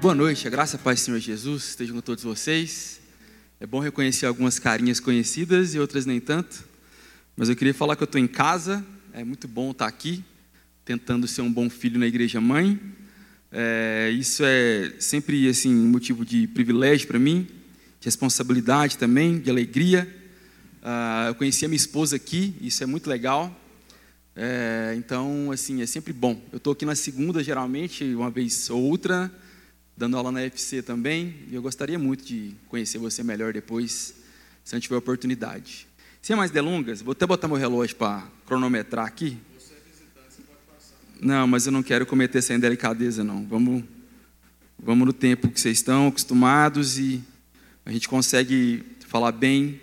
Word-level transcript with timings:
Boa 0.00 0.14
noite, 0.14 0.46
a 0.46 0.50
graça 0.50 0.76
a 0.76 0.78
paz 0.78 1.00
do 1.00 1.04
Senhor 1.06 1.18
Jesus 1.18 1.70
estejam 1.70 1.96
com 1.96 2.00
todos 2.00 2.22
vocês. 2.22 3.00
É 3.58 3.66
bom 3.66 3.80
reconhecer 3.80 4.26
algumas 4.26 4.56
carinhas 4.56 5.00
conhecidas 5.00 5.74
e 5.74 5.80
outras 5.80 6.06
nem 6.06 6.20
tanto, 6.20 6.64
mas 7.36 7.48
eu 7.48 7.56
queria 7.56 7.74
falar 7.74 7.96
que 7.96 8.04
eu 8.04 8.04
estou 8.04 8.20
em 8.20 8.28
casa, 8.28 8.86
é 9.12 9.24
muito 9.24 9.48
bom 9.48 9.72
estar 9.72 9.88
aqui, 9.88 10.22
tentando 10.84 11.26
ser 11.26 11.42
um 11.42 11.52
bom 11.52 11.68
filho 11.68 11.98
na 11.98 12.06
igreja 12.06 12.40
mãe. 12.40 12.80
É, 13.50 14.14
isso 14.16 14.44
é 14.44 14.92
sempre 15.00 15.48
assim 15.48 15.74
motivo 15.74 16.24
de 16.24 16.46
privilégio 16.46 17.08
para 17.08 17.18
mim, 17.18 17.48
de 17.98 18.04
responsabilidade 18.04 18.96
também, 18.98 19.40
de 19.40 19.50
alegria. 19.50 20.08
Ah, 20.80 21.24
eu 21.26 21.34
conheci 21.34 21.64
a 21.64 21.68
minha 21.68 21.76
esposa 21.76 22.14
aqui, 22.14 22.54
isso 22.60 22.84
é 22.84 22.86
muito 22.86 23.10
legal. 23.10 23.52
É, 24.36 24.94
então, 24.96 25.50
assim, 25.50 25.82
é 25.82 25.86
sempre 25.86 26.12
bom. 26.12 26.40
Eu 26.52 26.58
estou 26.58 26.72
aqui 26.72 26.86
na 26.86 26.94
segunda, 26.94 27.42
geralmente, 27.42 28.04
uma 28.14 28.30
vez 28.30 28.70
ou 28.70 28.80
outra, 28.80 29.28
dando 29.98 30.16
aula 30.16 30.30
na 30.30 30.38
UFC 30.38 30.80
também, 30.80 31.34
e 31.50 31.56
eu 31.56 31.60
gostaria 31.60 31.98
muito 31.98 32.24
de 32.24 32.54
conhecer 32.68 32.98
você 32.98 33.24
melhor 33.24 33.52
depois, 33.52 34.14
se 34.62 34.72
não 34.72 34.80
tiver 34.80 34.94
oportunidade. 34.94 35.88
Sem 36.22 36.36
mais 36.36 36.52
delongas, 36.52 37.02
vou 37.02 37.10
até 37.10 37.26
botar 37.26 37.48
meu 37.48 37.56
relógio 37.56 37.96
para 37.96 38.24
cronometrar 38.46 39.04
aqui. 39.04 39.36
Você 39.58 39.74
é 39.74 39.76
visitante, 39.90 40.36
você 40.36 40.42
pode 40.42 40.60
passar. 40.68 40.94
Não, 41.20 41.48
mas 41.48 41.66
eu 41.66 41.72
não 41.72 41.82
quero 41.82 42.06
cometer 42.06 42.38
essa 42.38 42.54
indelicadeza, 42.54 43.24
não. 43.24 43.44
Vamos, 43.44 43.82
vamos 44.78 45.04
no 45.04 45.12
tempo 45.12 45.48
que 45.48 45.60
vocês 45.60 45.78
estão 45.78 46.06
acostumados 46.06 46.96
e 46.96 47.20
a 47.84 47.90
gente 47.90 48.08
consegue 48.08 48.84
falar 49.08 49.32
bem. 49.32 49.80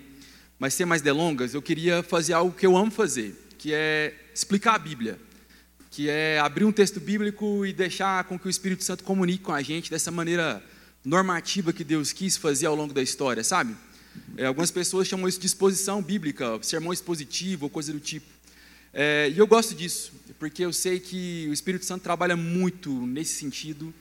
Mas 0.58 0.76
sem 0.76 0.86
mais 0.86 1.02
delongas, 1.02 1.54
eu 1.54 1.62
queria 1.62 2.02
fazer 2.02 2.32
algo 2.32 2.56
que 2.56 2.66
eu 2.66 2.78
amo 2.78 2.90
fazer, 2.90 3.36
que 3.58 3.74
é 3.74 4.14
explicar 4.34 4.76
a 4.76 4.80
Bíblia 4.80 5.20
que 5.96 6.10
é 6.10 6.38
abrir 6.40 6.66
um 6.66 6.74
texto 6.74 7.00
bíblico 7.00 7.66
e 7.66 7.72
deixar 7.72 8.26
com 8.26 8.38
que 8.38 8.48
o 8.48 8.50
Espírito 8.50 8.84
Santo 8.84 9.02
comunique 9.02 9.46
com 9.46 9.54
a 9.54 9.62
gente 9.62 9.90
dessa 9.90 10.12
maneira 10.12 10.62
normativa 11.06 11.72
que 11.72 11.86
Deus 11.86 12.12
quis 12.12 12.36
fazer 12.36 12.66
ao 12.66 12.76
longo 12.76 12.94
da 12.94 13.02
história, 13.02 13.46
sabe? 13.46 13.74
É, 14.36 14.46
algumas 14.46 14.70
pessoas 14.70 15.08
chamam 15.08 15.26
isso 15.26 15.40
de 15.40 15.48
exposição 15.48 16.04
bíblica, 16.04 16.60
sermão 16.64 16.92
expositivo 16.92 17.70
coisa 17.70 17.94
do 17.94 18.00
tipo. 18.02 18.26
É, 18.94 19.32
e 19.34 19.38
eu 19.40 19.48
gosto 19.48 19.74
disso, 19.74 20.12
porque 20.38 20.66
eu 20.66 20.74
sei 20.74 21.00
que 21.00 21.48
o 21.50 21.54
Espírito 21.54 21.86
Santo 21.86 22.02
trabalha 22.02 22.36
muito 22.36 22.92
nesse 23.08 23.36
sentido, 23.36 23.94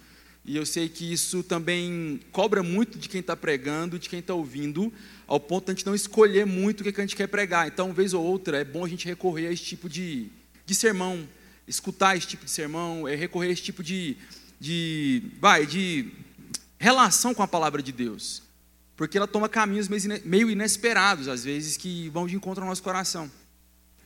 e 0.45 0.57
eu 0.57 0.67
sei 0.67 0.89
que 0.89 1.13
isso 1.13 1.45
também 1.45 2.19
cobra 2.33 2.61
muito 2.61 2.99
de 2.99 3.09
quem 3.09 3.21
está 3.21 3.37
pregando, 3.37 4.01
de 4.01 4.09
quem 4.09 4.19
está 4.19 4.35
ouvindo, 4.35 4.93
ao 5.29 5.39
ponto 5.39 5.67
de 5.67 5.71
a 5.71 5.75
gente 5.77 5.87
não 5.87 5.95
escolher 5.95 6.45
muito 6.45 6.81
o 6.81 6.93
que 6.93 7.01
a 7.01 7.05
gente 7.05 7.15
quer 7.15 7.29
pregar. 7.29 7.69
Então, 7.69 7.87
uma 7.87 7.95
vez 7.95 8.13
ou 8.13 8.25
outra, 8.25 8.59
é 8.59 8.65
bom 8.65 8.85
a 8.85 8.89
gente 8.89 9.07
recorrer 9.07 9.47
a 9.47 9.53
esse 9.53 9.63
tipo 9.63 9.89
de, 9.89 10.27
de 10.67 10.75
sermão, 10.75 11.25
escutar 11.67 12.17
esse 12.17 12.27
tipo 12.27 12.45
de 12.45 12.51
sermão, 12.51 13.09
é 13.09 13.15
recorrer 13.15 13.49
a 13.49 13.53
esse 13.53 13.63
tipo 13.63 13.83
de, 13.83 14.17
de, 14.61 15.23
vai, 15.41 15.67
de 15.67 16.11
relação 16.79 17.35
com 17.35 17.43
a 17.43 17.49
palavra 17.49 17.83
de 17.83 17.93
Deus. 17.93 18.43
Porque 18.97 19.17
ela 19.17 19.27
toma 19.27 19.49
caminhos 19.49 19.89
meio 19.89 20.51
inesperados, 20.51 21.27
às 21.27 21.45
vezes, 21.45 21.77
que 21.77 22.09
vão 22.11 22.27
de 22.27 22.37
encontro 22.37 22.63
ao 22.63 22.69
nosso 22.69 22.83
coração. 22.83 23.31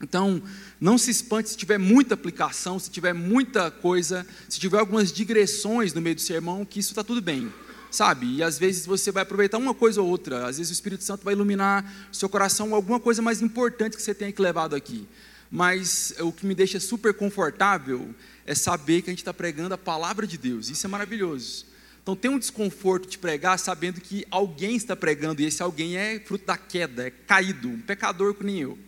Então, 0.01 0.41
não 0.81 0.97
se 0.97 1.11
espante 1.11 1.51
se 1.51 1.57
tiver 1.57 1.77
muita 1.77 2.15
aplicação, 2.15 2.79
se 2.79 2.89
tiver 2.89 3.13
muita 3.13 3.71
coisa, 3.71 4.27
se 4.49 4.59
tiver 4.61 4.79
algumas 4.79 5.13
digressões 5.13 5.93
no 5.93 6.01
meio 6.01 6.15
do 6.15 6.21
sermão, 6.21 6.65
que 6.65 6.79
isso 6.79 6.91
está 6.91 7.03
tudo 7.03 7.21
bem, 7.21 7.53
sabe? 7.91 8.37
E 8.37 8.43
às 8.43 8.59
vezes 8.59 8.87
você 8.87 9.11
vai 9.11 9.25
aproveitar 9.25 9.59
uma 9.59 9.75
coisa 9.75 10.01
ou 10.01 10.09
outra, 10.09 10.47
às 10.47 10.57
vezes 10.57 10.71
o 10.71 10.73
Espírito 10.73 11.03
Santo 11.03 11.25
vai 11.25 11.35
iluminar 11.35 11.85
seu 12.13 12.29
coração 12.29 12.73
alguma 12.75 13.01
coisa 13.01 13.21
mais 13.21 13.43
importante 13.43 13.97
que 13.97 14.03
você 14.03 14.15
tenha 14.15 14.31
que 14.31 14.41
levado 14.41 14.77
aqui 14.77 15.07
mas 15.51 16.15
o 16.21 16.33
que 16.33 16.47
me 16.47 16.55
deixa 16.55 16.79
super 16.79 17.15
confortável 17.15 18.15
é 18.47 18.55
saber 18.55 19.03
que 19.03 19.11
a 19.11 19.13
gente 19.13 19.21
está 19.21 19.33
pregando 19.33 19.75
a 19.75 19.79
palavra 19.79 20.27
de 20.27 20.37
Deus. 20.37 20.69
Isso 20.69 20.87
é 20.87 20.89
maravilhoso. 20.89 21.67
Então 22.03 22.17
tem 22.17 22.31
um 22.31 22.39
desconforto 22.39 23.09
de 23.09 23.19
pregar 23.19 23.59
sabendo 23.59 24.01
que 24.01 24.27
alguém 24.31 24.77
está 24.77 24.97
pregando 24.97 25.43
e 25.43 25.45
esse 25.45 25.63
alguém 25.63 25.97
é 25.97 26.19
fruto 26.21 26.47
da 26.47 26.57
queda, 26.57 27.07
é 27.07 27.11
caído, 27.11 27.69
um 27.69 27.81
pecador 27.81 28.35
como 28.35 28.49
nem 28.49 28.61
eu. 28.61 28.79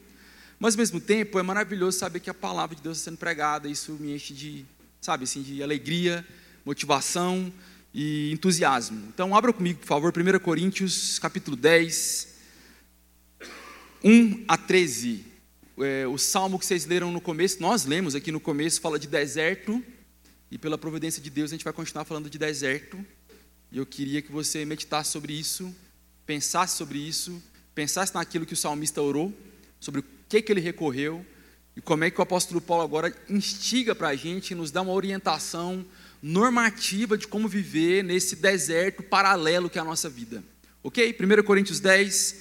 Mas 0.58 0.74
ao 0.74 0.78
mesmo 0.78 1.00
tempo 1.00 1.38
é 1.38 1.42
maravilhoso 1.42 1.98
saber 1.98 2.20
que 2.20 2.30
a 2.30 2.34
palavra 2.34 2.76
de 2.76 2.82
Deus 2.82 2.98
está 2.98 3.10
sendo 3.10 3.18
pregada. 3.18 3.68
Isso 3.68 3.92
me 4.00 4.14
enche 4.14 4.34
de, 4.34 4.66
sabe, 5.00 5.24
assim, 5.24 5.42
de 5.42 5.62
alegria, 5.62 6.26
motivação 6.64 7.52
e 7.92 8.30
entusiasmo. 8.32 9.06
Então 9.12 9.34
abra 9.34 9.52
comigo, 9.52 9.80
por 9.80 9.86
favor, 9.86 10.12
1 10.14 10.38
Coríntios, 10.38 11.18
capítulo 11.18 11.56
10, 11.56 12.28
1 14.04 14.44
a 14.48 14.56
13 14.56 15.29
é, 15.82 16.06
o 16.06 16.18
salmo 16.18 16.58
que 16.58 16.66
vocês 16.66 16.84
leram 16.86 17.10
no 17.10 17.20
começo, 17.20 17.60
nós 17.60 17.84
lemos 17.84 18.14
aqui 18.14 18.30
no 18.30 18.40
começo, 18.40 18.80
fala 18.80 18.98
de 18.98 19.06
deserto, 19.06 19.82
e 20.50 20.58
pela 20.58 20.76
providência 20.76 21.22
de 21.22 21.30
Deus 21.30 21.50
a 21.50 21.54
gente 21.54 21.64
vai 21.64 21.72
continuar 21.72 22.04
falando 22.04 22.28
de 22.28 22.38
deserto. 22.38 23.04
E 23.72 23.78
eu 23.78 23.86
queria 23.86 24.20
que 24.20 24.32
você 24.32 24.64
meditasse 24.64 25.10
sobre 25.10 25.32
isso, 25.32 25.74
pensasse 26.26 26.76
sobre 26.76 26.98
isso, 26.98 27.42
pensasse 27.74 28.14
naquilo 28.14 28.44
que 28.44 28.54
o 28.54 28.56
salmista 28.56 29.00
orou, 29.00 29.32
sobre 29.78 30.00
o 30.00 30.04
que, 30.28 30.42
que 30.42 30.52
ele 30.52 30.60
recorreu, 30.60 31.24
e 31.76 31.80
como 31.80 32.04
é 32.04 32.10
que 32.10 32.18
o 32.18 32.22
apóstolo 32.22 32.60
Paulo 32.60 32.82
agora 32.82 33.14
instiga 33.28 33.94
para 33.94 34.08
a 34.08 34.16
gente, 34.16 34.54
nos 34.54 34.70
dá 34.70 34.82
uma 34.82 34.92
orientação 34.92 35.86
normativa 36.22 37.16
de 37.16 37.26
como 37.26 37.48
viver 37.48 38.04
nesse 38.04 38.36
deserto 38.36 39.02
paralelo 39.02 39.70
que 39.70 39.78
é 39.78 39.80
a 39.80 39.84
nossa 39.84 40.10
vida. 40.10 40.42
Ok? 40.82 41.16
1 41.18 41.42
Coríntios 41.44 41.80
10, 41.80 42.36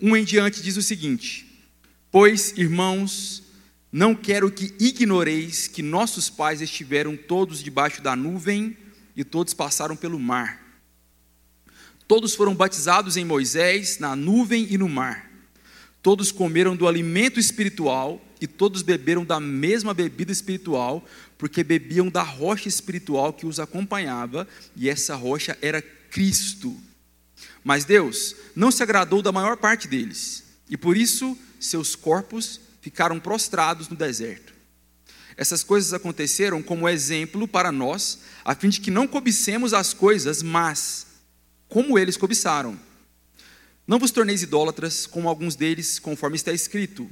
1 0.00 0.16
em 0.16 0.24
diante 0.24 0.62
diz 0.62 0.76
o 0.76 0.82
seguinte. 0.82 1.51
Pois, 2.12 2.52
irmãos, 2.58 3.42
não 3.90 4.14
quero 4.14 4.50
que 4.52 4.74
ignoreis 4.78 5.66
que 5.66 5.80
nossos 5.80 6.28
pais 6.28 6.60
estiveram 6.60 7.16
todos 7.16 7.62
debaixo 7.62 8.02
da 8.02 8.14
nuvem 8.14 8.76
e 9.16 9.24
todos 9.24 9.54
passaram 9.54 9.96
pelo 9.96 10.20
mar. 10.20 10.60
Todos 12.06 12.34
foram 12.34 12.54
batizados 12.54 13.16
em 13.16 13.24
Moisés, 13.24 13.98
na 13.98 14.14
nuvem 14.14 14.66
e 14.70 14.76
no 14.76 14.90
mar. 14.90 15.30
Todos 16.02 16.30
comeram 16.30 16.76
do 16.76 16.86
alimento 16.86 17.40
espiritual 17.40 18.22
e 18.42 18.46
todos 18.46 18.82
beberam 18.82 19.24
da 19.24 19.40
mesma 19.40 19.94
bebida 19.94 20.32
espiritual, 20.32 21.02
porque 21.38 21.64
bebiam 21.64 22.10
da 22.10 22.22
rocha 22.22 22.68
espiritual 22.68 23.32
que 23.32 23.46
os 23.46 23.58
acompanhava, 23.58 24.46
e 24.76 24.90
essa 24.90 25.14
rocha 25.14 25.56
era 25.62 25.80
Cristo. 25.80 26.76
Mas 27.64 27.86
Deus 27.86 28.36
não 28.54 28.70
se 28.70 28.82
agradou 28.82 29.22
da 29.22 29.32
maior 29.32 29.56
parte 29.56 29.88
deles, 29.88 30.44
e 30.68 30.76
por 30.76 30.94
isso 30.94 31.38
seus 31.66 31.94
corpos 31.94 32.60
ficaram 32.80 33.18
prostrados 33.20 33.88
no 33.88 33.96
deserto. 33.96 34.52
Essas 35.36 35.62
coisas 35.62 35.92
aconteceram 35.94 36.62
como 36.62 36.88
exemplo 36.88 37.48
para 37.48 37.72
nós, 37.72 38.20
a 38.44 38.54
fim 38.54 38.68
de 38.68 38.80
que 38.80 38.90
não 38.90 39.06
cobicemos 39.06 39.72
as 39.72 39.94
coisas, 39.94 40.42
mas 40.42 41.06
como 41.68 41.98
eles 41.98 42.16
cobiçaram. 42.16 42.78
Não 43.86 43.98
vos 43.98 44.10
torneis 44.10 44.42
idólatras, 44.42 45.06
como 45.06 45.28
alguns 45.28 45.56
deles, 45.56 45.98
conforme 45.98 46.36
está 46.36 46.52
escrito: 46.52 47.10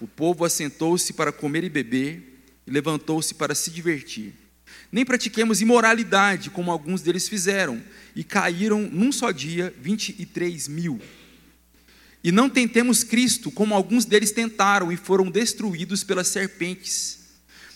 O 0.00 0.08
povo 0.08 0.44
assentou-se 0.44 1.12
para 1.12 1.32
comer 1.32 1.64
e 1.64 1.68
beber, 1.68 2.42
e 2.66 2.70
levantou-se 2.70 3.34
para 3.34 3.54
se 3.54 3.70
divertir. 3.70 4.34
Nem 4.90 5.04
pratiquemos 5.04 5.60
imoralidade, 5.60 6.50
como 6.50 6.70
alguns 6.70 7.02
deles 7.02 7.28
fizeram, 7.28 7.82
e 8.14 8.24
caíram 8.24 8.82
num 8.82 9.12
só 9.12 9.30
dia 9.30 9.74
23 9.80 10.66
mil. 10.68 11.00
E 12.22 12.30
não 12.30 12.50
tentemos 12.50 13.02
Cristo, 13.02 13.50
como 13.50 13.74
alguns 13.74 14.04
deles 14.04 14.30
tentaram 14.30 14.92
e 14.92 14.96
foram 14.96 15.30
destruídos 15.30 16.04
pelas 16.04 16.28
serpentes. 16.28 17.18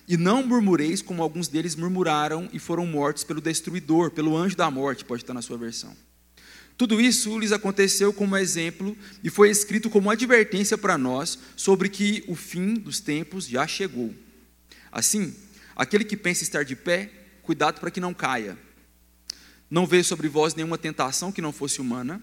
E 0.07 0.19
não 0.19 0.47
murmureis, 0.47 1.01
como 1.01 1.23
alguns 1.23 1.49
deles 1.49 1.75
murmuraram 1.75 2.49
e 2.53 2.59
foram 2.59 2.87
mortos 2.87 3.25
pelo 3.25 3.41
destruidor, 3.41 4.11
pelo 4.11 4.37
anjo 4.37 4.55
da 4.55 4.71
morte, 4.71 5.05
pode 5.05 5.23
estar 5.23 5.33
na 5.33 5.41
sua 5.41 5.57
versão. 5.57 5.97
Tudo 6.77 7.01
isso 7.01 7.39
lhes 7.39 7.53
aconteceu 7.53 8.13
como 8.13 8.37
exemplo 8.37 8.97
e 9.23 9.31
foi 9.31 9.49
escrito 9.49 9.89
como 9.89 10.11
advertência 10.11 10.77
para 10.77 10.99
nós 10.99 11.39
sobre 11.57 11.89
que 11.89 12.23
o 12.27 12.35
fim 12.35 12.75
dos 12.75 13.01
tempos 13.01 13.47
já 13.47 13.67
chegou. 13.67 14.13
Assim, 14.93 15.35
aquele 15.75 16.05
que 16.05 16.17
pensa 16.17 16.43
estar 16.43 16.65
de 16.65 16.77
pé, 16.77 17.11
cuidado 17.43 17.81
para 17.81 17.91
que 17.91 18.01
não 18.01 18.13
caia. 18.13 18.59
Não 19.71 19.87
veio 19.87 20.05
sobre 20.05 20.29
vós 20.29 20.55
nenhuma 20.55 20.77
tentação 20.77 21.33
que 21.33 21.41
não 21.41 21.53
fosse 21.53 21.81
humana 21.81 22.21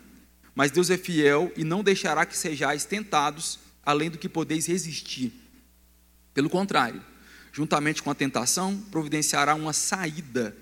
mas 0.54 0.72
Deus 0.72 0.90
é 0.90 0.98
fiel 0.98 1.52
e 1.56 1.64
não 1.64 1.84
deixará 1.84 2.26
que 2.26 2.38
sejais 2.38 2.86
tentados 2.86 3.60
além 3.84 4.10
do 4.10 4.18
que 4.18 4.30
podeis 4.30 4.66
resistir. 4.66 5.34
Pelo 6.34 6.50
contrário, 6.50 7.02
juntamente 7.52 8.02
com 8.02 8.10
a 8.10 8.16
tentação, 8.16 8.78
providenciará 8.92 9.56
uma 9.56 9.74
saída 9.74 10.56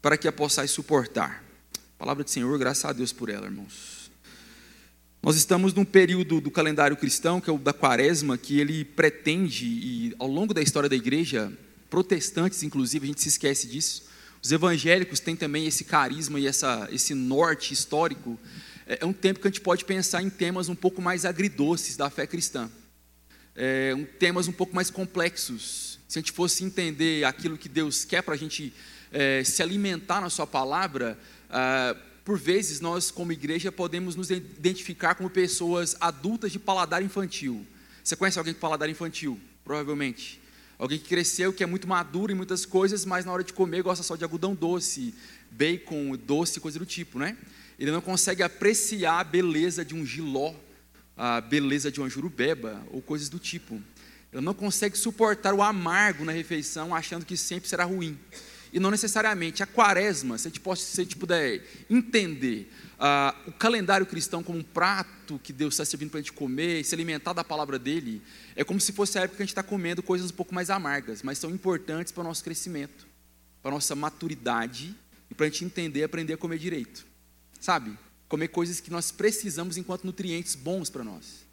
para 0.00 0.16
que 0.16 0.28
a 0.28 0.32
possais 0.32 0.70
suportar. 0.70 1.42
Palavra 1.98 2.24
do 2.24 2.30
Senhor, 2.30 2.58
graças 2.58 2.84
a 2.84 2.92
Deus 2.92 3.12
por 3.12 3.28
ela, 3.28 3.46
irmãos. 3.46 4.10
Nós 5.22 5.36
estamos 5.36 5.72
num 5.72 5.84
período 5.84 6.38
do 6.38 6.50
calendário 6.50 6.96
cristão, 6.96 7.40
que 7.40 7.48
é 7.48 7.52
o 7.52 7.58
da 7.58 7.72
quaresma, 7.72 8.36
que 8.36 8.60
ele 8.60 8.84
pretende, 8.84 9.64
e 9.64 10.14
ao 10.18 10.28
longo 10.28 10.52
da 10.52 10.60
história 10.60 10.88
da 10.88 10.96
igreja, 10.96 11.50
protestantes 11.88 12.62
inclusive, 12.62 13.04
a 13.04 13.08
gente 13.08 13.22
se 13.22 13.28
esquece 13.28 13.66
disso, 13.66 14.04
os 14.42 14.52
evangélicos 14.52 15.20
têm 15.20 15.34
também 15.34 15.66
esse 15.66 15.84
carisma 15.84 16.38
e 16.38 16.46
essa, 16.46 16.86
esse 16.92 17.14
norte 17.14 17.72
histórico 17.72 18.38
é, 18.86 18.98
é 19.00 19.06
um 19.06 19.12
tempo 19.12 19.40
que 19.40 19.48
a 19.48 19.50
gente 19.50 19.60
pode 19.60 19.84
pensar 19.84 20.22
em 20.22 20.30
temas 20.30 20.68
um 20.68 20.74
pouco 20.74 21.00
mais 21.00 21.24
agridoces 21.24 21.96
da 21.96 22.10
fé 22.10 22.26
cristã, 22.26 22.70
é, 23.54 23.94
um, 23.96 24.04
temas 24.04 24.48
um 24.48 24.52
pouco 24.52 24.74
mais 24.74 24.90
complexos. 24.90 25.98
Se 26.08 26.18
a 26.18 26.20
gente 26.20 26.32
fosse 26.32 26.64
entender 26.64 27.24
aquilo 27.24 27.58
que 27.58 27.68
Deus 27.68 28.04
quer 28.04 28.22
para 28.22 28.34
a 28.34 28.36
gente 28.36 28.72
é, 29.10 29.42
se 29.44 29.62
alimentar 29.62 30.20
na 30.20 30.30
Sua 30.30 30.46
palavra, 30.46 31.18
ah, 31.50 31.96
por 32.24 32.38
vezes 32.38 32.80
nós, 32.80 33.10
como 33.10 33.32
igreja, 33.32 33.70
podemos 33.70 34.16
nos 34.16 34.30
identificar 34.30 35.14
como 35.14 35.28
pessoas 35.28 35.94
adultas 36.00 36.50
de 36.50 36.58
paladar 36.58 37.02
infantil. 37.02 37.66
Você 38.02 38.16
conhece 38.16 38.38
alguém 38.38 38.54
com 38.54 38.60
paladar 38.60 38.88
infantil? 38.88 39.38
Provavelmente. 39.64 40.40
Alguém 40.78 40.98
que 40.98 41.08
cresceu, 41.08 41.52
que 41.52 41.62
é 41.62 41.66
muito 41.66 41.86
maduro 41.86 42.32
em 42.32 42.34
muitas 42.34 42.66
coisas, 42.66 43.04
mas 43.04 43.24
na 43.24 43.32
hora 43.32 43.44
de 43.44 43.52
comer 43.52 43.82
gosta 43.82 44.02
só 44.02 44.16
de 44.16 44.24
algodão 44.24 44.54
doce, 44.54 45.14
bacon, 45.50 46.16
doce, 46.16 46.58
coisa 46.60 46.78
do 46.78 46.86
tipo, 46.86 47.18
né? 47.18 47.36
Ele 47.78 47.90
não 47.90 48.00
consegue 48.00 48.42
apreciar 48.42 49.20
a 49.20 49.24
beleza 49.24 49.84
de 49.84 49.94
um 49.94 50.04
giló, 50.04 50.54
a 51.16 51.40
beleza 51.40 51.90
de 51.90 52.00
uma 52.00 52.08
jurubeba 52.08 52.82
ou 52.90 53.00
coisas 53.00 53.28
do 53.28 53.38
tipo. 53.38 53.80
Ele 54.32 54.42
não 54.42 54.54
consegue 54.54 54.98
suportar 54.98 55.54
o 55.54 55.62
amargo 55.62 56.24
na 56.24 56.32
refeição, 56.32 56.94
achando 56.94 57.24
que 57.24 57.36
sempre 57.36 57.68
será 57.68 57.84
ruim. 57.84 58.18
E 58.72 58.80
não 58.80 58.90
necessariamente. 58.90 59.62
A 59.62 59.66
quaresma, 59.66 60.36
se 60.36 60.48
a 60.48 60.50
gente, 60.50 60.60
pode, 60.60 60.80
se 60.80 61.00
a 61.00 61.04
gente 61.04 61.16
puder 61.16 61.62
entender 61.88 62.68
o 63.46 63.52
calendário 63.52 64.06
cristão 64.06 64.42
como 64.42 64.58
um 64.58 64.62
prato 64.62 65.38
que 65.42 65.52
Deus 65.52 65.74
está 65.74 65.84
servindo 65.84 66.10
para 66.10 66.18
a 66.18 66.22
gente 66.22 66.32
comer 66.32 66.80
e 66.80 66.84
se 66.84 66.94
alimentar 66.94 67.32
da 67.32 67.44
palavra 67.44 67.78
dele, 67.78 68.22
é 68.56 68.64
como 68.64 68.80
se 68.80 68.92
fosse 68.92 69.18
a 69.18 69.22
época 69.22 69.36
que 69.36 69.42
a 69.42 69.46
gente 69.46 69.52
está 69.52 69.62
comendo 69.62 70.02
coisas 70.02 70.30
um 70.30 70.34
pouco 70.34 70.54
mais 70.54 70.70
amargas, 70.70 71.22
mas 71.22 71.38
são 71.38 71.50
importantes 71.50 72.12
para 72.12 72.22
o 72.22 72.24
nosso 72.24 72.42
crescimento, 72.42 73.06
para 73.62 73.70
a 73.70 73.74
nossa 73.74 73.94
maturidade 73.94 74.94
e 75.30 75.34
para 75.34 75.46
a 75.46 75.48
gente 75.48 75.64
entender 75.64 76.00
e 76.00 76.04
aprender 76.04 76.32
a 76.34 76.36
comer 76.36 76.58
direito. 76.58 77.06
Sabe? 77.64 77.96
Comer 78.28 78.48
coisas 78.48 78.78
que 78.78 78.90
nós 78.90 79.10
precisamos 79.10 79.78
enquanto 79.78 80.04
nutrientes 80.04 80.54
bons 80.54 80.90
para 80.90 81.02
nós. 81.02 81.46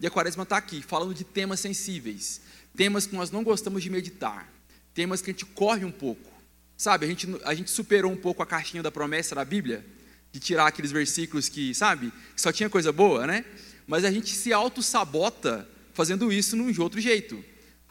E 0.00 0.04
a 0.04 0.10
quaresma 0.10 0.42
está 0.42 0.56
aqui, 0.56 0.82
falando 0.82 1.14
de 1.14 1.22
temas 1.22 1.60
sensíveis, 1.60 2.40
temas 2.76 3.06
que 3.06 3.14
nós 3.14 3.30
não 3.30 3.44
gostamos 3.44 3.80
de 3.80 3.88
meditar, 3.88 4.52
temas 4.92 5.22
que 5.22 5.30
a 5.30 5.32
gente 5.32 5.46
corre 5.46 5.84
um 5.84 5.92
pouco. 5.92 6.28
Sabe, 6.76 7.06
a 7.06 7.08
gente, 7.08 7.28
a 7.44 7.54
gente 7.54 7.70
superou 7.70 8.10
um 8.10 8.16
pouco 8.16 8.42
a 8.42 8.46
caixinha 8.46 8.82
da 8.82 8.90
promessa 8.90 9.36
da 9.36 9.44
Bíblia, 9.44 9.86
de 10.32 10.40
tirar 10.40 10.66
aqueles 10.66 10.90
versículos 10.90 11.48
que, 11.48 11.72
sabe, 11.76 12.12
só 12.34 12.50
tinha 12.50 12.68
coisa 12.68 12.90
boa, 12.90 13.24
né? 13.24 13.44
Mas 13.86 14.04
a 14.04 14.10
gente 14.10 14.34
se 14.34 14.52
auto-sabota 14.52 15.68
fazendo 15.94 16.32
isso 16.32 16.56
de 16.72 16.80
outro 16.80 17.00
jeito. 17.00 17.44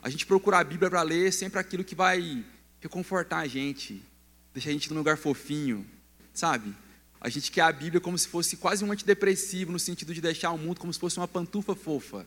A 0.03 0.09
gente 0.09 0.25
procura 0.25 0.59
a 0.59 0.63
Bíblia 0.65 0.89
para 0.89 1.03
ler 1.03 1.31
sempre 1.31 1.57
aquilo 1.57 1.85
que 1.85 1.95
vai 1.95 2.43
reconfortar 2.81 3.39
a 3.39 3.47
gente, 3.47 4.03
deixar 4.53 4.71
a 4.71 4.73
gente 4.73 4.89
num 4.89 4.97
lugar 4.97 5.17
fofinho, 5.17 5.87
sabe? 6.33 6.75
A 7.21 7.29
gente 7.29 7.51
quer 7.51 7.61
a 7.61 7.71
Bíblia 7.71 8.01
como 8.01 8.17
se 8.17 8.27
fosse 8.27 8.57
quase 8.57 8.83
um 8.83 8.91
antidepressivo, 8.91 9.71
no 9.71 9.77
sentido 9.77 10.11
de 10.11 10.19
deixar 10.19 10.49
o 10.51 10.57
mundo 10.57 10.79
como 10.79 10.91
se 10.91 10.99
fosse 10.99 11.17
uma 11.17 11.27
pantufa 11.27 11.75
fofa, 11.75 12.25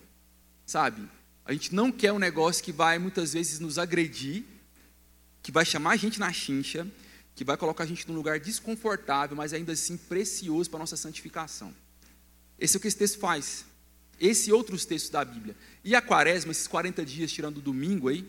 sabe? 0.65 1.09
A 1.45 1.53
gente 1.53 1.75
não 1.75 1.91
quer 1.91 2.13
um 2.13 2.19
negócio 2.19 2.63
que 2.63 2.71
vai 2.71 2.97
muitas 2.97 3.33
vezes 3.33 3.59
nos 3.59 3.77
agredir, 3.77 4.45
que 5.43 5.51
vai 5.51 5.65
chamar 5.65 5.91
a 5.91 5.97
gente 5.97 6.21
na 6.21 6.33
chincha, 6.33 6.87
que 7.35 7.45
vai 7.45 7.57
colocar 7.57 7.83
a 7.83 7.87
gente 7.87 8.07
num 8.07 8.15
lugar 8.15 8.39
desconfortável, 8.39 9.37
mas 9.37 9.53
ainda 9.53 9.73
assim 9.73 9.97
precioso 9.97 10.71
para 10.71 10.79
a 10.79 10.83
nossa 10.83 10.97
santificação. 10.97 11.75
Esse 12.57 12.77
é 12.77 12.79
o 12.79 12.81
que 12.81 12.87
esse 12.87 12.97
texto 12.97 13.19
faz. 13.19 13.65
Esse 14.21 14.51
e 14.51 14.53
outros 14.53 14.85
textos 14.85 15.11
da 15.11 15.25
Bíblia. 15.25 15.57
E 15.83 15.97
a 15.97 16.01
quaresma, 16.01 16.53
esses 16.53 16.69
40 16.69 17.05
dias, 17.05 17.33
tirando 17.33 17.59
o 17.59 17.61
domingo 17.61 18.09
aí, 18.09 18.23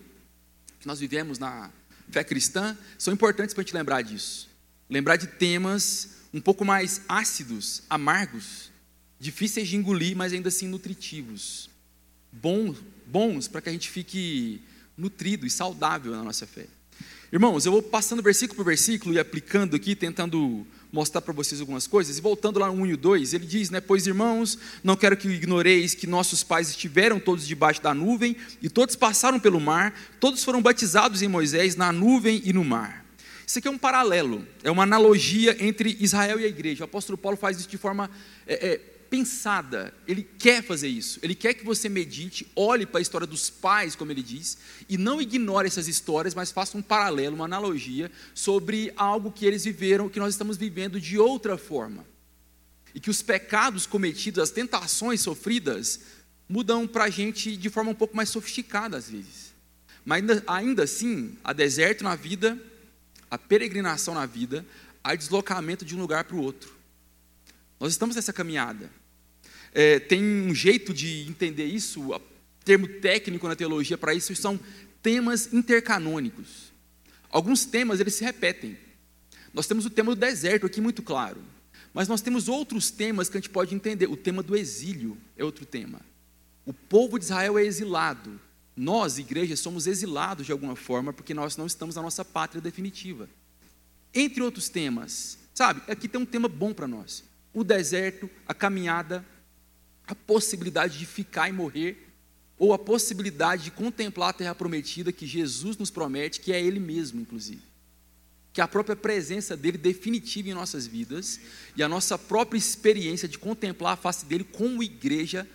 que 0.80 0.88
nós 0.88 1.00
vivemos 1.00 1.38
na 1.38 1.72
fé 2.10 2.24
cristã, 2.24 2.76
são 2.98 3.14
importantes 3.14 3.54
para 3.54 3.62
a 3.62 3.66
gente 3.66 3.76
lembrar 3.76 4.02
disso. 4.02 4.50
Lembrar 4.90 5.16
de 5.18 5.28
temas 5.28 6.10
um 6.34 6.42
pouco 6.42 6.66
mais 6.66 7.02
ácidos, 7.08 7.84
amargos, 7.90 8.72
difíceis 9.20 9.68
de 9.68 9.76
engolir, 9.76 10.16
mas 10.16 10.34
ainda 10.34 10.50
assim 10.50 10.68
nutritivos. 10.68 11.70
Bons, 12.32 12.78
bons 13.06 13.48
para 13.48 13.62
que 13.62 13.70
a 13.70 13.72
gente 13.72 13.90
fique 13.90 14.62
nutrido 14.98 15.46
e 15.46 15.50
saudável 15.50 16.12
na 16.12 16.24
nossa 16.24 16.46
fé. 16.46 16.68
Irmãos, 17.32 17.66
eu 17.66 17.72
vou 17.72 17.82
passando 17.82 18.22
versículo 18.22 18.58
por 18.58 18.66
versículo 18.66 19.14
e 19.14 19.20
aplicando 19.20 19.76
aqui, 19.76 19.96
tentando 19.96 20.66
mostrar 20.92 21.22
para 21.22 21.34
vocês 21.34 21.60
algumas 21.60 21.88
coisas. 21.88 22.18
E 22.18 22.22
voltando 22.22 22.60
lá 22.60 22.68
no 22.68 22.74
1 22.84 22.86
e 22.88 22.96
2, 22.96 23.34
ele 23.34 23.46
diz, 23.46 23.70
né, 23.70 23.82
Pois 23.82 24.08
irmãos, 24.08 24.58
não 24.84 24.96
quero 24.96 25.18
que 25.18 25.28
ignoreis 25.28 25.96
que 25.96 26.08
nossos 26.08 26.44
pais 26.44 26.70
estiveram 26.70 27.20
todos 27.20 27.48
debaixo 27.48 27.82
da 27.82 27.94
nuvem 27.94 28.36
e 28.62 28.70
todos 28.70 28.96
passaram 28.96 29.40
pelo 29.40 29.60
mar, 29.60 29.94
todos 30.20 30.44
foram 30.44 30.62
batizados 30.62 31.22
em 31.22 31.28
Moisés 31.28 31.76
na 31.76 31.92
nuvem 31.92 32.42
e 32.46 32.54
no 32.54 32.64
mar. 32.64 33.05
Isso 33.46 33.60
aqui 33.60 33.68
é 33.68 33.72
um 33.72 33.78
paralelo, 33.78 34.48
é 34.64 34.72
uma 34.72 34.84
analogia 34.84 35.56
entre 35.64 35.96
Israel 36.00 36.40
e 36.40 36.46
a 36.46 36.48
igreja. 36.48 36.84
O 36.84 36.86
apóstolo 36.86 37.18
Paulo 37.18 37.38
faz 37.38 37.60
isso 37.60 37.70
de 37.70 37.78
forma 37.78 38.10
é, 38.48 38.68
é, 38.68 38.78
pensada, 39.10 39.94
ele 40.08 40.24
quer 40.24 40.64
fazer 40.64 40.88
isso, 40.88 41.20
ele 41.22 41.36
quer 41.36 41.54
que 41.54 41.64
você 41.64 41.88
medite, 41.88 42.48
olhe 42.56 42.86
para 42.86 43.00
a 43.00 43.02
história 43.02 43.28
dos 43.28 43.50
pais, 43.50 43.96
como 43.96 44.12
ele 44.12 44.24
diz, 44.24 44.58
e 44.90 44.98
não 44.98 45.22
ignore 45.22 45.68
essas 45.68 45.88
histórias, 45.88 46.34
mas 46.34 46.52
faça 46.52 46.78
um 46.78 46.82
paralelo, 46.82 47.36
uma 47.36 47.46
analogia 47.46 48.12
sobre 48.34 48.92
algo 48.96 49.32
que 49.32 49.46
eles 49.46 49.64
viveram, 49.64 50.10
que 50.10 50.20
nós 50.20 50.34
estamos 50.34 50.58
vivendo 50.58 51.00
de 51.00 51.18
outra 51.18 51.58
forma. 51.58 52.06
E 52.94 53.00
que 53.00 53.10
os 53.10 53.22
pecados 53.22 53.86
cometidos, 53.86 54.42
as 54.42 54.50
tentações 54.50 55.22
sofridas, 55.22 56.00
mudam 56.48 56.88
para 56.88 57.06
a 57.06 57.10
gente 57.10 57.56
de 57.56 57.70
forma 57.70 57.92
um 57.92 57.96
pouco 57.96 58.16
mais 58.16 58.30
sofisticada 58.30 58.98
às 58.98 59.10
vezes. 59.10 59.54
Mas 60.04 60.20
ainda, 60.20 60.44
ainda 60.46 60.84
assim, 60.84 61.38
há 61.44 61.52
deserto 61.52 62.04
na 62.04 62.16
vida, 62.16 62.62
a 63.30 63.38
peregrinação 63.38 64.14
na 64.14 64.26
vida, 64.26 64.66
há 65.04 65.16
deslocamento 65.16 65.86
de 65.86 65.96
um 65.96 66.00
lugar 66.00 66.24
para 66.24 66.36
o 66.36 66.42
outro. 66.42 66.74
Nós 67.80 67.92
estamos 67.92 68.16
nessa 68.16 68.34
caminhada. 68.34 68.90
É, 69.74 70.00
tem 70.00 70.24
um 70.24 70.56
jeito 70.56 70.94
de 70.94 71.28
entender 71.28 71.66
isso, 71.66 72.20
termo 72.64 72.88
técnico 72.88 73.48
na 73.48 73.56
teologia 73.56 73.98
para 73.98 74.14
isso 74.14 74.36
são 74.36 74.60
temas 75.04 75.54
intercanônicos. 75.54 76.74
Alguns 77.30 77.66
temas 77.66 78.00
eles 78.00 78.16
se 78.16 78.24
repetem. 78.24 78.78
Nós 79.54 79.68
temos 79.68 79.86
o 79.86 79.90
tema 79.90 80.16
do 80.16 80.20
deserto 80.20 80.66
aqui 80.66 80.82
muito 80.82 81.04
claro, 81.04 81.42
mas 81.94 82.08
nós 82.08 82.22
temos 82.22 82.50
outros 82.50 82.90
temas 82.90 83.30
que 83.30 83.38
a 83.38 83.40
gente 83.40 83.50
pode 83.50 83.76
entender. 83.76 84.08
O 84.08 84.18
tema 84.18 84.42
do 84.42 84.56
exílio 84.56 85.18
é 85.38 85.44
outro 85.44 85.66
tema. 85.66 86.02
O 86.66 86.74
povo 86.74 87.20
de 87.20 87.26
Israel 87.26 87.58
é 87.60 87.64
exilado. 87.64 88.40
Nós, 88.76 89.18
igreja, 89.18 89.56
somos 89.56 89.88
exilados 89.88 90.46
de 90.46 90.52
alguma 90.52 90.76
forma 90.76 91.14
porque 91.14 91.34
nós 91.34 91.56
não 91.56 91.66
estamos 91.66 91.96
na 91.96 92.02
nossa 92.02 92.26
pátria 92.26 92.62
definitiva. 92.62 93.30
Entre 94.14 94.42
outros 94.42 94.68
temas, 94.68 95.38
sabe? 95.54 95.82
Aqui 95.90 96.10
tem 96.10 96.20
um 96.20 96.26
tema 96.26 96.50
bom 96.50 96.74
para 96.74 96.88
nós: 96.88 97.24
o 97.54 97.64
deserto, 97.64 98.30
a 98.46 98.54
caminhada, 98.54 99.26
a 100.06 100.14
possibilidade 100.14 101.00
de 101.00 101.06
ficar 101.06 101.48
e 101.48 101.54
morrer, 101.54 102.10
ou 102.58 102.74
a 102.74 102.80
possibilidade 102.80 103.64
de 103.64 103.72
contemplar 103.72 104.32
a 104.32 104.34
terra 104.34 104.56
prometida 104.56 105.12
que 105.12 105.26
Jesus 105.26 105.78
nos 105.78 105.90
promete, 105.90 106.42
que 106.42 106.52
é 106.52 106.62
Ele 106.62 106.80
mesmo, 106.80 107.22
inclusive. 107.22 107.62
Que 108.52 108.62
a 108.62 108.68
própria 108.68 108.96
presença 108.96 109.56
dele 109.56 109.78
definitiva 109.78 110.50
em 110.50 110.54
nossas 110.54 110.86
vidas 110.86 111.40
e 111.76 111.84
a 111.84 111.90
nossa 111.90 112.18
própria 112.18 112.58
experiência 112.58 113.28
de 113.28 113.38
contemplar 113.38 113.94
a 113.94 113.98
face 113.98 114.26
dele 114.26 114.46
como 114.46 114.84
igreja 114.84 115.48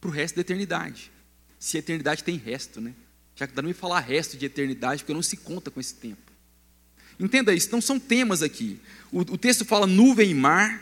para 0.00 0.10
o 0.10 0.12
resto 0.12 0.36
da 0.36 0.40
eternidade 0.40 1.10
se 1.58 1.76
a 1.76 1.80
eternidade 1.80 2.22
tem 2.22 2.36
resto, 2.36 2.80
né? 2.80 2.94
Já 3.34 3.46
que 3.46 3.54
dá 3.54 3.62
não 3.62 3.68
me 3.68 3.74
falar 3.74 4.00
resto 4.00 4.36
de 4.36 4.46
eternidade, 4.46 5.02
porque 5.02 5.14
não 5.14 5.22
se 5.22 5.36
conta 5.36 5.70
com 5.70 5.80
esse 5.80 5.94
tempo. 5.94 6.28
Entenda 7.18 7.52
isso, 7.52 7.66
então 7.66 7.80
são 7.80 7.98
temas 7.98 8.42
aqui. 8.42 8.80
O, 9.10 9.20
o 9.20 9.38
texto 9.38 9.64
fala 9.64 9.86
nuvem 9.86 10.30
e 10.30 10.34
mar, 10.34 10.80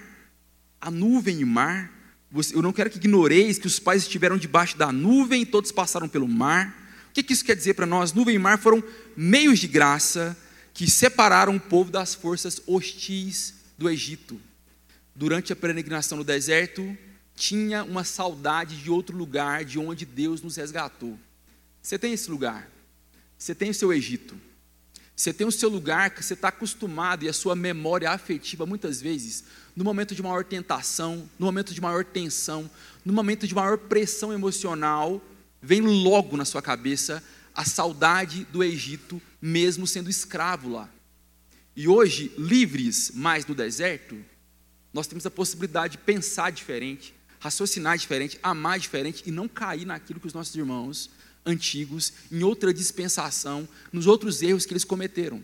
a 0.81 0.91
nuvem 0.91 1.41
e 1.41 1.45
mar. 1.45 1.91
eu 2.53 2.61
não 2.61 2.73
quero 2.73 2.91
que 2.91 2.99
ignoreis 2.99 3.59
que 3.59 3.67
os 3.67 3.79
pais 3.79 4.03
estiveram 4.03 4.37
debaixo 4.37 4.77
da 4.77 4.93
nuvem 4.93 5.43
e 5.43 5.47
todos 5.47 5.73
passaram 5.73 6.09
pelo 6.09 6.29
mar. 6.29 6.85
O 7.11 7.13
que, 7.15 7.23
que 7.23 7.33
isso 7.33 7.45
quer 7.45 7.57
dizer 7.57 7.75
para 7.75 7.87
nós? 7.87 8.13
Nuvem 8.13 8.35
e 8.35 8.39
mar 8.39 8.59
foram 8.59 8.85
meios 9.17 9.59
de 9.59 9.67
graça 9.67 10.37
que 10.75 10.91
separaram 10.91 11.57
o 11.57 11.61
povo 11.61 11.91
das 11.91 12.15
forças 12.15 12.61
hostis 12.67 13.55
do 13.79 13.89
Egito. 13.89 14.39
Durante 15.15 15.51
a 15.53 15.57
peregrinação 15.57 16.19
no 16.19 16.25
deserto, 16.25 16.97
tinha 17.37 17.85
uma 17.85 18.03
saudade 18.03 18.83
de 18.83 18.91
outro 18.91 19.17
lugar, 19.17 19.65
de 19.65 19.79
onde 19.79 20.07
Deus 20.07 20.41
nos 20.41 20.57
resgatou. 20.57 21.17
Você 21.83 21.99
tem 21.99 22.15
esse 22.15 22.31
lugar, 22.31 22.69
você 23.39 23.55
tem 23.55 23.71
o 23.71 23.75
seu 23.75 23.93
Egito, 23.93 24.35
você 25.15 25.33
tem 25.33 25.47
o 25.47 25.53
seu 25.53 25.69
lugar 25.69 26.11
que 26.11 26.25
você 26.25 26.35
está 26.35 26.49
acostumado 26.49 27.25
e 27.25 27.29
a 27.29 27.33
sua 27.33 27.55
memória 27.55 28.11
afetiva, 28.11 28.67
muitas 28.67 29.01
vezes, 29.01 29.45
no 29.75 29.85
momento 29.85 30.15
de 30.15 30.23
maior 30.23 30.45
tentação, 30.45 31.29
no 31.39 31.47
momento 31.47 31.73
de 31.73 31.81
maior 31.81 32.05
tensão, 32.05 32.71
no 33.05 33.13
momento 33.13 33.47
de 33.47 33.55
maior 33.55 33.79
pressão 33.79 34.33
emocional, 34.33 35.23
vem 35.63 35.81
logo 35.81 36.37
na 36.37 36.45
sua 36.45 36.61
cabeça 36.61 37.23
a 37.55 37.65
saudade 37.65 38.45
do 38.47 38.63
Egito, 38.63 39.21
mesmo 39.41 39.87
sendo 39.87 40.11
escravo 40.11 40.69
lá. 40.69 40.91
E 41.75 41.89
hoje, 41.89 42.33
livres 42.37 43.11
mais 43.15 43.47
no 43.47 43.55
deserto, 43.55 44.23
nós 44.93 45.07
temos 45.07 45.25
a 45.27 45.31
possibilidade 45.31 45.93
de 45.93 45.99
pensar 45.99 46.51
diferente, 46.51 47.15
raciocinar 47.47 47.97
diferente, 47.97 48.39
amar 48.43 48.79
diferente 48.79 49.23
e 49.27 49.31
não 49.31 49.49
cair 49.49 49.85
naquilo 49.85 50.21
que 50.21 50.27
os 50.27 50.35
nossos 50.35 50.55
irmãos 50.55 51.11
antigos, 51.45 52.13
em 52.31 52.43
outra 52.43 52.75
dispensação, 52.75 53.69
nos 53.93 54.07
outros 54.07 54.43
erros 54.43 54.67
que 54.67 54.73
eles 54.73 54.85
cometeram. 54.85 55.43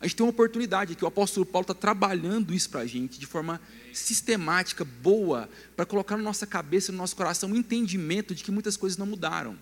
A 0.00 0.06
gente 0.06 0.16
tem 0.16 0.24
uma 0.24 0.30
oportunidade 0.30 0.92
aqui, 0.92 1.04
o 1.04 1.08
apóstolo 1.08 1.44
Paulo 1.44 1.64
está 1.64 1.74
trabalhando 1.74 2.54
isso 2.54 2.70
para 2.70 2.80
a 2.80 2.86
gente 2.86 3.18
de 3.18 3.26
forma 3.26 3.60
sistemática, 3.92 4.84
boa, 4.84 5.48
para 5.74 5.86
colocar 5.86 6.16
na 6.16 6.22
nossa 6.22 6.46
cabeça, 6.46 6.90
no 6.90 6.98
nosso 6.98 7.16
coração, 7.16 7.50
um 7.50 7.56
entendimento 7.56 8.34
de 8.34 8.42
que 8.42 8.50
muitas 8.50 8.76
coisas 8.76 8.96
não 8.96 9.06
mudaram. 9.06 9.58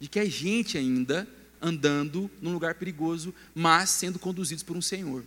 De 0.00 0.08
que 0.08 0.18
a 0.18 0.24
gente 0.24 0.76
ainda 0.76 1.28
andando 1.60 2.30
num 2.40 2.52
lugar 2.52 2.74
perigoso, 2.74 3.34
mas 3.54 3.90
sendo 3.90 4.18
conduzidos 4.18 4.62
por 4.62 4.76
um 4.76 4.82
Senhor. 4.82 5.24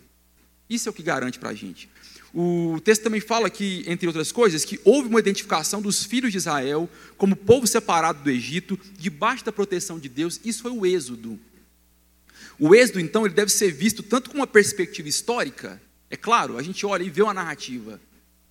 Isso 0.70 0.90
é 0.90 0.92
o 0.92 0.94
que 0.94 1.04
garante 1.04 1.40
para 1.40 1.50
a 1.50 1.54
gente. 1.54 1.90
O 2.38 2.82
texto 2.82 3.04
também 3.04 3.22
fala 3.22 3.50
que, 3.50 3.86
entre 3.88 4.08
outras 4.08 4.30
coisas, 4.30 4.66
que 4.66 4.78
houve 4.84 5.08
uma 5.08 5.22
identificação 5.22 5.82
dos 5.82 6.04
filhos 6.04 6.34
de 6.34 6.38
Israel 6.38 6.90
como 7.16 7.34
povo 7.34 7.66
separado 7.66 8.22
do 8.22 8.30
Egito, 8.30 8.78
debaixo 8.98 9.46
da 9.46 9.54
proteção 9.54 9.98
de 9.98 10.10
Deus. 10.10 10.42
Isso 10.44 10.62
foi 10.62 10.72
o 10.72 10.86
êxodo. 10.86 11.40
O 12.60 12.76
êxodo, 12.76 13.00
então, 13.00 13.26
ele 13.26 13.34
deve 13.34 13.50
ser 13.54 13.72
visto 13.72 14.04
tanto 14.04 14.30
com 14.30 14.36
uma 14.36 14.46
perspectiva 14.46 15.08
histórica, 15.08 15.82
é 16.10 16.18
claro, 16.18 16.58
a 16.58 16.62
gente 16.62 16.86
olha 16.86 17.04
e 17.04 17.10
vê 17.10 17.22
uma 17.22 17.34
narrativa. 17.34 18.02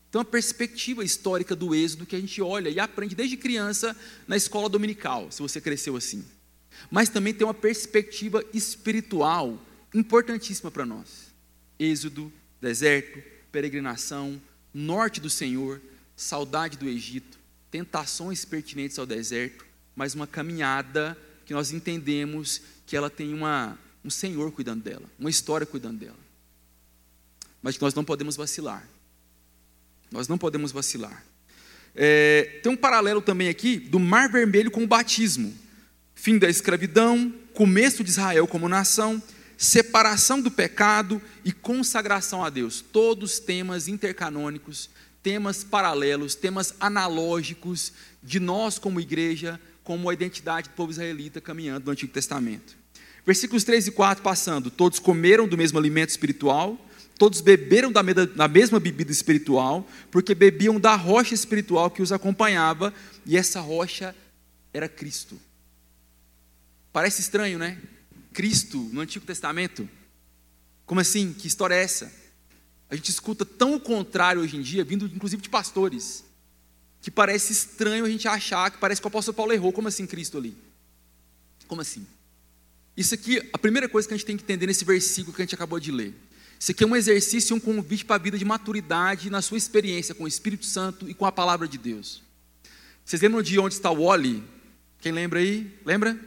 Então, 0.09 0.23
a 0.23 0.25
perspectiva 0.25 1.05
histórica 1.05 1.55
do 1.55 1.75
êxodo 1.75 2.07
que 2.07 2.17
a 2.17 2.21
gente 2.21 2.41
olha 2.41 2.71
e 2.71 2.81
aprende 2.81 3.15
desde 3.15 3.37
criança 3.37 3.95
na 4.27 4.35
escola 4.35 4.71
dominical, 4.71 5.31
se 5.31 5.43
você 5.43 5.61
cresceu 5.61 5.95
assim. 5.95 6.25
Mas 6.91 7.11
também 7.11 7.35
tem 7.35 7.47
uma 7.47 7.53
perspectiva 7.53 8.43
espiritual 8.55 9.61
importantíssima 9.93 10.71
para 10.71 10.87
nós. 10.87 11.35
Êxodo, 11.79 12.33
deserto, 12.63 13.34
peregrinação, 13.55 14.43
norte 14.75 15.21
do 15.21 15.31
Senhor, 15.31 15.81
saudade 16.17 16.77
do 16.77 16.89
Egito, 16.89 17.39
tentações 17.71 18.45
pertinentes 18.45 18.99
ao 18.99 19.07
deserto, 19.07 19.65
mas 19.95 20.13
uma 20.13 20.27
caminhada 20.27 21.17
que 21.47 21.55
nós 21.55 21.71
entendemos 21.71 22.61
que 22.85 22.97
ela 22.97 23.09
tem 23.09 23.33
uma, 23.33 23.79
um 24.05 24.11
Senhor 24.11 24.51
cuidando 24.51 24.83
dela, 24.83 25.05
uma 25.17 25.31
história 25.31 25.65
cuidando 25.65 26.01
dela. 26.01 26.19
Mas 27.63 27.77
que 27.77 27.83
nós 27.83 27.95
não 27.95 28.05
podemos 28.05 28.35
vacilar. 28.35 28.89
Nós 30.11 30.27
não 30.27 30.37
podemos 30.37 30.73
vacilar. 30.73 31.25
É, 31.95 32.59
tem 32.61 32.73
um 32.73 32.77
paralelo 32.77 33.23
também 33.23 33.49
aqui 33.49 33.79
do 33.79 34.01
Mar 34.01 34.29
Vermelho 34.29 34.71
com 34.71 34.83
o 34.83 34.87
batismo. 34.87 35.55
Fim 36.13 36.39
da 36.39 36.51
escravidão, 36.51 37.33
começo 37.53 38.03
de 38.03 38.11
Israel 38.11 38.49
como 38.49 38.69
nação, 38.69 39.23
separação 39.57 40.41
do 40.41 40.51
pecado 40.51 41.21
e 41.45 41.53
consagração 41.53 42.45
a 42.45 42.51
Deus. 42.51 42.81
Todos 42.81 43.39
temas 43.39 43.89
intercanônicos, 43.89 44.91
temas 45.23 45.65
paralelos, 45.65 46.35
temas 46.35 46.75
analógicos 46.81 47.93
de 48.23 48.41
nós 48.41 48.79
como 48.79 49.01
igreja, 49.01 49.61
como 49.83 50.09
a 50.09 50.15
identidade 50.15 50.69
do 50.69 50.75
povo 50.75 50.91
israelita 50.91 51.41
caminhando 51.41 51.87
no 51.87 51.93
Antigo 51.93 52.13
Testamento. 52.13 52.77
Versículos 53.25 53.65
3 53.65 53.89
e 53.89 53.91
4 53.91 54.23
passando: 54.23 54.71
Todos 54.71 54.99
comeram 54.99 55.49
do 55.49 55.57
mesmo 55.57 55.79
alimento 55.79 56.11
espiritual, 56.11 56.79
todos 57.19 57.41
beberam 57.41 57.91
da, 57.91 58.03
mesma 58.49 58.79
bebida 58.79 59.13
espiritual, 59.13 59.89
porque 60.11 60.35
bebiam 60.35 60.79
da 60.79 60.95
rocha 60.95 61.35
espiritual 61.35 61.91
que 61.91 62.03
os 62.03 62.13
acompanhava, 62.13 62.93
e 63.25 63.37
essa 63.37 63.61
rocha 63.61 64.15
era 64.73 64.89
Cristo. 64.89 65.41
Parece 66.93 67.21
estranho, 67.23 67.59
né? 67.59 67.79
Cristo 68.35 68.77
no 68.93 69.01
Antigo 69.01 69.25
Testamento? 69.25 69.89
Como 70.85 71.01
assim? 71.01 71.33
Que 71.33 71.47
história 71.47 71.75
é 71.75 71.83
essa? 71.83 72.13
A 72.91 72.97
gente 72.97 73.09
escuta 73.11 73.45
tão 73.47 73.75
o 73.75 73.81
contrário 73.81 74.43
hoje 74.43 74.57
em 74.57 74.61
dia, 74.61 74.85
vindo 74.85 75.07
inclusive 75.07 75.41
de 75.41 75.49
pastores, 75.49 76.25
que 77.01 77.11
parece 77.11 77.53
estranho 77.53 78.05
a 78.05 78.11
gente 78.11 78.29
achar 78.29 78.71
que 78.71 78.79
parece 78.79 79.01
que 79.01 79.07
o 79.07 79.09
apóstolo 79.09 79.35
Paulo 79.35 79.53
errou. 79.53 79.73
Como 79.73 79.89
assim 79.89 80.07
Cristo 80.07 80.37
ali? 80.37 80.55
Como 81.67 81.81
assim? 81.81 82.07
Isso 82.97 83.15
aqui, 83.15 83.41
a 83.53 83.59
primeira 83.59 83.89
coisa 83.89 84.07
que 84.07 84.15
a 84.15 84.17
gente 84.17 84.27
tem 84.27 84.37
que 84.37 84.43
entender 84.43 84.67
nesse 84.67 84.85
versículo 84.85 85.35
que 85.35 85.41
a 85.41 85.45
gente 85.45 85.55
acabou 85.55 85.81
de 85.81 85.91
ler. 85.91 86.15
Isso 86.59 86.71
aqui 86.71 86.85
é 86.85 86.87
um 86.87 86.97
exercício 86.97 87.57
um 87.57 87.61
convite 87.61 88.05
para 88.05 88.17
a 88.17 88.19
vida 88.19 88.39
de 88.39 88.45
maturidade 88.45 89.31
na 89.31 89.43
sua 89.43 89.59
experiência 89.59 90.15
com 90.15 90.25
o 90.25 90.29
Espírito 90.29 90.67
Santo 90.67 91.09
e 91.09 91.15
com 91.15 91.27
a 91.27 91.33
palavra 91.33 91.67
de 91.67 91.79
Deus. 91.79 92.23
Vocês 93.05 93.21
lembram 93.21 93.43
de 93.43 93.59
onde 93.59 93.75
está 93.75 93.91
o 93.91 94.05
Wally? 94.07 94.43
Quem 95.01 95.13
lembra 95.13 95.41
aí? 95.41 95.71
Lembra? 95.85 96.19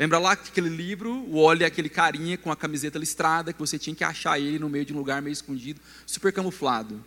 Lembra 0.00 0.18
lá 0.18 0.34
que 0.34 0.48
aquele 0.48 0.70
livro, 0.70 1.12
o 1.28 1.44
Wally 1.44 1.62
é 1.62 1.66
aquele 1.66 1.90
carinha 1.90 2.38
com 2.38 2.50
a 2.50 2.56
camiseta 2.56 2.98
listrada, 2.98 3.52
que 3.52 3.58
você 3.58 3.78
tinha 3.78 3.94
que 3.94 4.02
achar 4.02 4.40
ele 4.40 4.58
no 4.58 4.66
meio 4.66 4.82
de 4.82 4.94
um 4.94 4.96
lugar 4.96 5.20
meio 5.20 5.34
escondido, 5.34 5.78
super 6.06 6.32
camuflado. 6.32 7.04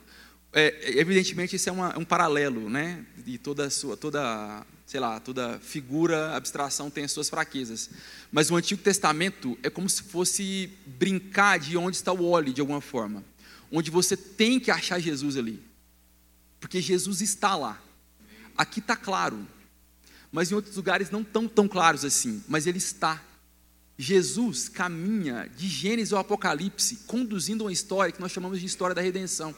É, 0.53 0.99
evidentemente, 0.99 1.55
isso 1.55 1.67
é 1.67 1.71
uma, 1.71 1.97
um 1.97 2.05
paralelo, 2.05 2.69
né? 2.69 3.03
E 3.25 3.39
toda 3.39 3.67
sua, 3.71 3.97
toda, 3.97 4.63
sei 4.85 4.99
lá, 4.99 5.19
toda 5.19 5.57
figura, 5.57 6.35
abstração 6.35 6.91
tem 6.91 7.05
as 7.05 7.11
suas 7.11 7.31
fraquezas. 7.31 7.89
Mas 8.31 8.51
o 8.51 8.55
Antigo 8.55 8.83
Testamento 8.83 9.57
é 9.63 9.71
como 9.71 9.89
se 9.89 10.03
fosse 10.03 10.69
brincar 10.85 11.57
de 11.57 11.75
onde 11.75 11.97
está 11.97 12.13
o 12.13 12.29
Wally, 12.29 12.53
de 12.53 12.61
alguma 12.61 12.79
forma. 12.79 13.25
Onde 13.71 13.89
você 13.89 14.15
tem 14.15 14.59
que 14.59 14.69
achar 14.69 14.99
Jesus 14.99 15.35
ali. 15.35 15.59
Porque 16.59 16.79
Jesus 16.79 17.21
está 17.21 17.55
lá. 17.55 17.81
Aqui 18.55 18.81
está 18.81 18.95
claro 18.95 19.47
mas 20.33 20.51
em 20.51 20.55
outros 20.55 20.75
lugares 20.75 21.11
não 21.11 21.23
tão 21.23 21.47
tão 21.47 21.67
claros 21.67 22.03
assim, 22.03 22.43
mas 22.47 22.65
ele 22.65 22.79
está. 22.79 23.23
Jesus 23.95 24.67
caminha 24.67 25.47
de 25.55 25.67
Gênesis 25.67 26.11
ao 26.11 26.19
Apocalipse, 26.19 27.01
conduzindo 27.05 27.63
uma 27.63 27.71
história 27.71 28.11
que 28.11 28.19
nós 28.19 28.31
chamamos 28.31 28.59
de 28.59 28.65
história 28.65 28.95
da 28.95 29.01
redenção. 29.01 29.55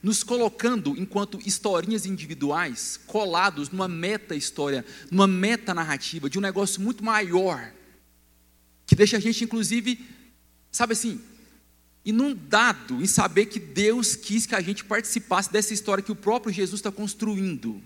Nos 0.00 0.22
colocando 0.22 0.94
enquanto 0.96 1.40
historinhas 1.44 2.06
individuais, 2.06 3.00
colados 3.08 3.70
numa 3.70 3.88
meta-história, 3.88 4.86
numa 5.10 5.26
meta-narrativa, 5.26 6.30
de 6.30 6.38
um 6.38 6.42
negócio 6.42 6.80
muito 6.80 7.04
maior, 7.04 7.72
que 8.86 8.94
deixa 8.94 9.16
a 9.16 9.20
gente, 9.20 9.42
inclusive, 9.42 10.06
sabe 10.70 10.92
assim, 10.92 11.20
inundado 12.04 13.02
em 13.02 13.06
saber 13.08 13.46
que 13.46 13.58
Deus 13.58 14.14
quis 14.14 14.46
que 14.46 14.54
a 14.54 14.60
gente 14.60 14.84
participasse 14.84 15.50
dessa 15.50 15.74
história 15.74 16.04
que 16.04 16.12
o 16.12 16.16
próprio 16.16 16.52
Jesus 16.52 16.78
está 16.78 16.92
construindo. 16.92 17.82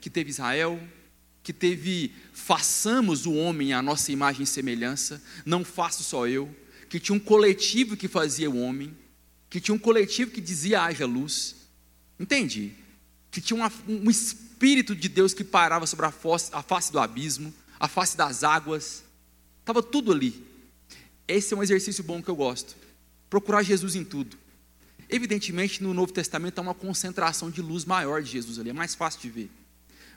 Que 0.00 0.08
teve 0.08 0.30
Israel, 0.30 0.80
que 1.44 1.52
teve 1.52 2.10
façamos 2.32 3.26
o 3.26 3.34
homem 3.34 3.74
à 3.74 3.82
nossa 3.82 4.10
imagem 4.10 4.44
e 4.44 4.46
semelhança, 4.46 5.22
não 5.44 5.62
faço 5.62 6.02
só 6.02 6.26
eu, 6.26 6.48
que 6.88 6.98
tinha 6.98 7.14
um 7.14 7.20
coletivo 7.20 7.96
que 7.96 8.08
fazia 8.08 8.50
o 8.50 8.58
homem, 8.58 8.96
que 9.50 9.60
tinha 9.60 9.74
um 9.74 9.78
coletivo 9.78 10.30
que 10.30 10.40
dizia 10.40 10.82
haja 10.82 11.06
luz, 11.06 11.54
entende? 12.18 12.74
Que 13.30 13.42
tinha 13.42 13.56
uma, 13.58 13.70
um 13.86 14.10
espírito 14.10 14.96
de 14.96 15.06
Deus 15.06 15.34
que 15.34 15.44
parava 15.44 15.86
sobre 15.86 16.06
a 16.06 16.10
face, 16.10 16.50
a 16.50 16.62
face 16.62 16.90
do 16.90 16.98
abismo, 16.98 17.52
a 17.78 17.88
face 17.88 18.16
das 18.16 18.42
águas, 18.42 19.04
estava 19.60 19.82
tudo 19.82 20.12
ali. 20.12 20.42
Esse 21.28 21.52
é 21.52 21.56
um 21.56 21.62
exercício 21.62 22.02
bom 22.02 22.22
que 22.22 22.30
eu 22.30 22.36
gosto. 22.36 22.74
Procurar 23.28 23.62
Jesus 23.62 23.94
em 23.94 24.04
tudo. 24.04 24.38
Evidentemente, 25.10 25.82
no 25.82 25.92
Novo 25.92 26.12
Testamento 26.12 26.58
há 26.58 26.62
uma 26.62 26.74
concentração 26.74 27.50
de 27.50 27.60
luz 27.60 27.84
maior 27.84 28.22
de 28.22 28.30
Jesus 28.30 28.58
ali, 28.58 28.70
é 28.70 28.72
mais 28.72 28.94
fácil 28.94 29.20
de 29.20 29.28
ver 29.28 29.50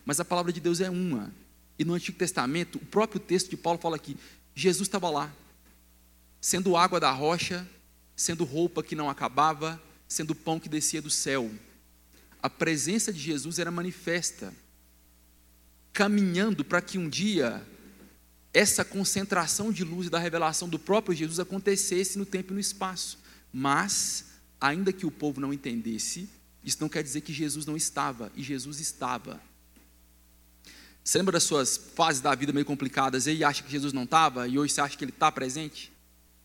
mas 0.07 0.21
a 0.21 0.25
palavra 0.25 0.53
de 0.53 0.61
Deus 0.61 0.79
é 0.79 0.89
uma. 0.89 1.33
E 1.77 1.83
no 1.83 1.93
Antigo 1.93 2.17
Testamento, 2.17 2.77
o 2.77 2.85
próprio 2.85 3.19
texto 3.19 3.49
de 3.49 3.57
Paulo 3.57 3.77
fala 3.77 3.99
que 3.99 4.15
Jesus 4.55 4.87
estava 4.87 5.09
lá, 5.09 5.29
sendo 6.39 6.77
água 6.77 6.97
da 6.97 7.11
rocha, 7.11 7.67
sendo 8.15 8.45
roupa 8.45 8.81
que 8.81 8.95
não 8.95 9.09
acabava, 9.09 9.83
sendo 10.07 10.33
pão 10.33 10.61
que 10.61 10.69
descia 10.69 11.01
do 11.01 11.09
céu. 11.09 11.51
A 12.41 12.49
presença 12.49 13.11
de 13.11 13.19
Jesus 13.19 13.59
era 13.59 13.69
manifesta, 13.69 14.53
caminhando 15.91 16.63
para 16.63 16.81
que 16.81 16.97
um 16.97 17.09
dia 17.09 17.61
essa 18.53 18.85
concentração 18.85 19.73
de 19.73 19.83
luz 19.83 20.07
e 20.07 20.09
da 20.09 20.19
revelação 20.19 20.69
do 20.69 20.79
próprio 20.79 21.13
Jesus 21.17 21.37
acontecesse 21.37 22.17
no 22.17 22.25
tempo 22.25 22.53
e 22.53 22.55
no 22.55 22.61
espaço. 22.61 23.19
Mas, 23.51 24.23
ainda 24.61 24.93
que 24.93 25.05
o 25.05 25.11
povo 25.11 25.41
não 25.41 25.51
entendesse, 25.51 26.29
isso 26.63 26.77
não 26.79 26.87
quer 26.87 27.03
dizer 27.03 27.19
que 27.19 27.33
Jesus 27.33 27.65
não 27.65 27.75
estava, 27.75 28.31
e 28.37 28.41
Jesus 28.41 28.79
estava. 28.79 29.41
Você 31.07 31.19
lembra 31.19 31.31
das 31.31 31.43
suas 31.43 31.77
fases 31.77 32.19
da 32.21 32.35
vida 32.35 32.51
meio 32.51 32.65
complicadas 32.65 33.27
e 33.27 33.41
acha 33.41 33.63
que 33.63 33.71
Jesus 33.71 33.93
não 33.93 34.03
estava 34.03 34.45
e 34.45 34.59
hoje 34.59 34.73
você 34.73 34.81
acha 34.81 34.97
que 34.97 35.05
ele 35.05 35.13
está 35.13 35.31
presente? 35.31 35.89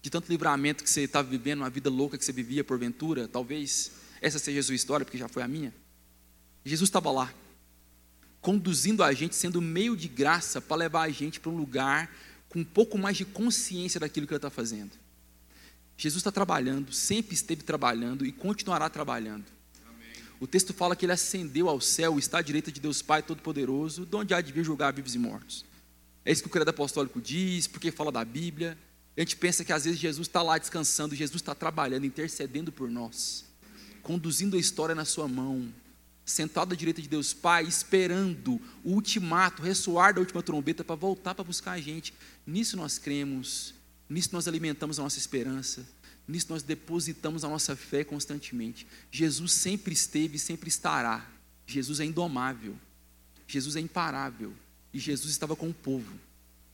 De 0.01 0.09
tanto 0.09 0.31
livramento 0.31 0.85
que 0.85 0.89
você 0.89 1.01
estava 1.01 1.29
vivendo, 1.29 1.63
uma 1.63 1.69
vida 1.69 1.91
louca 1.91 2.17
que 2.17 2.25
você 2.25 2.31
vivia 2.31 2.63
porventura, 2.63 3.27
talvez 3.27 3.91
essa 4.21 4.39
seja 4.39 4.61
a 4.61 4.63
sua 4.63 4.77
história, 4.77 5.05
porque 5.05 5.19
já 5.19 5.27
foi 5.27 5.43
a 5.43 5.49
minha. 5.49 5.75
Jesus 6.65 6.87
estava 6.87 7.11
lá, 7.11 7.35
conduzindo 8.41 9.03
a 9.03 9.13
gente, 9.13 9.35
sendo 9.35 9.61
meio 9.61 9.97
de 9.97 10.07
graça 10.07 10.61
para 10.61 10.77
levar 10.77 11.03
a 11.03 11.11
gente 11.11 11.41
para 11.41 11.51
um 11.51 11.57
lugar 11.57 12.09
com 12.49 12.61
um 12.61 12.65
pouco 12.65 12.97
mais 12.97 13.17
de 13.17 13.25
consciência 13.25 13.99
daquilo 13.99 14.29
que 14.29 14.33
ele 14.33 14.39
está 14.39 14.49
fazendo. 14.49 14.93
Jesus 15.97 16.21
está 16.21 16.31
trabalhando, 16.31 16.93
sempre 16.93 17.35
esteve 17.35 17.65
trabalhando 17.65 18.25
e 18.25 18.31
continuará 18.31 18.89
trabalhando. 18.89 19.47
O 20.43 20.47
texto 20.49 20.75
fala 20.75 20.97
que 20.97 21.07
ele 21.07 21.13
ascendeu 21.13 21.69
ao 21.69 21.81
céu, 21.81 22.19
está 22.19 22.39
à 22.39 22.43
direita 22.43 22.73
de 22.73 22.81
Deus 22.81 23.01
Pai 23.01 23.23
Todo-Poderoso, 23.23 24.05
de 24.05 24.17
onde 24.17 24.35
há 24.35 24.41
de 24.41 24.51
vir 24.51 24.65
julgar 24.65 24.93
vivos 24.93 25.15
e 25.15 25.19
mortos. 25.19 25.65
É 26.25 26.33
isso 26.33 26.43
que 26.43 26.49
o 26.49 26.51
credo 26.51 26.69
apostólico 26.69 27.21
diz, 27.21 27.69
porque 27.69 27.93
fala 27.93 28.11
da 28.11 28.25
Bíblia. 28.25 28.77
A 29.17 29.21
gente 29.21 29.37
pensa 29.37 29.65
que 29.65 29.73
às 29.73 29.85
vezes 29.85 30.01
Jesus 30.01 30.27
está 30.27 30.43
lá 30.43 30.59
descansando, 30.59 31.15
Jesus 31.15 31.41
está 31.41 31.55
trabalhando, 31.55 32.07
intercedendo 32.07 32.73
por 32.73 32.91
nós, 32.91 33.45
conduzindo 34.03 34.57
a 34.57 34.59
história 34.59 34.97
na 34.97 35.05
sua 35.05 35.29
mão, 35.29 35.73
sentado 36.25 36.73
à 36.73 36.77
direita 36.77 37.01
de 37.01 37.07
Deus 37.07 37.33
Pai, 37.33 37.63
esperando 37.63 38.61
o 38.83 38.95
ultimato, 38.95 39.63
ressoar 39.63 40.13
da 40.13 40.19
última 40.19 40.43
trombeta 40.43 40.83
para 40.83 40.97
voltar 40.97 41.37
para 41.37 41.45
buscar 41.45 41.71
a 41.71 41.81
gente. 41.81 42.13
Nisso 42.45 42.77
nós 42.77 42.99
cremos, 42.99 43.75
nisso 44.11 44.31
nós 44.33 44.49
alimentamos 44.49 44.99
a 44.99 45.05
nossa 45.05 45.19
esperança. 45.19 45.87
Nisso 46.27 46.47
nós 46.51 46.63
depositamos 46.63 47.45
a 47.45 47.49
nossa 47.49 47.75
fé 47.75 48.05
constantemente. 48.05 48.87
Jesus 49.11 49.53
sempre 49.53 49.93
esteve 49.93 50.37
e 50.37 50.39
sempre 50.39 50.69
estará. 50.69 51.29
Jesus 51.67 52.01
é 52.01 52.05
indomável. 52.05 52.77
Jesus 53.47 53.77
é 53.77 53.81
imparável. 53.81 54.53
E 54.93 54.99
Jesus 54.99 55.31
estava 55.31 55.57
com 55.57 55.69
o 55.69 55.75
povo. 55.75 56.13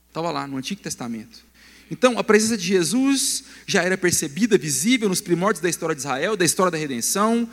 Estava 0.09 0.31
lá 0.31 0.47
no 0.47 0.57
Antigo 0.57 0.81
Testamento. 0.81 1.47
Então, 1.91 2.19
a 2.19 2.25
presença 2.25 2.57
de 2.57 2.65
Jesus 2.67 3.45
já 3.67 3.83
era 3.83 3.97
percebida, 3.97 4.59
visível 4.59 5.09
nos 5.09 5.21
primórdios 5.21 5.63
da 5.63 5.69
história 5.69 5.95
de 5.95 6.01
Israel, 6.01 6.37
da 6.37 6.45
história 6.45 6.71
da 6.71 6.77
redenção. 6.77 7.49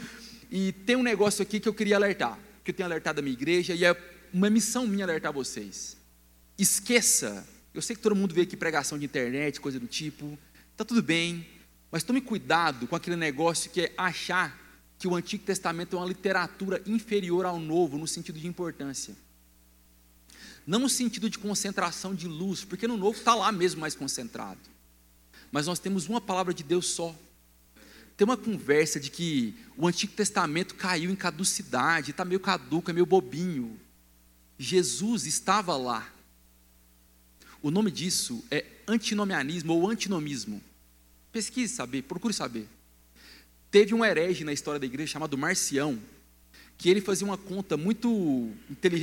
E 0.52 0.74
tem 0.86 0.96
um 0.96 1.04
negócio 1.04 1.42
aqui 1.42 1.60
que 1.60 1.70
eu 1.70 1.74
queria 1.74 1.96
alertar, 1.96 2.38
que 2.64 2.72
eu 2.72 2.76
tenho 2.76 2.88
alertado 2.88 3.20
a 3.20 3.22
minha 3.22 3.34
igreja, 3.34 3.74
e 3.74 3.86
é 3.86 3.96
uma 4.34 4.50
missão 4.50 4.86
minha 4.86 5.06
alertar 5.06 5.32
vocês. 5.32 5.96
Esqueça, 6.58 7.48
eu 7.74 7.82
sei 7.82 7.96
que 7.96 8.02
todo 8.02 8.16
mundo 8.16 8.34
vê 8.34 8.42
aqui 8.42 8.58
pregação 8.58 9.00
de 9.00 9.06
internet, 9.06 9.62
coisa 9.62 9.80
do 9.80 9.88
tipo, 9.88 10.38
está 10.72 10.84
tudo 10.84 11.02
bem, 11.02 11.46
mas 11.96 12.04
tome 12.04 12.20
cuidado 12.20 12.88
com 12.88 12.96
aquele 12.98 13.16
negócio 13.16 13.72
que 13.72 13.80
é 13.84 13.94
achar 13.98 14.54
que 15.00 15.08
o 15.08 15.16
Antigo 15.16 15.46
Testamento 15.46 15.96
é 15.96 16.00
uma 16.00 16.06
literatura 16.06 16.84
inferior 16.86 17.46
ao 17.46 17.58
Novo, 17.58 17.98
no 17.98 18.06
sentido 18.06 18.38
de 18.38 18.46
importância. 18.48 19.16
Não 20.68 20.78
no 20.78 20.90
sentido 20.90 21.30
de 21.30 21.40
concentração 21.40 22.14
de 22.14 22.28
luz, 22.28 22.66
porque 22.66 22.86
no 22.86 22.98
Novo 22.98 23.18
está 23.18 23.34
lá 23.34 23.50
mesmo 23.50 23.80
mais 23.80 23.96
concentrado. 23.96 24.60
Mas 25.50 25.68
nós 25.68 25.80
temos 25.80 26.06
uma 26.10 26.20
palavra 26.20 26.54
de 26.54 26.64
Deus 26.64 26.86
só. 26.88 27.16
Tem 28.18 28.26
uma 28.26 28.36
conversa 28.36 29.00
de 29.00 29.10
que 29.10 29.56
o 29.78 29.88
Antigo 29.88 30.12
Testamento 30.12 30.76
caiu 30.76 31.10
em 31.10 31.16
caducidade, 31.16 32.12
está 32.12 32.26
meio 32.26 32.42
caduco, 32.42 32.92
é 32.92 32.94
meio 32.94 33.06
bobinho. 33.06 33.80
Jesus 34.60 35.26
estava 35.26 35.78
lá. 35.78 36.14
O 37.62 37.72
nome 37.72 37.90
disso 37.90 38.44
é 38.52 38.66
antinomianismo 38.86 39.72
ou 39.72 39.90
antinomismo. 39.90 40.62
Pesquise 41.36 41.76
saber, 41.76 42.04
procure 42.04 42.34
saber. 42.34 42.66
Teve 43.70 43.94
um 43.94 44.06
herege 44.06 44.46
na 44.46 44.54
história 44.54 44.80
da 44.80 44.86
igreja 44.86 45.12
chamado 45.12 45.38
Marcião, 45.38 46.00
que 46.78 46.90
ele 46.90 47.02
fazia 47.02 47.28
uma 47.28 47.38
conta 47.38 47.76
muito 47.76 48.50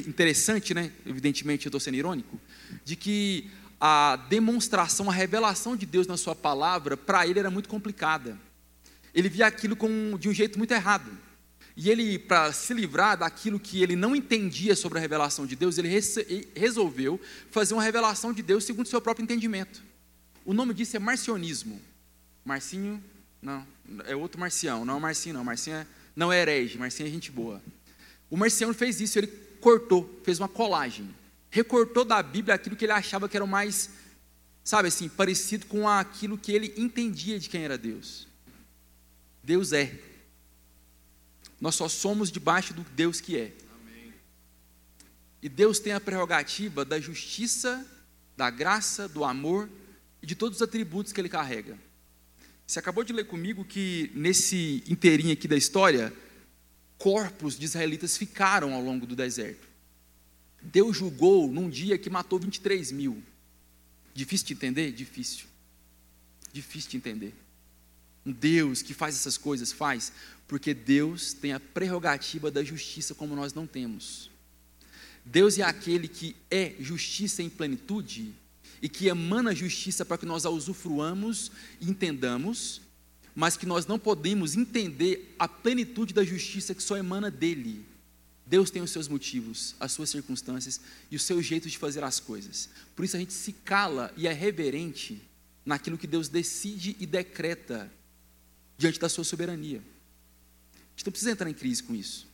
interessante, 0.08 0.72
né? 0.72 0.90
evidentemente 1.04 1.66
eu 1.66 1.68
estou 1.68 1.78
sendo 1.78 1.98
irônico, 1.98 2.40
de 2.86 2.96
que 2.96 3.50
a 3.78 4.16
demonstração, 4.30 5.10
a 5.10 5.12
revelação 5.12 5.76
de 5.76 5.84
Deus 5.84 6.06
na 6.06 6.16
sua 6.16 6.34
palavra, 6.34 6.96
para 6.96 7.26
ele 7.26 7.38
era 7.38 7.50
muito 7.50 7.68
complicada. 7.68 8.38
Ele 9.14 9.28
via 9.28 9.46
aquilo 9.46 9.76
com, 9.76 10.16
de 10.18 10.30
um 10.30 10.32
jeito 10.32 10.56
muito 10.56 10.72
errado. 10.72 11.10
E 11.76 11.90
ele, 11.90 12.18
para 12.18 12.50
se 12.50 12.72
livrar 12.72 13.18
daquilo 13.18 13.60
que 13.60 13.82
ele 13.82 13.94
não 13.94 14.16
entendia 14.16 14.74
sobre 14.74 14.96
a 14.96 15.02
revelação 15.02 15.44
de 15.44 15.54
Deus, 15.54 15.76
ele 15.76 15.90
resolveu 16.56 17.20
fazer 17.50 17.74
uma 17.74 17.82
revelação 17.82 18.32
de 18.32 18.40
Deus 18.40 18.64
segundo 18.64 18.86
o 18.86 18.88
seu 18.88 19.02
próprio 19.02 19.22
entendimento. 19.22 19.82
O 20.46 20.54
nome 20.54 20.72
disso 20.72 20.96
é 20.96 20.98
marcionismo. 20.98 21.91
Marcinho, 22.44 23.02
não, 23.40 23.66
é 24.06 24.14
outro 24.14 24.40
marcião, 24.40 24.84
não 24.84 24.96
é 24.96 25.00
Marcinho, 25.00 25.34
não. 25.34 25.44
Marcinho 25.44 25.76
é 25.76 25.86
não 26.14 26.32
é 26.32 26.40
herege, 26.40 26.78
Marcinho 26.78 27.08
é 27.08 27.10
gente 27.10 27.30
boa. 27.30 27.62
O 28.30 28.36
Marciano 28.36 28.74
fez 28.74 29.00
isso, 29.00 29.18
ele 29.18 29.26
cortou, 29.60 30.20
fez 30.24 30.38
uma 30.38 30.48
colagem. 30.48 31.08
Recortou 31.50 32.04
da 32.04 32.22
Bíblia 32.22 32.54
aquilo 32.54 32.76
que 32.76 32.84
ele 32.84 32.92
achava 32.92 33.28
que 33.28 33.36
era 33.36 33.44
o 33.44 33.48
mais, 33.48 33.90
sabe 34.62 34.88
assim, 34.88 35.08
parecido 35.08 35.66
com 35.66 35.88
aquilo 35.88 36.38
que 36.38 36.52
ele 36.52 36.74
entendia 36.76 37.38
de 37.38 37.48
quem 37.48 37.64
era 37.64 37.78
Deus. 37.78 38.26
Deus 39.42 39.72
é. 39.72 39.98
Nós 41.60 41.74
só 41.74 41.88
somos 41.88 42.30
debaixo 42.30 42.74
do 42.74 42.82
Deus 42.82 43.20
que 43.20 43.36
é. 43.38 43.52
Amém. 43.80 44.12
E 45.42 45.48
Deus 45.48 45.78
tem 45.78 45.92
a 45.92 46.00
prerrogativa 46.00 46.84
da 46.84 47.00
justiça, 47.00 47.86
da 48.36 48.50
graça, 48.50 49.08
do 49.08 49.24
amor 49.24 49.68
e 50.22 50.26
de 50.26 50.34
todos 50.34 50.56
os 50.56 50.62
atributos 50.62 51.12
que 51.12 51.20
ele 51.20 51.28
carrega. 51.28 51.78
Você 52.72 52.78
acabou 52.78 53.04
de 53.04 53.12
ler 53.12 53.26
comigo 53.26 53.66
que 53.66 54.10
nesse 54.14 54.82
inteirinho 54.88 55.34
aqui 55.34 55.46
da 55.46 55.58
história, 55.58 56.10
corpos 56.96 57.58
de 57.58 57.66
israelitas 57.66 58.16
ficaram 58.16 58.72
ao 58.72 58.80
longo 58.80 59.04
do 59.04 59.14
deserto. 59.14 59.68
Deus 60.62 60.96
julgou 60.96 61.52
num 61.52 61.68
dia 61.68 61.98
que 61.98 62.08
matou 62.08 62.38
23 62.38 62.90
mil. 62.92 63.22
Difícil 64.14 64.46
de 64.46 64.52
entender? 64.54 64.90
Difícil. 64.90 65.44
Difícil 66.50 66.92
de 66.92 66.96
entender. 66.96 67.34
Um 68.24 68.32
Deus 68.32 68.80
que 68.80 68.94
faz 68.94 69.16
essas 69.16 69.36
coisas, 69.36 69.70
faz, 69.70 70.10
porque 70.48 70.72
Deus 70.72 71.34
tem 71.34 71.52
a 71.52 71.60
prerrogativa 71.60 72.50
da 72.50 72.64
justiça 72.64 73.14
como 73.14 73.36
nós 73.36 73.52
não 73.52 73.66
temos. 73.66 74.30
Deus 75.26 75.58
é 75.58 75.62
aquele 75.62 76.08
que 76.08 76.34
é 76.50 76.74
justiça 76.80 77.42
em 77.42 77.50
plenitude 77.50 78.34
e 78.82 78.88
que 78.88 79.06
emana 79.06 79.54
justiça 79.54 80.04
para 80.04 80.18
que 80.18 80.26
nós 80.26 80.44
a 80.44 80.50
usufruamos 80.50 81.52
e 81.80 81.88
entendamos, 81.88 82.82
mas 83.34 83.56
que 83.56 83.64
nós 83.64 83.86
não 83.86 83.98
podemos 83.98 84.56
entender 84.56 85.34
a 85.38 85.46
plenitude 85.46 86.12
da 86.12 86.24
justiça 86.24 86.74
que 86.74 86.82
só 86.82 86.96
emana 86.96 87.30
dele. 87.30 87.86
Deus 88.44 88.70
tem 88.70 88.82
os 88.82 88.90
seus 88.90 89.06
motivos, 89.06 89.76
as 89.78 89.92
suas 89.92 90.10
circunstâncias 90.10 90.80
e 91.10 91.16
o 91.16 91.18
seu 91.18 91.40
jeito 91.40 91.70
de 91.70 91.78
fazer 91.78 92.02
as 92.02 92.18
coisas. 92.18 92.68
Por 92.96 93.04
isso 93.04 93.16
a 93.16 93.20
gente 93.20 93.32
se 93.32 93.52
cala 93.52 94.12
e 94.16 94.26
é 94.26 94.32
reverente 94.32 95.22
naquilo 95.64 95.96
que 95.96 96.08
Deus 96.08 96.28
decide 96.28 96.96
e 96.98 97.06
decreta 97.06 97.90
diante 98.76 98.98
da 98.98 99.08
sua 99.08 99.22
soberania. 99.22 99.78
A 99.78 100.96
gente 100.96 101.06
não 101.06 101.12
precisa 101.12 101.30
entrar 101.30 101.48
em 101.48 101.54
crise 101.54 101.82
com 101.84 101.94
isso. 101.94 102.26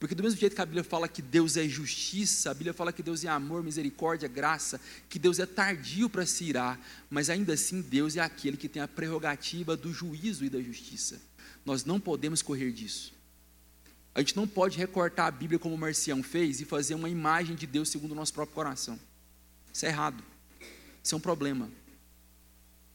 Porque 0.00 0.14
do 0.14 0.22
mesmo 0.22 0.40
jeito 0.40 0.56
que 0.56 0.62
a 0.62 0.64
Bíblia 0.64 0.82
fala 0.82 1.06
que 1.06 1.20
Deus 1.20 1.58
é 1.58 1.68
justiça, 1.68 2.50
a 2.50 2.54
Bíblia 2.54 2.72
fala 2.72 2.90
que 2.90 3.02
Deus 3.02 3.22
é 3.22 3.28
amor, 3.28 3.62
misericórdia, 3.62 4.26
graça, 4.26 4.80
que 5.10 5.18
Deus 5.18 5.38
é 5.38 5.44
tardio 5.44 6.08
para 6.08 6.24
se 6.24 6.44
irar, 6.44 6.80
mas 7.10 7.28
ainda 7.28 7.52
assim 7.52 7.82
Deus 7.82 8.16
é 8.16 8.20
aquele 8.20 8.56
que 8.56 8.66
tem 8.66 8.80
a 8.80 8.88
prerrogativa 8.88 9.76
do 9.76 9.92
juízo 9.92 10.42
e 10.42 10.48
da 10.48 10.58
justiça. 10.58 11.20
Nós 11.66 11.84
não 11.84 12.00
podemos 12.00 12.40
correr 12.40 12.72
disso. 12.72 13.12
A 14.14 14.20
gente 14.20 14.34
não 14.34 14.48
pode 14.48 14.78
recortar 14.78 15.26
a 15.26 15.30
Bíblia 15.30 15.58
como 15.58 15.74
o 15.74 15.78
Marcião 15.78 16.22
fez 16.22 16.62
e 16.62 16.64
fazer 16.64 16.94
uma 16.94 17.10
imagem 17.10 17.54
de 17.54 17.66
Deus 17.66 17.90
segundo 17.90 18.12
o 18.12 18.14
nosso 18.14 18.32
próprio 18.32 18.54
coração. 18.54 18.98
Isso 19.70 19.84
é 19.84 19.90
errado. 19.90 20.24
Isso 21.04 21.14
é 21.14 21.18
um 21.18 21.20
problema. 21.20 21.70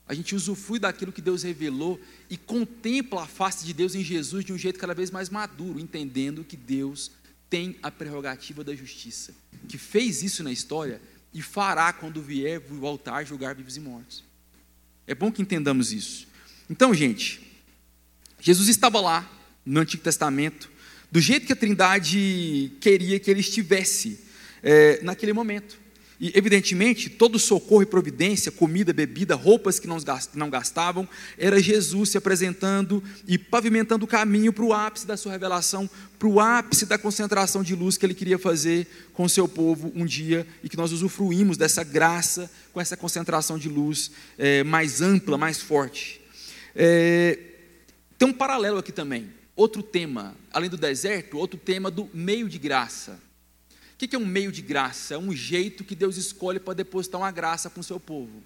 A 0.07 0.13
gente 0.13 0.35
usufrui 0.35 0.77
daquilo 0.77 1.11
que 1.11 1.21
Deus 1.21 1.43
revelou 1.43 1.99
e 2.29 2.37
contempla 2.37 3.23
a 3.23 3.27
face 3.27 3.65
de 3.65 3.73
Deus 3.73 3.95
em 3.95 4.03
Jesus 4.03 4.45
de 4.45 4.53
um 4.53 4.57
jeito 4.57 4.79
cada 4.79 4.93
vez 4.93 5.09
mais 5.09 5.29
maduro, 5.29 5.79
entendendo 5.79 6.43
que 6.43 6.55
Deus 6.55 7.11
tem 7.49 7.75
a 7.81 7.89
prerrogativa 7.89 8.63
da 8.63 8.75
justiça, 8.75 9.33
que 9.67 9.77
fez 9.77 10.21
isso 10.21 10.43
na 10.43 10.51
história 10.51 11.01
e 11.33 11.41
fará 11.41 11.91
quando 11.91 12.21
vier 12.21 12.59
voltar 12.59 13.23
julgar 13.23 13.55
vivos 13.55 13.77
e 13.77 13.79
mortos. 13.79 14.23
É 15.07 15.15
bom 15.15 15.31
que 15.31 15.41
entendamos 15.41 15.91
isso. 15.91 16.27
Então, 16.69 16.93
gente, 16.93 17.41
Jesus 18.39 18.67
estava 18.67 19.01
lá 19.01 19.29
no 19.65 19.79
Antigo 19.79 20.03
Testamento, 20.03 20.69
do 21.11 21.19
jeito 21.19 21.45
que 21.45 21.53
a 21.53 21.55
Trindade 21.55 22.71
queria 22.79 23.19
que 23.19 23.29
ele 23.29 23.39
estivesse 23.39 24.19
é, 24.61 25.01
naquele 25.01 25.33
momento. 25.33 25.79
E, 26.19 26.31
evidentemente, 26.33 27.09
todo 27.09 27.37
socorro 27.37 27.81
e 27.81 27.85
providência, 27.85 28.51
comida, 28.51 28.93
bebida, 28.93 29.35
roupas 29.35 29.79
que 29.79 29.87
não 29.87 30.49
gastavam, 30.49 31.07
era 31.37 31.61
Jesus 31.61 32.09
se 32.09 32.17
apresentando 32.17 33.03
e 33.27 33.37
pavimentando 33.37 34.05
o 34.05 34.07
caminho 34.07 34.53
para 34.53 34.63
o 34.63 34.73
ápice 34.73 35.05
da 35.05 35.17
sua 35.17 35.33
revelação, 35.33 35.89
para 36.17 36.27
o 36.27 36.39
ápice 36.39 36.85
da 36.85 36.97
concentração 36.97 37.61
de 37.61 37.75
luz 37.75 37.97
que 37.97 38.05
ele 38.05 38.13
queria 38.13 38.39
fazer 38.39 38.87
com 39.13 39.25
o 39.25 39.29
seu 39.29 39.47
povo 39.47 39.91
um 39.93 40.05
dia 40.05 40.47
e 40.63 40.69
que 40.69 40.77
nós 40.77 40.91
usufruímos 40.91 41.57
dessa 41.57 41.83
graça 41.83 42.49
com 42.71 42.79
essa 42.79 42.95
concentração 42.95 43.57
de 43.57 43.67
luz 43.67 44.11
é, 44.37 44.63
mais 44.63 45.01
ampla, 45.01 45.37
mais 45.37 45.61
forte. 45.61 46.21
É, 46.73 47.39
tem 48.17 48.27
um 48.27 48.33
paralelo 48.33 48.77
aqui 48.77 48.91
também, 48.91 49.29
outro 49.55 49.83
tema, 49.83 50.35
além 50.53 50.69
do 50.69 50.77
deserto, 50.77 51.37
outro 51.37 51.59
tema 51.59 51.91
do 51.91 52.09
meio 52.13 52.47
de 52.47 52.57
graça. 52.57 53.19
O 53.95 53.97
que 53.97 54.13
é 54.13 54.19
um 54.19 54.25
meio 54.25 54.51
de 54.51 54.61
graça? 54.61 55.13
É 55.13 55.17
um 55.17 55.33
jeito 55.33 55.85
que 55.85 55.95
Deus 55.95 56.17
escolhe 56.17 56.59
para 56.59 56.73
depositar 56.73 57.21
uma 57.21 57.31
graça 57.31 57.69
para 57.69 57.79
o 57.79 57.83
seu 57.83 57.97
povo. 57.97 58.43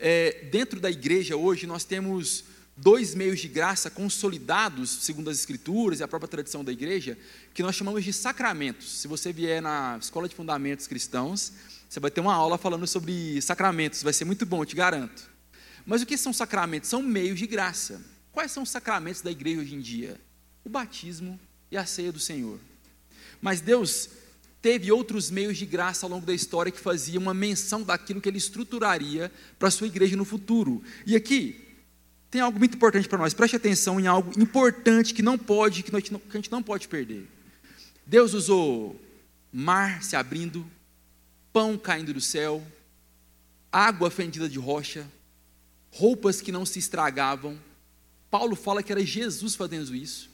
É, 0.00 0.48
dentro 0.50 0.80
da 0.80 0.90
igreja 0.90 1.36
hoje 1.36 1.64
nós 1.64 1.84
temos 1.84 2.44
dois 2.76 3.14
meios 3.14 3.38
de 3.38 3.46
graça 3.46 3.88
consolidados, 3.88 4.90
segundo 4.90 5.30
as 5.30 5.38
escrituras 5.38 6.00
e 6.00 6.02
a 6.02 6.08
própria 6.08 6.28
tradição 6.28 6.64
da 6.64 6.72
igreja, 6.72 7.16
que 7.54 7.62
nós 7.62 7.76
chamamos 7.76 8.02
de 8.02 8.12
sacramentos. 8.12 9.00
Se 9.00 9.06
você 9.06 9.32
vier 9.32 9.62
na 9.62 9.96
escola 10.00 10.28
de 10.28 10.34
fundamentos 10.34 10.88
cristãos, 10.88 11.52
você 11.88 12.00
vai 12.00 12.10
ter 12.10 12.20
uma 12.20 12.34
aula 12.34 12.58
falando 12.58 12.84
sobre 12.88 13.40
sacramentos, 13.40 14.02
vai 14.02 14.12
ser 14.12 14.24
muito 14.24 14.44
bom, 14.44 14.64
te 14.64 14.74
garanto. 14.74 15.30
Mas 15.86 16.02
o 16.02 16.06
que 16.06 16.18
são 16.18 16.32
sacramentos? 16.32 16.90
São 16.90 17.00
meios 17.00 17.38
de 17.38 17.46
graça. 17.46 18.02
Quais 18.32 18.50
são 18.50 18.64
os 18.64 18.70
sacramentos 18.70 19.20
da 19.20 19.30
igreja 19.30 19.60
hoje 19.60 19.76
em 19.76 19.80
dia? 19.80 20.20
O 20.64 20.68
batismo 20.68 21.38
e 21.70 21.76
a 21.76 21.86
ceia 21.86 22.10
do 22.10 22.18
Senhor. 22.18 22.58
Mas 23.40 23.60
Deus 23.60 24.08
teve 24.64 24.90
outros 24.90 25.30
meios 25.30 25.58
de 25.58 25.66
graça 25.66 26.06
ao 26.06 26.10
longo 26.10 26.24
da 26.24 26.32
história 26.32 26.72
que 26.72 26.80
faziam 26.80 27.20
uma 27.20 27.34
menção 27.34 27.82
daquilo 27.82 28.18
que 28.18 28.26
ele 28.30 28.38
estruturaria 28.38 29.30
para 29.58 29.68
a 29.68 29.70
sua 29.70 29.86
igreja 29.86 30.16
no 30.16 30.24
futuro. 30.24 30.82
E 31.04 31.14
aqui 31.14 31.68
tem 32.30 32.40
algo 32.40 32.58
muito 32.58 32.74
importante 32.74 33.06
para 33.06 33.18
nós. 33.18 33.34
Preste 33.34 33.56
atenção 33.56 34.00
em 34.00 34.06
algo 34.06 34.32
importante 34.40 35.12
que 35.12 35.20
não 35.20 35.36
pode, 35.36 35.82
que, 35.82 35.90
que 35.90 36.16
a 36.30 36.36
gente 36.36 36.50
não 36.50 36.62
pode 36.62 36.88
perder. 36.88 37.28
Deus 38.06 38.32
usou 38.32 38.98
mar 39.52 40.02
se 40.02 40.16
abrindo, 40.16 40.66
pão 41.52 41.76
caindo 41.76 42.14
do 42.14 42.20
céu, 42.22 42.66
água 43.70 44.10
fendida 44.10 44.48
de 44.48 44.58
rocha, 44.58 45.06
roupas 45.90 46.40
que 46.40 46.50
não 46.50 46.64
se 46.64 46.78
estragavam. 46.78 47.58
Paulo 48.30 48.56
fala 48.56 48.82
que 48.82 48.92
era 48.92 49.04
Jesus 49.04 49.54
fazendo 49.54 49.94
isso. 49.94 50.30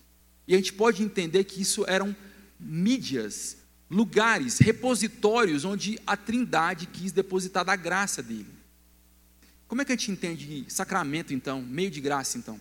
E 0.46 0.54
a 0.54 0.56
gente 0.56 0.72
pode 0.72 1.02
entender 1.02 1.42
que 1.42 1.60
isso 1.60 1.84
eram 1.88 2.14
mídias 2.60 3.56
lugares, 3.90 4.58
repositórios 4.58 5.64
onde 5.64 5.98
a 6.06 6.16
Trindade 6.16 6.86
quis 6.86 7.10
depositar 7.10 7.64
da 7.64 7.74
graça 7.74 8.22
dele. 8.22 8.46
Como 9.66 9.82
é 9.82 9.84
que 9.84 9.92
a 9.92 9.96
gente 9.96 10.12
entende 10.12 10.64
sacramento, 10.68 11.34
então, 11.34 11.60
meio 11.60 11.90
de 11.90 12.00
graça, 12.00 12.38
então? 12.38 12.58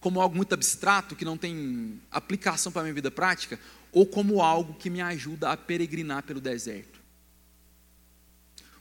Como 0.00 0.20
algo 0.20 0.34
muito 0.34 0.54
abstrato, 0.54 1.14
que 1.14 1.24
não 1.24 1.36
tem 1.36 2.00
aplicação 2.10 2.72
para 2.72 2.80
a 2.80 2.84
minha 2.84 2.94
vida 2.94 3.10
prática, 3.10 3.60
ou 3.92 4.06
como 4.06 4.42
algo 4.42 4.74
que 4.74 4.90
me 4.90 5.00
ajuda 5.00 5.50
a 5.50 5.56
peregrinar 5.56 6.22
pelo 6.22 6.40
deserto? 6.40 7.00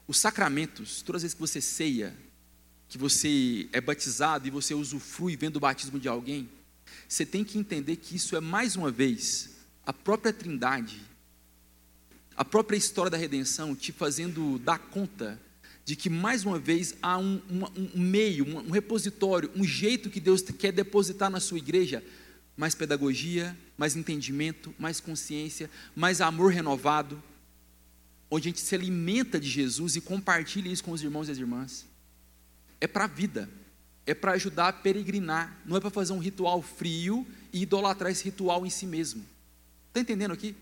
Os 0.08 0.18
sacramentos, 0.18 1.02
todas 1.02 1.20
as 1.20 1.24
vezes 1.24 1.34
que 1.36 1.42
você 1.42 1.62
ceia, 1.62 2.16
que 2.90 2.98
você 2.98 3.70
é 3.72 3.80
batizado 3.80 4.48
e 4.48 4.52
você 4.52 4.74
usufrui 4.74 5.36
vendo 5.36 5.58
o 5.58 5.62
batismo 5.62 6.00
de 6.00 6.08
alguém, 6.08 6.50
você 7.08 7.26
tem 7.26 7.44
que 7.44 7.58
entender 7.58 7.96
que 7.96 8.16
isso 8.16 8.36
é 8.36 8.42
mais 8.42 8.76
uma 8.76 8.92
vez 8.92 9.53
a 9.86 9.92
própria 9.92 10.32
Trindade, 10.32 11.02
a 12.36 12.46
própria 12.46 12.78
história 12.78 13.12
da 13.12 13.18
redenção 13.18 13.76
te 13.76 13.92
fazendo 13.92 14.58
dar 14.60 14.80
conta 14.80 15.40
de 15.86 15.96
que 15.96 16.10
mais 16.10 16.46
uma 16.46 16.58
vez 16.58 16.96
há 17.02 17.18
um, 17.18 17.42
um, 17.50 17.90
um 17.96 18.02
meio, 18.02 18.46
um, 18.46 18.68
um 18.68 18.72
repositório, 18.72 19.52
um 19.56 19.66
jeito 19.66 20.10
que 20.10 20.20
Deus 20.20 20.42
quer 20.42 20.72
depositar 20.72 21.30
na 21.30 21.40
sua 21.40 21.58
igreja 21.58 22.04
mais 22.56 22.76
pedagogia, 22.76 23.58
mais 23.78 23.96
entendimento, 23.96 24.74
mais 24.78 25.00
consciência, 25.00 25.70
mais 25.96 26.22
amor 26.22 26.52
renovado, 26.52 27.22
onde 28.30 28.48
a 28.48 28.52
gente 28.52 28.62
se 28.62 28.76
alimenta 28.76 29.40
de 29.40 29.50
Jesus 29.50 29.96
e 29.96 30.02
compartilha 30.02 30.70
isso 30.70 30.84
com 30.84 30.92
os 30.92 31.02
irmãos 31.02 31.28
e 31.28 31.32
as 31.32 31.38
irmãs. 31.38 31.86
É 32.80 32.88
para 32.88 33.06
a 33.06 33.08
vida, 33.08 33.50
é 34.06 34.14
para 34.14 34.34
ajudar 34.34 34.68
a 34.68 34.74
peregrinar, 34.74 35.60
não 35.66 35.76
é 35.76 35.80
para 35.80 35.90
fazer 35.90 36.14
um 36.14 36.20
ritual 36.20 36.62
frio 36.62 37.28
e 37.52 37.64
idolatrar 37.64 38.12
esse 38.12 38.24
ritual 38.24 38.66
em 38.66 38.70
si 38.70 38.86
mesmo. 38.86 39.33
Está 39.94 40.02
entendendo 40.02 40.32
aqui? 40.32 40.56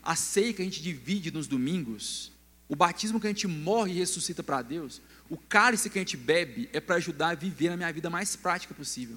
A 0.00 0.14
ceia 0.14 0.52
que 0.52 0.62
a 0.62 0.64
gente 0.64 0.80
divide 0.80 1.32
nos 1.32 1.48
domingos, 1.48 2.30
o 2.68 2.76
batismo 2.76 3.18
que 3.20 3.26
a 3.26 3.30
gente 3.30 3.48
morre 3.48 3.90
e 3.90 3.96
ressuscita 3.96 4.40
para 4.40 4.62
Deus, 4.62 5.02
o 5.28 5.36
cálice 5.36 5.90
que 5.90 5.98
a 5.98 6.00
gente 6.00 6.16
bebe 6.16 6.70
é 6.72 6.78
para 6.78 6.94
ajudar 6.94 7.30
a 7.30 7.34
viver 7.34 7.70
a 7.70 7.76
minha 7.76 7.92
vida 7.92 8.08
mais 8.08 8.36
prática 8.36 8.72
possível. 8.72 9.16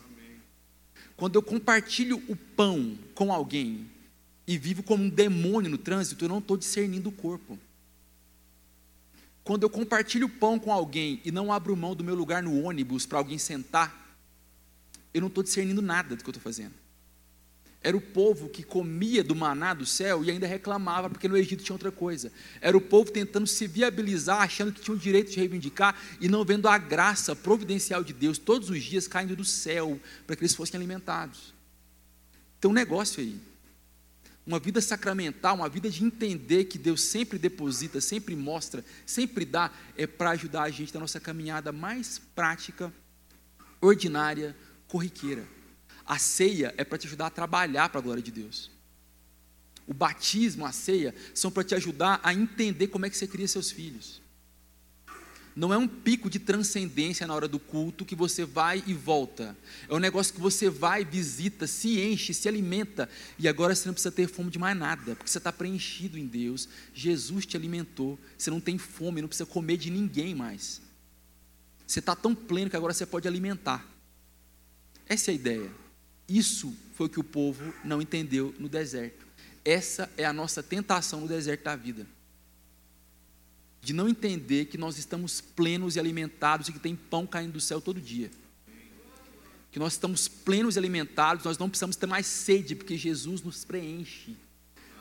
Quando 1.16 1.36
eu 1.36 1.44
compartilho 1.44 2.24
o 2.28 2.36
pão 2.36 2.98
com 3.14 3.32
alguém 3.32 3.88
e 4.48 4.58
vivo 4.58 4.82
como 4.82 5.04
um 5.04 5.10
demônio 5.10 5.70
no 5.70 5.78
trânsito, 5.78 6.26
eu 6.26 6.30
não 6.30 6.40
estou 6.40 6.58
discernindo 6.58 7.10
o 7.10 7.12
corpo. 7.12 7.60
Quando 9.44 9.62
eu 9.62 9.70
compartilho 9.70 10.26
o 10.26 10.30
pão 10.30 10.58
com 10.58 10.74
alguém 10.74 11.22
e 11.24 11.32
não 11.32 11.54
abro 11.54 11.78
mão 11.78 11.96
do 11.96 12.04
meu 12.04 12.16
lugar 12.16 12.42
no 12.42 12.64
ônibus 12.64 13.06
para 13.06 13.20
alguém 13.20 13.38
sentar, 13.38 14.18
eu 15.14 15.22
não 15.22 15.28
estou 15.28 15.44
discernindo 15.44 15.84
nada 15.84 16.16
do 16.16 16.24
que 16.24 16.28
eu 16.28 16.32
estou 16.32 16.42
fazendo. 16.42 16.74
Era 17.86 17.96
o 17.96 18.02
povo 18.02 18.50
que 18.50 18.64
comia 18.64 19.24
do 19.24 19.36
maná 19.36 19.72
do 19.72 19.86
céu 19.86 20.24
e 20.24 20.32
ainda 20.32 20.48
reclamava 20.48 21.08
porque 21.08 21.28
no 21.28 21.38
Egito 21.38 21.64
tinha 21.64 21.76
outra 21.76 21.92
coisa. 21.92 22.32
Era 22.60 22.76
o 22.76 22.82
povo 22.82 23.12
tentando 23.12 23.46
se 23.46 23.68
viabilizar, 23.68 24.42
achando 24.42 24.74
que 24.74 24.82
tinha 24.82 24.96
o 24.96 25.00
direito 25.00 25.30
de 25.30 25.38
reivindicar 25.38 25.96
e 26.20 26.28
não 26.28 26.44
vendo 26.44 26.68
a 26.68 26.80
graça 26.80 27.36
providencial 27.36 28.04
de 28.04 28.12
Deus 28.12 28.40
todos 28.40 28.72
os 28.72 28.82
dias 28.82 29.08
caindo 29.08 29.36
do 29.36 29.46
céu 29.46 30.00
para 30.26 30.36
que 30.36 30.42
eles 30.42 30.56
fossem 30.56 30.80
alimentados. 30.80 31.54
Tem 32.60 32.72
um 32.72 32.74
negócio 32.74 33.22
aí. 33.22 33.40
Uma 34.48 34.58
vida 34.58 34.82
sacramental, 34.82 35.54
uma 35.54 35.70
vida 35.70 35.88
de 35.88 36.04
entender 36.04 36.66
que 36.66 36.80
Deus 36.80 37.04
sempre 37.04 37.38
deposita, 37.38 38.02
sempre 38.02 38.36
mostra, 38.36 38.84
sempre 39.06 39.46
dá, 39.46 39.72
é 39.96 40.08
para 40.08 40.32
ajudar 40.32 40.64
a 40.64 40.72
gente 40.72 40.92
na 40.92 41.02
nossa 41.02 41.20
caminhada 41.20 41.72
mais 41.72 42.20
prática, 42.34 42.92
ordinária, 43.80 44.56
corriqueira. 44.88 45.55
A 46.06 46.20
ceia 46.20 46.74
é 46.78 46.84
para 46.84 46.98
te 46.98 47.08
ajudar 47.08 47.28
a 47.28 47.32
trabalhar 47.32 47.90
para 47.90 48.00
a 48.00 48.04
glória 48.04 48.22
de 48.22 48.32
Deus. 48.32 48.70
O 49.88 49.94
batismo, 49.94 50.66
a 50.66 50.72
ceia, 50.72 51.14
são 51.34 51.52
para 51.52 51.64
te 51.64 51.76
ajudar 51.76 52.20
a 52.24 52.34
entender 52.34 52.88
como 52.88 53.06
é 53.06 53.10
que 53.10 53.18
você 53.18 53.28
cria 53.28 53.48
seus 53.48 53.72
filhos. 53.72 54.22
Não 55.56 55.74
é 55.74 55.78
um 55.78 55.88
pico 55.88 56.30
de 56.30 56.38
transcendência 56.38 57.26
na 57.26 57.34
hora 57.34 57.48
do 57.48 57.58
culto 57.58 58.04
que 58.04 58.14
você 58.14 58.44
vai 58.44 58.84
e 58.86 58.94
volta. 58.94 59.56
É 59.88 59.94
um 59.94 60.00
negócio 60.00 60.34
que 60.34 60.42
você 60.42 60.70
vai, 60.70 61.06
visita, 61.06 61.66
se 61.66 62.02
enche, 62.02 62.34
se 62.34 62.50
alimenta. 62.50 63.10
E 63.40 63.48
agora 63.48 63.74
você 63.74 63.88
não 63.88 63.94
precisa 63.94 64.12
ter 64.12 64.28
fome 64.28 64.52
de 64.52 64.60
mais 64.60 64.78
nada, 64.78 65.16
porque 65.16 65.32
você 65.32 65.38
está 65.38 65.54
preenchido 65.54 66.18
em 66.18 66.28
Deus. 66.28 66.68
Jesus 66.94 67.46
te 67.46 67.56
alimentou. 67.56 68.20
Você 68.38 68.52
não 68.52 68.60
tem 68.60 68.78
fome, 68.78 69.22
não 69.22 69.30
precisa 69.30 69.46
comer 69.46 69.78
de 69.78 69.90
ninguém 69.90 70.36
mais. 70.36 70.82
Você 71.88 72.00
está 72.00 72.16
tão 72.18 72.36
pleno 72.36 72.70
que 72.70 72.76
agora 72.76 72.94
você 72.94 73.06
pode 73.06 73.26
alimentar. 73.26 73.88
Essa 75.08 75.32
é 75.32 75.34
a 75.34 75.36
ideia. 75.36 75.85
Isso 76.28 76.76
foi 76.94 77.08
o 77.08 77.10
que 77.10 77.20
o 77.20 77.24
povo 77.24 77.74
não 77.84 78.02
entendeu 78.02 78.54
no 78.58 78.68
deserto. 78.68 79.26
Essa 79.64 80.10
é 80.18 80.26
a 80.26 80.34
nossa 80.34 80.62
tentação 80.64 81.22
no 81.22 81.28
deserto 81.28 81.64
da 81.64 81.76
vida. 81.76 82.06
De 83.82 83.94
não 83.94 84.10
entender 84.10 84.66
que 84.66 84.78
nós 84.78 84.98
estamos 84.98 85.42
plenos 85.42 85.96
e 85.96 86.00
alimentados 86.00 86.68
e 86.68 86.74
que 86.74 86.80
tem 86.80 86.96
pão 86.96 87.28
caindo 87.28 87.54
do 87.54 87.62
céu 87.62 87.80
todo 87.80 88.02
dia. 88.02 88.32
Que 89.72 89.78
nós 89.78 89.94
estamos 89.94 90.28
plenos 90.28 90.76
e 90.76 90.80
alimentados, 90.80 91.44
nós 91.44 91.58
não 91.58 91.70
precisamos 91.70 91.96
ter 91.96 92.08
mais 92.08 92.26
sede, 92.26 92.76
porque 92.76 92.98
Jesus 92.98 93.42
nos 93.42 93.66
preenche. 93.66 94.36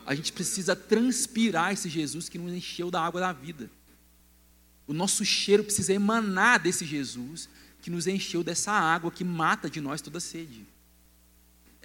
A 0.05 0.13
gente 0.13 0.31
precisa 0.33 0.75
transpirar 0.75 1.73
esse 1.73 1.89
Jesus 1.89 2.29
que 2.29 2.37
nos 2.37 2.53
encheu 2.53 2.91
da 2.91 3.01
água 3.01 3.21
da 3.21 3.33
vida. 3.33 3.71
O 4.85 4.93
nosso 4.93 5.25
cheiro 5.25 5.63
precisa 5.63 5.93
emanar 5.93 6.59
desse 6.59 6.85
Jesus 6.85 7.49
que 7.81 7.89
nos 7.89 8.05
encheu 8.05 8.43
dessa 8.43 8.71
água 8.71 9.11
que 9.11 9.23
mata 9.23 9.69
de 9.69 9.81
nós 9.81 10.01
toda 10.01 10.19
sede. 10.19 10.65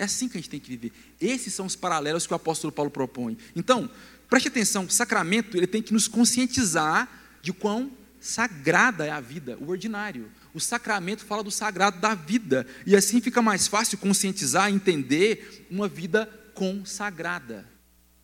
É 0.01 0.05
assim 0.05 0.31
que 0.31 0.39
a 0.39 0.41
gente 0.41 0.49
tem 0.49 0.59
que 0.59 0.71
viver. 0.71 0.93
Esses 1.21 1.53
são 1.53 1.67
os 1.67 1.77
paralelos 1.77 2.27
que 2.27 2.33
o 2.33 2.37
apóstolo 2.37 2.73
Paulo 2.73 2.91
propõe. 2.91 3.37
Então, 3.55 3.89
preste 4.31 4.49
atenção, 4.49 4.87
o 4.87 4.91
sacramento 4.91 5.59
ele 5.59 5.67
tem 5.67 5.83
que 5.83 5.93
nos 5.93 6.09
conscientizar 6.09 7.07
de 7.43 7.53
quão 7.53 7.93
sagrada 8.19 9.05
é 9.05 9.11
a 9.11 9.21
vida, 9.21 9.59
o 9.61 9.69
ordinário. 9.69 10.33
O 10.55 10.59
sacramento 10.59 11.23
fala 11.23 11.45
do 11.45 11.51
sagrado 11.51 12.01
da 12.01 12.15
vida. 12.15 12.67
E 12.87 12.97
assim 12.97 13.21
fica 13.21 13.43
mais 13.43 13.69
fácil 13.69 13.99
conscientizar, 13.99 14.71
entender 14.71 15.67
uma 15.71 15.87
vida 15.87 16.25
consagrada. 16.55 17.69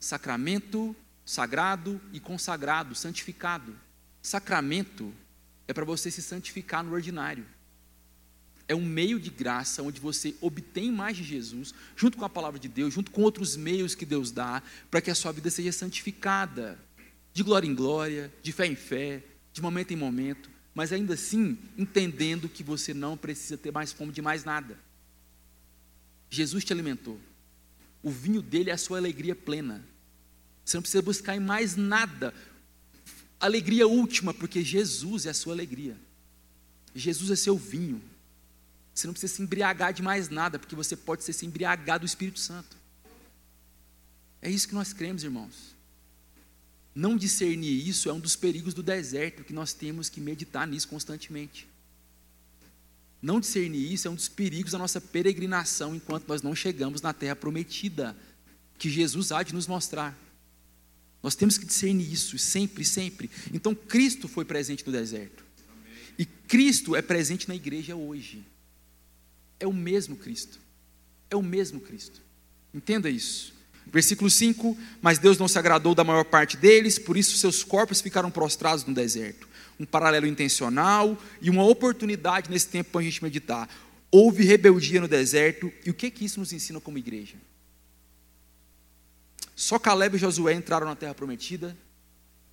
Sacramento, 0.00 0.96
sagrado 1.26 2.00
e 2.10 2.18
consagrado, 2.18 2.94
santificado. 2.94 3.76
Sacramento 4.22 5.12
é 5.68 5.74
para 5.74 5.84
você 5.84 6.10
se 6.10 6.22
santificar 6.22 6.82
no 6.82 6.94
ordinário 6.94 7.44
é 8.68 8.74
um 8.74 8.85
meio 8.85 9.20
de 9.20 9.31
graça 9.31 9.83
onde 9.83 10.00
você 10.00 10.35
obtém 10.40 10.90
mais 10.90 11.16
de 11.16 11.22
Jesus, 11.22 11.72
junto 11.94 12.18
com 12.18 12.24
a 12.24 12.29
palavra 12.29 12.59
de 12.59 12.68
Deus, 12.68 12.92
junto 12.92 13.11
com 13.11 13.22
outros 13.22 13.57
meios 13.57 13.94
que 13.94 14.05
Deus 14.05 14.31
dá, 14.31 14.62
para 14.90 15.00
que 15.00 15.11
a 15.11 15.14
sua 15.14 15.33
vida 15.33 15.50
seja 15.50 15.72
santificada, 15.72 16.79
de 17.33 17.42
glória 17.42 17.68
em 17.68 17.74
glória, 17.74 18.33
de 18.42 18.50
fé 18.52 18.66
em 18.66 18.74
fé, 18.74 19.22
de 19.52 19.62
momento 19.62 19.92
em 19.92 19.96
momento, 19.96 20.50
mas 20.74 20.92
ainda 20.92 21.14
assim 21.14 21.59
entendendo 21.79 22.48
que 22.48 22.62
você 22.62 22.92
não 22.92 23.16
precisa 23.16 23.57
ter 23.57 23.72
mais 23.72 23.92
fome 23.92 24.12
de 24.12 24.20
mais 24.20 24.44
nada. 24.44 24.79
Jesus 26.29 26.64
te 26.64 26.72
alimentou. 26.72 27.20
O 28.02 28.11
vinho 28.11 28.42
dele 28.42 28.70
é 28.70 28.72
a 28.72 28.79
sua 28.79 28.98
alegria 28.98 29.35
plena. 29.35 29.85
Você 30.64 30.76
não 30.76 30.83
precisa 30.83 31.02
buscar 31.02 31.37
em 31.37 31.40
mais 31.40 31.76
nada. 31.76 32.35
Alegria 33.38 33.87
última, 33.87 34.35
porque 34.35 34.62
Jesus 34.62 35.26
é 35.26 35.31
a 35.31 35.35
sua 35.35 35.52
alegria. 35.52 35.96
Jesus 36.94 37.31
é 37.31 37.37
seu 37.37 37.57
vinho. 37.57 38.02
Você 38.96 39.06
não 39.06 39.12
precisa 39.12 39.35
se 39.35 39.42
embriagar 39.42 39.92
de 39.92 40.02
mais 40.02 40.30
nada, 40.30 40.59
porque 40.59 40.74
você 40.74 40.96
pode 40.96 41.22
ser 41.22 41.35
se 41.35 41.44
embriagar 41.44 42.00
do 42.00 42.06
Espírito 42.06 42.40
Santo. 42.40 42.78
É 44.40 44.50
isso 44.50 44.66
que 44.66 44.74
nós 44.74 44.94
cremos, 44.94 45.22
irmãos. 45.22 45.76
Não 46.94 47.14
discernir 47.14 47.87
isso 47.87 48.09
é 48.09 48.12
um 48.12 48.18
dos 48.18 48.35
perigos 48.35 48.72
do 48.72 48.82
deserto, 48.82 49.44
que 49.44 49.52
nós 49.52 49.74
temos 49.74 50.09
que 50.09 50.18
meditar 50.18 50.66
nisso 50.66 50.88
constantemente. 50.88 51.68
Não 53.20 53.38
discernir 53.38 53.92
isso 53.92 54.09
é 54.09 54.11
um 54.11 54.14
dos 54.14 54.30
perigos 54.30 54.72
da 54.72 54.78
nossa 54.78 54.98
peregrinação 54.98 55.94
enquanto 55.94 56.26
nós 56.26 56.40
não 56.40 56.54
chegamos 56.54 57.02
na 57.02 57.12
terra 57.12 57.37
prometida, 57.37 58.16
que 58.78 58.88
Jesus 58.88 59.30
há 59.30 59.42
de 59.42 59.52
nos 59.52 59.66
mostrar. 59.66 60.18
Nós 61.22 61.35
temos 61.35 61.59
que 61.59 61.66
discernir 61.66 62.11
isso 62.11 62.38
sempre, 62.38 62.82
sempre. 62.82 63.30
Então, 63.52 63.74
Cristo 63.74 64.26
foi 64.26 64.46
presente 64.46 64.87
no 64.87 64.92
deserto. 64.92 65.44
E 66.18 66.24
Cristo 66.24 66.96
é 66.96 67.02
presente 67.02 67.46
na 67.46 67.54
igreja 67.54 67.94
hoje. 67.94 68.56
É 69.59 69.66
o 69.66 69.73
mesmo 69.73 70.16
Cristo. 70.16 70.59
É 71.31 71.37
o 71.37 71.42
mesmo 71.42 71.81
Cristo. 71.81 72.21
Entenda 72.73 73.09
isso. 73.09 73.55
Versículo 73.87 74.29
5: 74.29 74.77
Mas 75.01 75.19
Deus 75.19 75.38
não 75.38 75.49
se 75.49 75.59
agradou 75.59 75.95
da 75.95 76.05
maior 76.05 76.25
parte 76.25 76.57
deles, 76.57 76.99
por 76.99 77.16
isso 77.16 77.38
seus 77.38 77.62
corpos 77.62 78.01
ficaram 78.01 78.31
prostrados 78.31 78.85
no 78.85 78.95
deserto. 78.95 79.49
Um 79.79 79.87
paralelo 79.87 80.27
intencional 80.27 81.16
e 81.40 81.51
uma 81.51 81.64
oportunidade 81.64 82.51
nesse 82.51 82.69
tempo 82.69 82.90
para 82.90 83.01
a 83.01 83.05
gente 83.05 83.23
meditar. 83.23 83.69
Houve 84.11 84.45
rebeldia 84.45 85.01
no 85.01 85.09
deserto, 85.09 85.73
e 85.85 85.90
o 85.90 85.95
que, 85.95 86.11
que 86.11 86.25
isso 86.25 86.40
nos 86.40 86.53
ensina 86.53 86.81
como 86.81 86.99
igreja? 86.99 87.37
Só 89.55 89.79
Caleb 89.79 90.16
e 90.16 90.19
Josué 90.19 90.55
entraram 90.55 90.87
na 90.87 90.95
terra 90.95 91.14
prometida. 91.14 91.77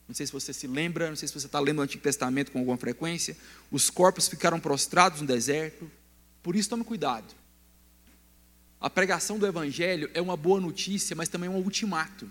Não 0.07 0.15
sei 0.15 0.25
se 0.25 0.31
você 0.31 0.53
se 0.53 0.67
lembra, 0.67 1.09
não 1.09 1.15
sei 1.15 1.27
se 1.27 1.33
você 1.33 1.45
está 1.45 1.59
lendo 1.59 1.79
o 1.79 1.81
Antigo 1.81 2.03
Testamento 2.03 2.51
com 2.51 2.59
alguma 2.59 2.77
frequência. 2.77 3.35
Os 3.71 3.89
corpos 3.89 4.27
ficaram 4.27 4.59
prostrados 4.59 5.21
no 5.21 5.27
deserto. 5.27 5.89
Por 6.43 6.55
isso, 6.55 6.69
tome 6.69 6.83
cuidado. 6.83 7.33
A 8.79 8.89
pregação 8.89 9.39
do 9.39 9.47
Evangelho 9.47 10.11
é 10.13 10.21
uma 10.21 10.35
boa 10.35 10.59
notícia, 10.59 11.15
mas 11.15 11.29
também 11.29 11.47
é 11.47 11.51
um 11.51 11.55
ultimato. 11.55 12.29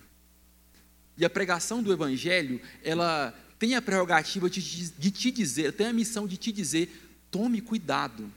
E 1.16 1.24
a 1.24 1.30
pregação 1.30 1.82
do 1.82 1.90
Evangelho, 1.90 2.60
ela 2.84 3.34
tem 3.58 3.74
a 3.74 3.80
prerrogativa 3.80 4.50
de, 4.50 4.90
de 4.90 5.10
te 5.10 5.30
dizer, 5.30 5.72
tem 5.72 5.86
a 5.86 5.92
missão 5.92 6.26
de 6.28 6.36
te 6.36 6.52
dizer: 6.52 7.10
tome 7.30 7.62
cuidado, 7.62 8.30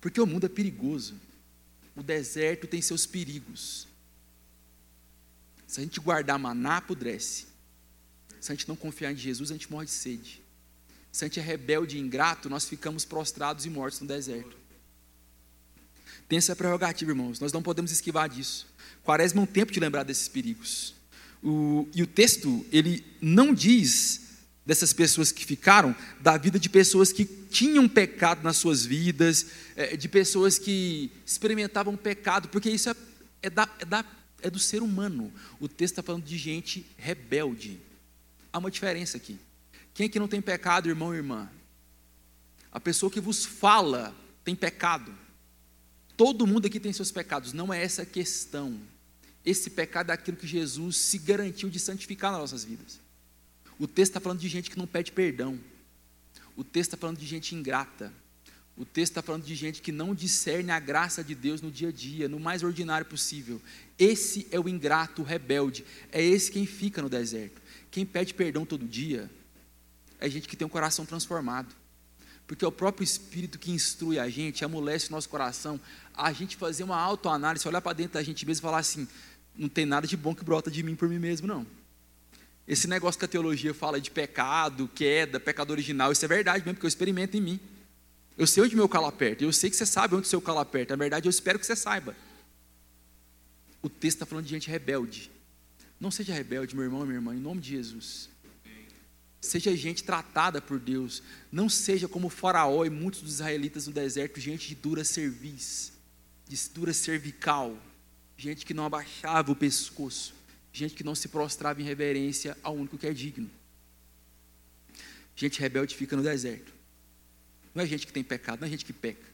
porque 0.00 0.20
o 0.20 0.26
mundo 0.26 0.46
é 0.46 0.48
perigoso, 0.48 1.16
o 1.96 2.02
deserto 2.02 2.68
tem 2.68 2.80
seus 2.80 3.06
perigos. 3.06 3.88
Se 5.66 5.80
a 5.80 5.82
gente 5.82 6.00
guardar 6.00 6.38
maná, 6.38 6.78
apodrece. 6.78 7.46
Se 8.40 8.52
a 8.52 8.54
gente 8.54 8.68
não 8.68 8.76
confiar 8.76 9.12
em 9.12 9.16
Jesus, 9.16 9.50
a 9.50 9.54
gente 9.54 9.70
morre 9.70 9.86
de 9.86 9.90
sede. 9.90 10.40
Gente 11.12 11.40
é 11.40 11.42
rebelde 11.42 11.96
e 11.96 12.00
ingrato, 12.00 12.48
nós 12.48 12.68
ficamos 12.68 13.04
prostrados 13.04 13.66
e 13.66 13.70
mortos 13.70 14.00
no 14.00 14.06
deserto. 14.06 14.56
Tem 16.28 16.36
essa 16.36 16.54
prerrogativa, 16.54 17.10
irmãos. 17.10 17.40
Nós 17.40 17.52
não 17.52 17.62
podemos 17.62 17.90
esquivar 17.90 18.28
disso. 18.28 18.66
Quaresma 19.02 19.40
é 19.40 19.44
um 19.44 19.46
tempo 19.46 19.72
de 19.72 19.80
lembrar 19.80 20.02
desses 20.02 20.28
perigos. 20.28 20.94
O, 21.42 21.88
e 21.94 22.02
o 22.02 22.06
texto, 22.06 22.66
ele 22.70 23.04
não 23.20 23.54
diz 23.54 24.28
dessas 24.66 24.92
pessoas 24.92 25.32
que 25.32 25.46
ficaram, 25.46 25.96
da 26.20 26.36
vida 26.36 26.58
de 26.58 26.68
pessoas 26.68 27.10
que 27.10 27.24
tinham 27.24 27.88
pecado 27.88 28.42
nas 28.42 28.58
suas 28.58 28.84
vidas, 28.84 29.46
é, 29.74 29.96
de 29.96 30.06
pessoas 30.08 30.58
que 30.58 31.10
experimentavam 31.24 31.96
pecado, 31.96 32.48
porque 32.48 32.68
isso 32.68 32.90
é, 32.90 32.94
é, 33.44 33.48
da, 33.48 33.66
é, 33.78 33.84
da, 33.86 34.04
é 34.42 34.50
do 34.50 34.58
ser 34.58 34.82
humano. 34.82 35.32
O 35.58 35.66
texto 35.68 35.94
está 35.94 36.02
falando 36.02 36.24
de 36.24 36.36
gente 36.36 36.84
rebelde. 36.98 37.80
Há 38.52 38.58
uma 38.58 38.70
diferença 38.70 39.16
aqui. 39.16 39.38
Quem 39.98 40.04
é 40.04 40.08
que 40.08 40.20
não 40.20 40.28
tem 40.28 40.40
pecado, 40.40 40.88
irmão 40.88 41.12
e 41.12 41.16
irmã? 41.16 41.50
A 42.70 42.78
pessoa 42.78 43.10
que 43.10 43.20
vos 43.20 43.44
fala 43.44 44.14
tem 44.44 44.54
pecado. 44.54 45.12
Todo 46.16 46.46
mundo 46.46 46.66
aqui 46.66 46.78
tem 46.78 46.92
seus 46.92 47.10
pecados, 47.10 47.52
não 47.52 47.74
é 47.74 47.82
essa 47.82 48.02
a 48.02 48.06
questão. 48.06 48.80
Esse 49.44 49.70
pecado 49.70 50.10
é 50.10 50.14
aquilo 50.14 50.36
que 50.36 50.46
Jesus 50.46 50.98
se 50.98 51.18
garantiu 51.18 51.68
de 51.68 51.80
santificar 51.80 52.30
nas 52.30 52.42
nossas 52.42 52.62
vidas. 52.62 53.00
O 53.76 53.88
texto 53.88 54.10
está 54.10 54.20
falando 54.20 54.38
de 54.38 54.48
gente 54.48 54.70
que 54.70 54.78
não 54.78 54.86
pede 54.86 55.10
perdão. 55.10 55.58
O 56.56 56.62
texto 56.62 56.90
está 56.90 56.96
falando 56.96 57.18
de 57.18 57.26
gente 57.26 57.56
ingrata. 57.56 58.12
O 58.76 58.84
texto 58.84 59.10
está 59.10 59.22
falando 59.22 59.42
de 59.42 59.56
gente 59.56 59.82
que 59.82 59.90
não 59.90 60.14
discerne 60.14 60.70
a 60.70 60.78
graça 60.78 61.24
de 61.24 61.34
Deus 61.34 61.60
no 61.60 61.72
dia 61.72 61.88
a 61.88 61.92
dia, 61.92 62.28
no 62.28 62.38
mais 62.38 62.62
ordinário 62.62 63.04
possível. 63.04 63.60
Esse 63.98 64.46
é 64.52 64.60
o 64.60 64.68
ingrato, 64.68 65.22
o 65.22 65.24
rebelde. 65.24 65.84
É 66.12 66.22
esse 66.22 66.52
quem 66.52 66.66
fica 66.66 67.02
no 67.02 67.08
deserto. 67.08 67.60
Quem 67.90 68.06
pede 68.06 68.32
perdão 68.32 68.64
todo 68.64 68.86
dia 68.86 69.28
é 70.18 70.28
gente 70.28 70.48
que 70.48 70.56
tem 70.56 70.66
um 70.66 70.70
coração 70.70 71.04
transformado. 71.06 71.74
Porque 72.46 72.64
é 72.64 72.68
o 72.68 72.72
próprio 72.72 73.04
Espírito 73.04 73.58
que 73.58 73.70
instrui 73.70 74.18
a 74.18 74.28
gente, 74.28 74.64
amolece 74.64 75.08
o 75.08 75.12
nosso 75.12 75.28
coração, 75.28 75.78
a 76.14 76.32
gente 76.32 76.56
fazer 76.56 76.82
uma 76.82 76.96
autoanálise, 76.96 77.68
olhar 77.68 77.82
para 77.82 77.92
dentro 77.92 78.14
da 78.14 78.22
gente 78.22 78.46
mesmo 78.46 78.62
e 78.62 78.62
falar 78.62 78.78
assim: 78.78 79.06
não 79.54 79.68
tem 79.68 79.84
nada 79.84 80.06
de 80.06 80.16
bom 80.16 80.34
que 80.34 80.42
brota 80.42 80.70
de 80.70 80.82
mim 80.82 80.96
por 80.96 81.08
mim 81.08 81.18
mesmo, 81.18 81.46
não. 81.46 81.66
Esse 82.66 82.86
negócio 82.86 83.18
que 83.18 83.24
a 83.24 83.28
teologia 83.28 83.72
fala 83.74 84.00
de 84.00 84.10
pecado, 84.10 84.88
queda, 84.94 85.40
pecado 85.40 85.70
original, 85.70 86.12
isso 86.12 86.24
é 86.24 86.28
verdade 86.28 86.64
mesmo, 86.64 86.74
porque 86.74 86.86
eu 86.86 86.88
experimento 86.88 87.36
em 87.36 87.40
mim. 87.40 87.60
Eu 88.36 88.46
sei 88.46 88.62
onde 88.62 88.76
meu 88.76 88.88
calo 88.88 89.06
aperta, 89.06 89.42
eu 89.42 89.52
sei 89.52 89.68
que 89.68 89.76
você 89.76 89.86
sabe 89.86 90.14
onde 90.14 90.26
o 90.26 90.30
seu 90.30 90.40
calo 90.40 90.60
aperta, 90.60 90.94
na 90.94 91.02
verdade 91.02 91.26
eu 91.26 91.30
espero 91.30 91.58
que 91.58 91.66
você 91.66 91.74
saiba. 91.74 92.14
O 93.82 93.88
texto 93.88 94.16
está 94.16 94.26
falando 94.26 94.44
de 94.44 94.50
gente 94.50 94.70
rebelde. 94.70 95.30
Não 96.00 96.10
seja 96.10 96.32
rebelde, 96.32 96.76
meu 96.76 96.84
irmão 96.84 97.02
e 97.02 97.06
minha 97.06 97.16
irmã, 97.16 97.34
em 97.34 97.40
nome 97.40 97.60
de 97.60 97.70
Jesus. 97.70 98.30
Seja 99.40 99.76
gente 99.76 100.02
tratada 100.02 100.60
por 100.60 100.78
Deus. 100.78 101.22
Não 101.50 101.68
seja 101.68 102.08
como 102.08 102.28
Faraó 102.28 102.84
e 102.84 102.90
muitos 102.90 103.22
dos 103.22 103.34
israelitas 103.34 103.86
no 103.86 103.92
deserto, 103.92 104.40
gente 104.40 104.68
de 104.68 104.74
dura 104.74 105.04
cerviz, 105.04 105.92
de 106.46 106.56
dura 106.70 106.92
cervical, 106.92 107.78
gente 108.36 108.66
que 108.66 108.74
não 108.74 108.84
abaixava 108.84 109.52
o 109.52 109.56
pescoço 109.56 110.38
gente 110.78 110.94
que 110.94 111.04
não 111.04 111.14
se 111.14 111.28
prostrava 111.28 111.80
em 111.80 111.84
reverência 111.84 112.56
ao 112.62 112.74
único 112.74 112.96
que 112.96 113.06
é 113.06 113.12
digno. 113.12 113.50
Gente 115.34 115.60
rebelde 115.60 115.94
fica 115.94 116.16
no 116.16 116.22
deserto. 116.22 116.72
Não 117.74 117.82
é 117.82 117.86
gente 117.86 118.06
que 118.06 118.12
tem 118.12 118.24
pecado, 118.24 118.60
não 118.60 118.66
é 118.66 118.70
gente 118.70 118.84
que 118.84 118.92
peca. 118.92 119.26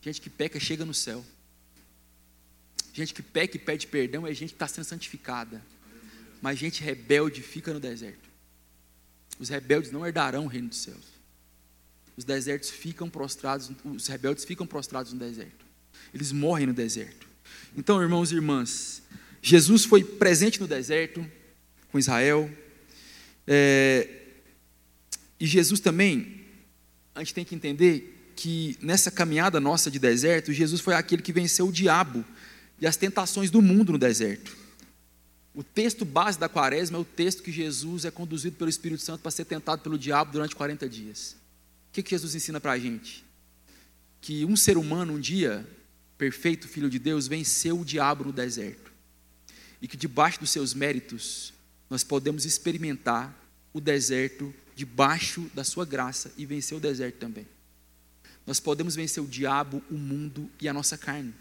Gente 0.00 0.20
que 0.20 0.30
peca 0.30 0.60
chega 0.60 0.84
no 0.84 0.94
céu. 0.94 1.24
Gente 2.92 3.12
que 3.12 3.22
peca 3.22 3.56
e 3.56 3.60
pede 3.60 3.86
perdão 3.86 4.26
é 4.26 4.32
gente 4.34 4.50
que 4.50 4.56
está 4.56 4.68
sendo 4.68 4.84
santificada. 4.84 5.64
Mas 6.40 6.58
gente 6.58 6.82
rebelde 6.82 7.42
fica 7.42 7.72
no 7.72 7.80
deserto. 7.80 8.28
Os 9.38 9.48
rebeldes 9.48 9.90
não 9.90 10.06
herdarão 10.06 10.44
o 10.44 10.48
reino 10.48 10.68
dos 10.68 10.78
céus. 10.78 11.14
Os 12.16 12.24
desertos 12.24 12.70
ficam 12.70 13.10
prostrados, 13.10 13.70
os 13.84 14.06
rebeldes 14.06 14.44
ficam 14.44 14.66
prostrados 14.66 15.12
no 15.12 15.18
deserto. 15.18 15.64
Eles 16.12 16.30
morrem 16.30 16.66
no 16.66 16.72
deserto. 16.72 17.26
Então, 17.76 18.00
irmãos 18.00 18.30
e 18.30 18.36
irmãs, 18.36 19.02
Jesus 19.42 19.84
foi 19.84 20.04
presente 20.04 20.60
no 20.60 20.66
deserto 20.66 21.26
com 21.90 21.98
Israel. 21.98 22.50
É, 23.46 24.08
e 25.38 25.46
Jesus 25.46 25.80
também, 25.80 26.42
a 27.14 27.20
gente 27.20 27.34
tem 27.34 27.44
que 27.44 27.54
entender 27.54 28.32
que 28.36 28.76
nessa 28.80 29.10
caminhada 29.10 29.60
nossa 29.60 29.90
de 29.90 29.98
deserto, 29.98 30.52
Jesus 30.52 30.80
foi 30.80 30.94
aquele 30.94 31.22
que 31.22 31.32
venceu 31.32 31.68
o 31.68 31.72
diabo 31.72 32.24
e 32.80 32.86
as 32.86 32.96
tentações 32.96 33.50
do 33.50 33.60
mundo 33.60 33.92
no 33.92 33.98
deserto. 33.98 34.56
O 35.54 35.62
texto 35.62 36.04
base 36.04 36.36
da 36.36 36.48
quaresma 36.48 36.98
é 36.98 37.00
o 37.00 37.04
texto 37.04 37.42
que 37.42 37.52
Jesus 37.52 38.04
é 38.04 38.10
conduzido 38.10 38.56
pelo 38.56 38.68
Espírito 38.68 39.02
Santo 39.02 39.20
para 39.20 39.30
ser 39.30 39.44
tentado 39.44 39.82
pelo 39.82 39.96
diabo 39.96 40.32
durante 40.32 40.56
40 40.56 40.88
dias. 40.88 41.36
O 41.90 41.92
que, 41.92 42.02
que 42.02 42.10
Jesus 42.10 42.34
ensina 42.34 42.60
para 42.60 42.72
a 42.72 42.78
gente? 42.78 43.24
Que 44.20 44.44
um 44.44 44.56
ser 44.56 44.76
humano, 44.76 45.12
um 45.12 45.20
dia, 45.20 45.64
perfeito 46.18 46.66
filho 46.66 46.90
de 46.90 46.98
Deus, 46.98 47.28
venceu 47.28 47.78
o 47.78 47.84
diabo 47.84 48.24
no 48.24 48.32
deserto 48.32 48.92
e 49.80 49.86
que 49.86 49.96
debaixo 49.96 50.40
dos 50.40 50.50
seus 50.50 50.74
méritos 50.74 51.52
nós 51.88 52.02
podemos 52.02 52.44
experimentar 52.44 53.32
o 53.72 53.80
deserto 53.80 54.52
debaixo 54.74 55.48
da 55.54 55.62
sua 55.62 55.84
graça 55.84 56.32
e 56.36 56.44
vencer 56.44 56.76
o 56.76 56.80
deserto 56.80 57.18
também. 57.18 57.46
Nós 58.44 58.58
podemos 58.58 58.96
vencer 58.96 59.22
o 59.22 59.26
diabo, 59.26 59.82
o 59.88 59.94
mundo 59.94 60.50
e 60.60 60.68
a 60.68 60.72
nossa 60.72 60.98
carne. 60.98 61.32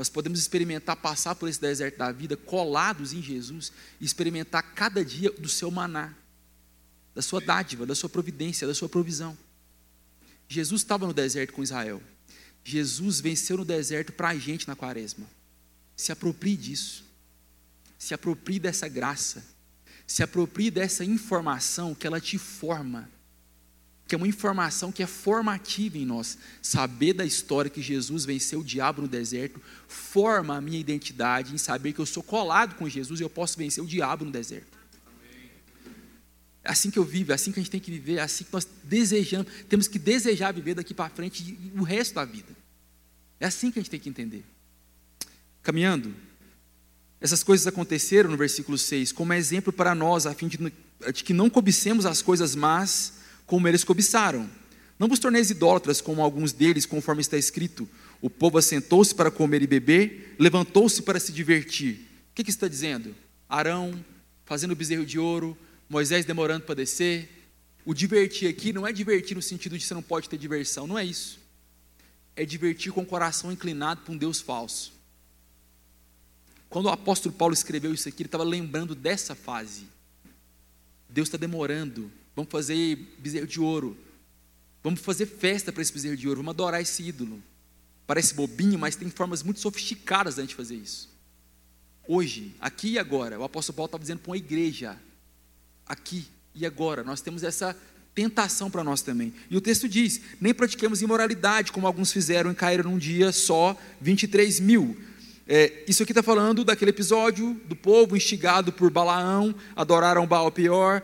Nós 0.00 0.08
podemos 0.08 0.38
experimentar 0.38 0.96
passar 0.96 1.34
por 1.34 1.46
esse 1.46 1.60
deserto 1.60 1.98
da 1.98 2.10
vida 2.10 2.34
colados 2.34 3.12
em 3.12 3.20
Jesus 3.20 3.70
e 4.00 4.04
experimentar 4.06 4.62
cada 4.74 5.04
dia 5.04 5.30
do 5.30 5.46
seu 5.46 5.70
maná, 5.70 6.14
da 7.14 7.20
sua 7.20 7.38
dádiva, 7.38 7.84
da 7.84 7.94
sua 7.94 8.08
providência, 8.08 8.66
da 8.66 8.74
sua 8.74 8.88
provisão. 8.88 9.36
Jesus 10.48 10.80
estava 10.80 11.06
no 11.06 11.12
deserto 11.12 11.52
com 11.52 11.62
Israel. 11.62 12.02
Jesus 12.64 13.20
venceu 13.20 13.58
no 13.58 13.64
deserto 13.64 14.10
para 14.10 14.30
a 14.30 14.36
gente 14.38 14.66
na 14.66 14.74
quaresma. 14.74 15.26
Se 15.94 16.10
aproprie 16.10 16.56
disso 16.56 17.10
se 18.00 18.14
aproprie 18.14 18.58
dessa 18.58 18.88
graça, 18.88 19.44
se 20.06 20.22
aproprie 20.22 20.70
dessa 20.70 21.04
informação 21.04 21.94
que 21.94 22.06
ela 22.06 22.18
te 22.18 22.38
forma, 22.38 23.10
que 24.10 24.14
é 24.16 24.18
uma 24.18 24.26
informação 24.26 24.90
que 24.90 25.04
é 25.04 25.06
formativa 25.06 25.96
em 25.96 26.04
nós. 26.04 26.36
Saber 26.60 27.12
da 27.12 27.24
história 27.24 27.70
que 27.70 27.80
Jesus 27.80 28.24
venceu 28.24 28.58
o 28.58 28.64
diabo 28.64 29.02
no 29.02 29.06
deserto 29.06 29.62
forma 29.86 30.56
a 30.56 30.60
minha 30.60 30.80
identidade 30.80 31.54
em 31.54 31.58
saber 31.58 31.92
que 31.92 32.00
eu 32.00 32.06
sou 32.06 32.20
colado 32.20 32.74
com 32.74 32.88
Jesus 32.88 33.20
e 33.20 33.22
eu 33.22 33.30
posso 33.30 33.56
vencer 33.56 33.84
o 33.84 33.86
diabo 33.86 34.24
no 34.24 34.32
deserto. 34.32 34.76
É 36.64 36.72
assim 36.72 36.90
que 36.90 36.98
eu 36.98 37.04
vivo, 37.04 37.30
é 37.30 37.36
assim 37.36 37.52
que 37.52 37.60
a 37.60 37.62
gente 37.62 37.70
tem 37.70 37.78
que 37.78 37.92
viver, 37.92 38.16
é 38.16 38.22
assim 38.22 38.42
que 38.42 38.52
nós 38.52 38.66
desejamos, 38.82 39.46
temos 39.68 39.86
que 39.86 39.96
desejar 39.96 40.52
viver 40.52 40.74
daqui 40.74 40.92
para 40.92 41.08
frente 41.08 41.56
o 41.78 41.84
resto 41.84 42.16
da 42.16 42.24
vida. 42.24 42.48
É 43.38 43.46
assim 43.46 43.70
que 43.70 43.78
a 43.78 43.82
gente 43.82 43.92
tem 43.92 44.00
que 44.00 44.08
entender. 44.08 44.44
Caminhando, 45.62 46.12
essas 47.20 47.44
coisas 47.44 47.64
aconteceram 47.64 48.28
no 48.28 48.36
versículo 48.36 48.76
6 48.76 49.12
como 49.12 49.32
exemplo 49.34 49.72
para 49.72 49.94
nós, 49.94 50.26
a 50.26 50.34
fim 50.34 50.48
de, 50.48 50.58
de 50.58 51.22
que 51.22 51.32
não 51.32 51.48
cobicemos 51.48 52.04
as 52.04 52.20
coisas 52.20 52.56
más 52.56 53.19
como 53.50 53.66
eles 53.66 53.82
cobiçaram. 53.82 54.48
Não 54.96 55.08
vos 55.08 55.18
torneis 55.18 55.50
idólatras 55.50 56.00
como 56.00 56.22
alguns 56.22 56.52
deles, 56.52 56.86
conforme 56.86 57.20
está 57.20 57.36
escrito. 57.36 57.88
O 58.20 58.30
povo 58.30 58.58
assentou-se 58.58 59.12
para 59.12 59.28
comer 59.28 59.60
e 59.60 59.66
beber, 59.66 60.36
levantou-se 60.38 61.02
para 61.02 61.18
se 61.18 61.32
divertir. 61.32 61.94
O 62.30 62.34
que, 62.36 62.44
que 62.44 62.50
está 62.50 62.68
dizendo? 62.68 63.12
Arão 63.48 64.04
fazendo 64.44 64.76
bezerro 64.76 65.04
de 65.04 65.18
ouro, 65.18 65.58
Moisés 65.88 66.24
demorando 66.24 66.64
para 66.64 66.76
descer. 66.76 67.28
O 67.84 67.92
divertir 67.92 68.48
aqui 68.48 68.72
não 68.72 68.86
é 68.86 68.92
divertir 68.92 69.34
no 69.34 69.42
sentido 69.42 69.76
de 69.76 69.84
você 69.84 69.94
não 69.94 70.02
pode 70.02 70.28
ter 70.28 70.38
diversão, 70.38 70.86
não 70.86 70.96
é 70.96 71.04
isso. 71.04 71.40
É 72.36 72.44
divertir 72.44 72.92
com 72.92 73.00
o 73.02 73.06
coração 73.06 73.50
inclinado 73.50 74.02
para 74.02 74.14
um 74.14 74.16
Deus 74.16 74.40
falso. 74.40 74.92
Quando 76.68 76.86
o 76.86 76.90
apóstolo 76.90 77.34
Paulo 77.34 77.52
escreveu 77.52 77.92
isso 77.92 78.08
aqui, 78.08 78.22
ele 78.22 78.28
estava 78.28 78.44
lembrando 78.44 78.94
dessa 78.94 79.34
fase. 79.34 79.88
Deus 81.08 81.26
está 81.26 81.36
demorando. 81.36 82.12
Vamos 82.34 82.50
fazer 82.50 82.96
bezerro 83.18 83.46
de 83.46 83.60
ouro. 83.60 83.96
Vamos 84.82 85.00
fazer 85.00 85.26
festa 85.26 85.72
para 85.72 85.82
esse 85.82 85.92
bezerro 85.92 86.16
de 86.16 86.28
ouro. 86.28 86.38
Vamos 86.38 86.54
adorar 86.54 86.80
esse 86.80 87.02
ídolo. 87.02 87.42
Parece 88.06 88.34
bobinho, 88.34 88.78
mas 88.78 88.96
tem 88.96 89.08
formas 89.10 89.42
muito 89.42 89.60
sofisticadas 89.60 90.36
da 90.36 90.42
gente 90.42 90.54
fazer 90.54 90.76
isso. 90.76 91.08
Hoje, 92.08 92.54
aqui 92.60 92.92
e 92.92 92.98
agora, 92.98 93.38
o 93.38 93.44
apóstolo 93.44 93.76
Paulo 93.76 93.86
estava 93.86 94.02
dizendo 94.02 94.18
para 94.18 94.30
uma 94.30 94.36
igreja, 94.36 94.96
aqui 95.86 96.26
e 96.54 96.66
agora, 96.66 97.04
nós 97.04 97.20
temos 97.20 97.44
essa 97.44 97.76
tentação 98.14 98.70
para 98.70 98.82
nós 98.82 99.02
também. 99.02 99.32
E 99.48 99.56
o 99.56 99.60
texto 99.60 99.88
diz: 99.88 100.20
nem 100.40 100.52
pratiquemos 100.52 101.02
imoralidade, 101.02 101.70
como 101.70 101.86
alguns 101.86 102.12
fizeram 102.12 102.50
e 102.50 102.54
caíram 102.54 102.90
num 102.90 102.98
dia 102.98 103.32
só 103.32 103.78
23 104.00 104.60
mil 104.60 104.96
É, 105.46 105.84
isso 105.86 106.02
aqui 106.02 106.12
está 106.12 106.22
falando 106.22 106.64
daquele 106.64 106.90
episódio 106.90 107.54
do 107.64 107.74
povo 107.74 108.16
instigado 108.16 108.72
por 108.72 108.90
Balaão, 108.90 109.54
adoraram 109.74 110.26
Baal 110.26 110.50
pior, 110.50 111.02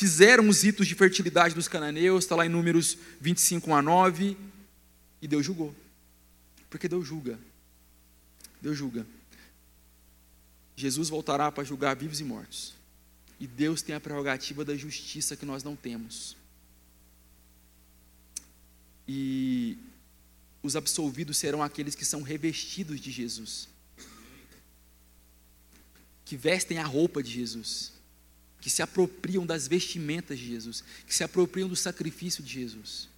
fizeram 0.00 0.48
os 0.48 0.62
ritos 0.62 0.86
de 0.86 0.94
fertilidade 0.94 1.54
dos 1.54 1.68
cananeus, 1.68 2.24
está 2.24 2.34
lá 2.34 2.46
em 2.46 2.48
Números 2.48 2.96
25 3.20 3.74
a 3.74 3.82
9, 3.82 4.34
e 5.20 5.28
Deus 5.28 5.44
julgou. 5.44 5.76
Porque 6.70 6.88
Deus 6.88 7.06
julga. 7.06 7.38
Deus 8.62 8.78
julga. 8.78 9.06
Jesus 10.74 11.10
voltará 11.10 11.52
para 11.52 11.64
julgar 11.64 11.94
vivos 11.94 12.18
e 12.18 12.24
mortos. 12.24 12.72
E 13.38 13.46
Deus 13.46 13.82
tem 13.82 13.94
a 13.94 14.00
prerrogativa 14.00 14.64
da 14.64 14.74
justiça 14.74 15.36
que 15.36 15.44
nós 15.44 15.62
não 15.62 15.76
temos. 15.76 16.34
E 19.06 19.76
os 20.62 20.76
absolvidos 20.76 21.36
serão 21.36 21.62
aqueles 21.62 21.94
que 21.94 22.06
são 22.06 22.22
revestidos 22.22 22.98
de 23.02 23.10
Jesus, 23.10 23.68
que 26.24 26.38
vestem 26.38 26.78
a 26.78 26.86
roupa 26.86 27.22
de 27.22 27.30
Jesus, 27.30 27.99
que 28.60 28.68
se 28.68 28.82
apropriam 28.82 29.46
das 29.46 29.66
vestimentas 29.66 30.38
de 30.38 30.46
Jesus, 30.46 30.84
que 31.06 31.14
se 31.14 31.24
apropriam 31.24 31.68
do 31.68 31.76
sacrifício 31.76 32.42
de 32.42 32.52
Jesus. 32.52 33.08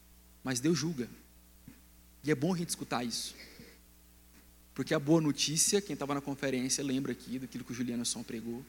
Mas 0.44 0.60
Deus 0.60 0.78
julga. 0.78 1.08
E 2.24 2.30
é 2.30 2.34
bom 2.34 2.54
a 2.54 2.56
gente 2.56 2.68
escutar 2.68 3.04
isso. 3.04 3.34
Porque 4.74 4.94
a 4.94 4.98
boa 4.98 5.20
notícia, 5.20 5.80
quem 5.80 5.94
estava 5.94 6.14
na 6.14 6.20
conferência 6.20 6.82
lembra 6.82 7.12
aqui 7.12 7.38
daquilo 7.38 7.64
que 7.64 7.72
o 7.72 7.74
Juliano 7.74 8.06
Som 8.06 8.22
pregou, 8.22 8.64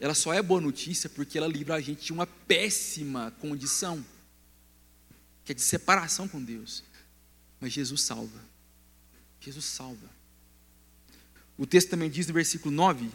ela 0.00 0.14
só 0.14 0.32
é 0.32 0.42
boa 0.42 0.60
notícia 0.60 1.08
porque 1.08 1.38
ela 1.38 1.46
livra 1.46 1.74
a 1.74 1.80
gente 1.80 2.06
de 2.06 2.12
uma 2.12 2.26
péssima 2.26 3.30
condição, 3.40 4.04
que 5.44 5.52
é 5.52 5.54
de 5.54 5.62
separação 5.62 6.26
com 6.26 6.42
Deus. 6.42 6.82
Mas 7.60 7.72
Jesus 7.72 8.02
salva. 8.02 8.40
Jesus 9.40 9.64
salva. 9.64 10.08
O 11.56 11.66
texto 11.66 11.90
também 11.90 12.10
diz 12.10 12.26
no 12.26 12.34
versículo 12.34 12.74
9: 12.74 13.10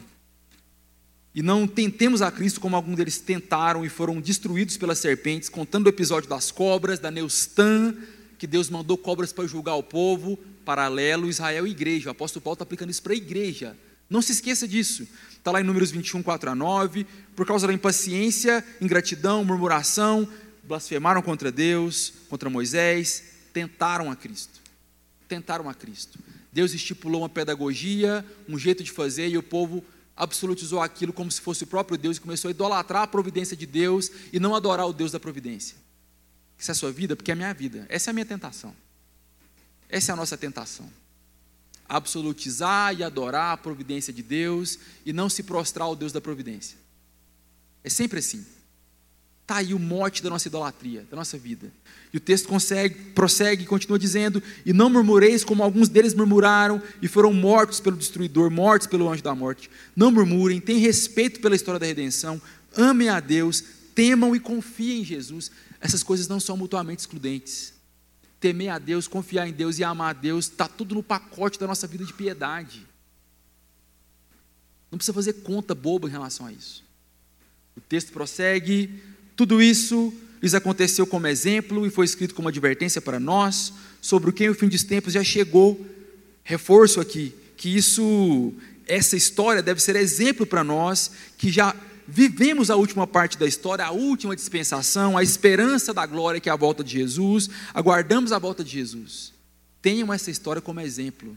E 1.34 1.42
não 1.42 1.66
tentemos 1.66 2.22
a 2.22 2.30
Cristo 2.30 2.60
como 2.60 2.76
alguns 2.76 2.96
deles 2.96 3.18
tentaram 3.18 3.84
e 3.84 3.88
foram 3.88 4.20
destruídos 4.20 4.76
pelas 4.76 5.00
serpentes, 5.00 5.48
contando 5.48 5.86
o 5.86 5.88
episódio 5.88 6.28
das 6.28 6.52
cobras, 6.52 7.00
da 7.00 7.10
Neustã, 7.10 7.92
que 8.38 8.46
Deus 8.46 8.70
mandou 8.70 8.96
cobras 8.96 9.32
para 9.32 9.46
julgar 9.46 9.74
o 9.74 9.82
povo, 9.82 10.38
paralelo 10.64 11.28
Israel 11.28 11.66
e 11.66 11.70
igreja. 11.70 12.08
O 12.08 12.12
apóstolo 12.12 12.42
Paulo 12.42 12.54
está 12.54 12.62
aplicando 12.62 12.90
isso 12.90 13.02
para 13.02 13.14
a 13.14 13.16
igreja. 13.16 13.76
Não 14.08 14.22
se 14.22 14.30
esqueça 14.30 14.68
disso. 14.68 15.08
Está 15.32 15.50
lá 15.50 15.60
em 15.60 15.64
Números 15.64 15.90
21, 15.90 16.22
4 16.22 16.50
a 16.50 16.54
9. 16.54 17.04
Por 17.34 17.44
causa 17.44 17.66
da 17.66 17.72
impaciência, 17.72 18.64
ingratidão, 18.80 19.44
murmuração, 19.44 20.28
blasfemaram 20.62 21.20
contra 21.20 21.50
Deus, 21.50 22.12
contra 22.28 22.48
Moisés, 22.48 23.24
tentaram 23.52 24.08
a 24.10 24.14
Cristo. 24.14 24.60
Tentaram 25.26 25.68
a 25.68 25.74
Cristo. 25.74 26.18
Deus 26.52 26.72
estipulou 26.72 27.22
uma 27.22 27.28
pedagogia, 27.28 28.24
um 28.48 28.56
jeito 28.56 28.84
de 28.84 28.92
fazer, 28.92 29.28
e 29.28 29.36
o 29.36 29.42
povo 29.42 29.84
absolutizou 30.16 30.80
aquilo 30.80 31.12
como 31.12 31.30
se 31.30 31.40
fosse 31.40 31.64
o 31.64 31.66
próprio 31.66 31.98
Deus 31.98 32.16
e 32.16 32.20
começou 32.20 32.48
a 32.48 32.52
idolatrar 32.52 33.02
a 33.02 33.06
providência 33.06 33.56
de 33.56 33.66
Deus 33.66 34.10
e 34.32 34.38
não 34.38 34.54
adorar 34.54 34.86
o 34.86 34.92
Deus 34.92 35.12
da 35.12 35.18
providência. 35.18 35.76
Isso 36.58 36.70
é 36.70 36.72
a 36.72 36.74
sua 36.74 36.92
vida? 36.92 37.16
Porque 37.16 37.30
é 37.30 37.34
a 37.34 37.36
minha 37.36 37.52
vida. 37.52 37.86
Essa 37.88 38.10
é 38.10 38.12
a 38.12 38.14
minha 38.14 38.26
tentação. 38.26 38.74
Essa 39.88 40.12
é 40.12 40.14
a 40.14 40.16
nossa 40.16 40.36
tentação. 40.36 40.90
Absolutizar 41.88 42.94
e 42.98 43.02
adorar 43.02 43.52
a 43.52 43.56
providência 43.56 44.12
de 44.12 44.22
Deus 44.22 44.78
e 45.04 45.12
não 45.12 45.28
se 45.28 45.42
prostrar 45.42 45.86
ao 45.86 45.96
Deus 45.96 46.12
da 46.12 46.20
providência. 46.20 46.78
É 47.82 47.90
sempre 47.90 48.20
assim. 48.20 48.44
Está 49.44 49.56
aí 49.56 49.74
o 49.74 49.78
mote 49.78 50.22
da 50.22 50.30
nossa 50.30 50.48
idolatria, 50.48 51.06
da 51.10 51.18
nossa 51.18 51.36
vida. 51.36 51.70
E 52.10 52.16
o 52.16 52.20
texto 52.20 52.48
consegue, 52.48 52.94
prossegue 53.10 53.64
e 53.64 53.66
continua 53.66 53.98
dizendo: 53.98 54.42
E 54.64 54.72
não 54.72 54.88
murmureis 54.88 55.44
como 55.44 55.62
alguns 55.62 55.86
deles 55.86 56.14
murmuraram 56.14 56.82
e 57.02 57.06
foram 57.06 57.30
mortos 57.30 57.78
pelo 57.78 57.94
destruidor, 57.94 58.50
mortos 58.50 58.86
pelo 58.86 59.06
anjo 59.06 59.22
da 59.22 59.34
morte. 59.34 59.70
Não 59.94 60.10
murmurem, 60.10 60.62
tenham 60.62 60.80
respeito 60.80 61.40
pela 61.40 61.54
história 61.54 61.78
da 61.78 61.84
redenção, 61.84 62.40
amem 62.74 63.10
a 63.10 63.20
Deus, 63.20 63.62
temam 63.94 64.34
e 64.34 64.40
confiem 64.40 65.02
em 65.02 65.04
Jesus. 65.04 65.50
Essas 65.78 66.02
coisas 66.02 66.26
não 66.26 66.40
são 66.40 66.56
mutuamente 66.56 67.00
excludentes. 67.00 67.74
Temer 68.40 68.70
a 68.70 68.78
Deus, 68.78 69.06
confiar 69.06 69.46
em 69.46 69.52
Deus 69.52 69.78
e 69.78 69.84
amar 69.84 70.16
a 70.16 70.18
Deus, 70.18 70.46
está 70.46 70.66
tudo 70.66 70.94
no 70.94 71.02
pacote 71.02 71.58
da 71.58 71.66
nossa 71.66 71.86
vida 71.86 72.02
de 72.02 72.14
piedade. 72.14 72.86
Não 74.90 74.96
precisa 74.96 75.12
fazer 75.12 75.34
conta 75.42 75.74
boba 75.74 76.08
em 76.08 76.10
relação 76.10 76.46
a 76.46 76.52
isso. 76.52 76.82
O 77.76 77.80
texto 77.82 78.10
prossegue 78.10 79.02
tudo 79.36 79.60
isso 79.60 80.12
lhes 80.40 80.54
aconteceu 80.54 81.06
como 81.06 81.26
exemplo 81.26 81.86
e 81.86 81.90
foi 81.90 82.04
escrito 82.04 82.34
como 82.34 82.48
advertência 82.48 83.00
para 83.00 83.18
nós, 83.18 83.72
sobre 84.00 84.30
o 84.30 84.32
que 84.32 84.48
o 84.48 84.54
fim 84.54 84.68
dos 84.68 84.84
tempos 84.84 85.12
já 85.12 85.24
chegou. 85.24 85.84
Reforço 86.42 87.00
aqui 87.00 87.34
que 87.56 87.74
isso, 87.74 88.52
essa 88.86 89.16
história 89.16 89.62
deve 89.62 89.80
ser 89.80 89.96
exemplo 89.96 90.44
para 90.44 90.62
nós 90.62 91.10
que 91.38 91.50
já 91.50 91.74
vivemos 92.06 92.70
a 92.70 92.76
última 92.76 93.06
parte 93.06 93.38
da 93.38 93.46
história, 93.46 93.84
a 93.86 93.90
última 93.90 94.36
dispensação, 94.36 95.16
a 95.16 95.22
esperança 95.22 95.94
da 95.94 96.04
glória 96.04 96.40
que 96.40 96.50
é 96.50 96.52
a 96.52 96.56
volta 96.56 96.84
de 96.84 96.92
Jesus, 96.92 97.48
aguardamos 97.72 98.32
a 98.32 98.38
volta 98.38 98.62
de 98.62 98.70
Jesus. 98.70 99.32
Tenham 99.80 100.12
essa 100.12 100.30
história 100.30 100.60
como 100.60 100.80
exemplo. 100.80 101.36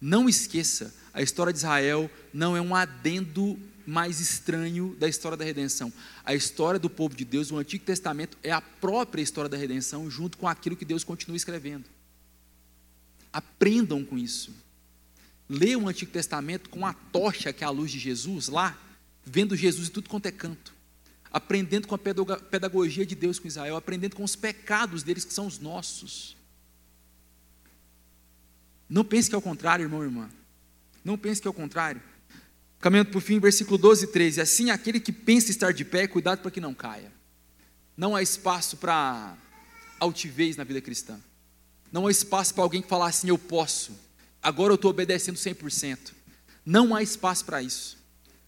Não 0.00 0.28
esqueça, 0.28 0.94
a 1.12 1.22
história 1.22 1.52
de 1.52 1.58
Israel 1.58 2.10
não 2.32 2.56
é 2.56 2.60
um 2.60 2.74
adendo 2.74 3.58
mais 3.86 4.20
estranho 4.20 4.94
da 4.98 5.08
história 5.08 5.36
da 5.36 5.44
redenção. 5.44 5.92
A 6.24 6.34
história 6.34 6.78
do 6.78 6.90
povo 6.90 7.14
de 7.14 7.24
Deus, 7.24 7.50
o 7.50 7.56
Antigo 7.56 7.84
Testamento, 7.84 8.38
é 8.42 8.50
a 8.50 8.60
própria 8.60 9.22
história 9.22 9.48
da 9.48 9.56
redenção, 9.56 10.10
junto 10.10 10.38
com 10.38 10.48
aquilo 10.48 10.76
que 10.76 10.84
Deus 10.84 11.04
continua 11.04 11.36
escrevendo. 11.36 11.84
Aprendam 13.32 14.04
com 14.04 14.16
isso. 14.16 14.52
Leiam 15.48 15.84
o 15.84 15.88
Antigo 15.88 16.10
Testamento 16.10 16.70
com 16.70 16.86
a 16.86 16.94
tocha 16.94 17.52
que 17.52 17.64
é 17.64 17.66
a 17.66 17.70
luz 17.70 17.90
de 17.90 17.98
Jesus 17.98 18.48
lá, 18.48 18.78
vendo 19.24 19.56
Jesus 19.56 19.88
em 19.88 19.92
tudo 19.92 20.08
quanto 20.08 20.26
é 20.26 20.32
canto. 20.32 20.72
Aprendendo 21.30 21.88
com 21.88 21.94
a 21.94 21.98
pedagogia 21.98 23.04
de 23.04 23.14
Deus 23.14 23.38
com 23.38 23.48
Israel, 23.48 23.76
aprendendo 23.76 24.14
com 24.14 24.22
os 24.22 24.36
pecados 24.36 25.02
deles 25.02 25.24
que 25.24 25.34
são 25.34 25.46
os 25.46 25.58
nossos. 25.58 26.36
Não 28.88 29.04
pense 29.04 29.28
que 29.28 29.34
é 29.34 29.38
o 29.38 29.42
contrário, 29.42 29.84
irmão 29.84 30.02
e 30.02 30.06
irmã. 30.06 30.30
Não 31.04 31.18
pense 31.18 31.42
que 31.42 31.48
é 31.48 31.50
o 31.50 31.54
contrário. 31.54 32.00
Caminhando 32.80 33.10
por 33.10 33.22
fim, 33.22 33.38
versículo 33.38 33.78
12 33.78 34.04
e 34.04 34.08
13. 34.08 34.40
Assim, 34.40 34.70
aquele 34.70 35.00
que 35.00 35.12
pensa 35.12 35.50
estar 35.50 35.72
de 35.72 35.84
pé, 35.84 36.06
cuidado 36.06 36.40
para 36.40 36.50
que 36.50 36.60
não 36.60 36.74
caia. 36.74 37.12
Não 37.96 38.14
há 38.14 38.22
espaço 38.22 38.76
para 38.76 39.36
altivez 39.98 40.56
na 40.56 40.64
vida 40.64 40.80
cristã. 40.80 41.18
Não 41.90 42.06
há 42.06 42.10
espaço 42.10 42.52
para 42.54 42.62
alguém 42.64 42.82
que 42.82 42.88
falar 42.88 43.06
assim, 43.06 43.28
eu 43.28 43.38
posso. 43.38 43.92
Agora 44.42 44.72
eu 44.72 44.74
estou 44.74 44.90
obedecendo 44.90 45.36
100%. 45.36 46.12
Não 46.66 46.94
há 46.94 47.02
espaço 47.02 47.44
para 47.44 47.62
isso. 47.62 47.96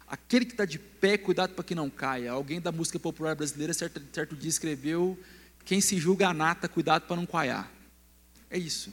Aquele 0.07 0.45
que 0.45 0.53
está 0.53 0.65
de 0.65 0.79
pé, 0.79 1.19
cuidado 1.19 1.55
para 1.55 1.65
que 1.65 1.75
não 1.75 1.91
caia. 1.91 2.31
Alguém 2.31 2.61
da 2.61 2.71
música 2.71 2.99
popular 2.99 3.35
brasileira, 3.35 3.75
certo, 3.75 4.01
certo 4.12 4.37
dia, 4.37 4.49
escreveu: 4.49 5.19
Quem 5.65 5.81
se 5.81 5.99
julga 5.99 6.29
a 6.29 6.35
nata, 6.35 6.69
cuidado 6.69 7.07
para 7.07 7.17
não 7.17 7.27
coiar. 7.27 7.71
É 8.49 8.59
isso. 8.59 8.93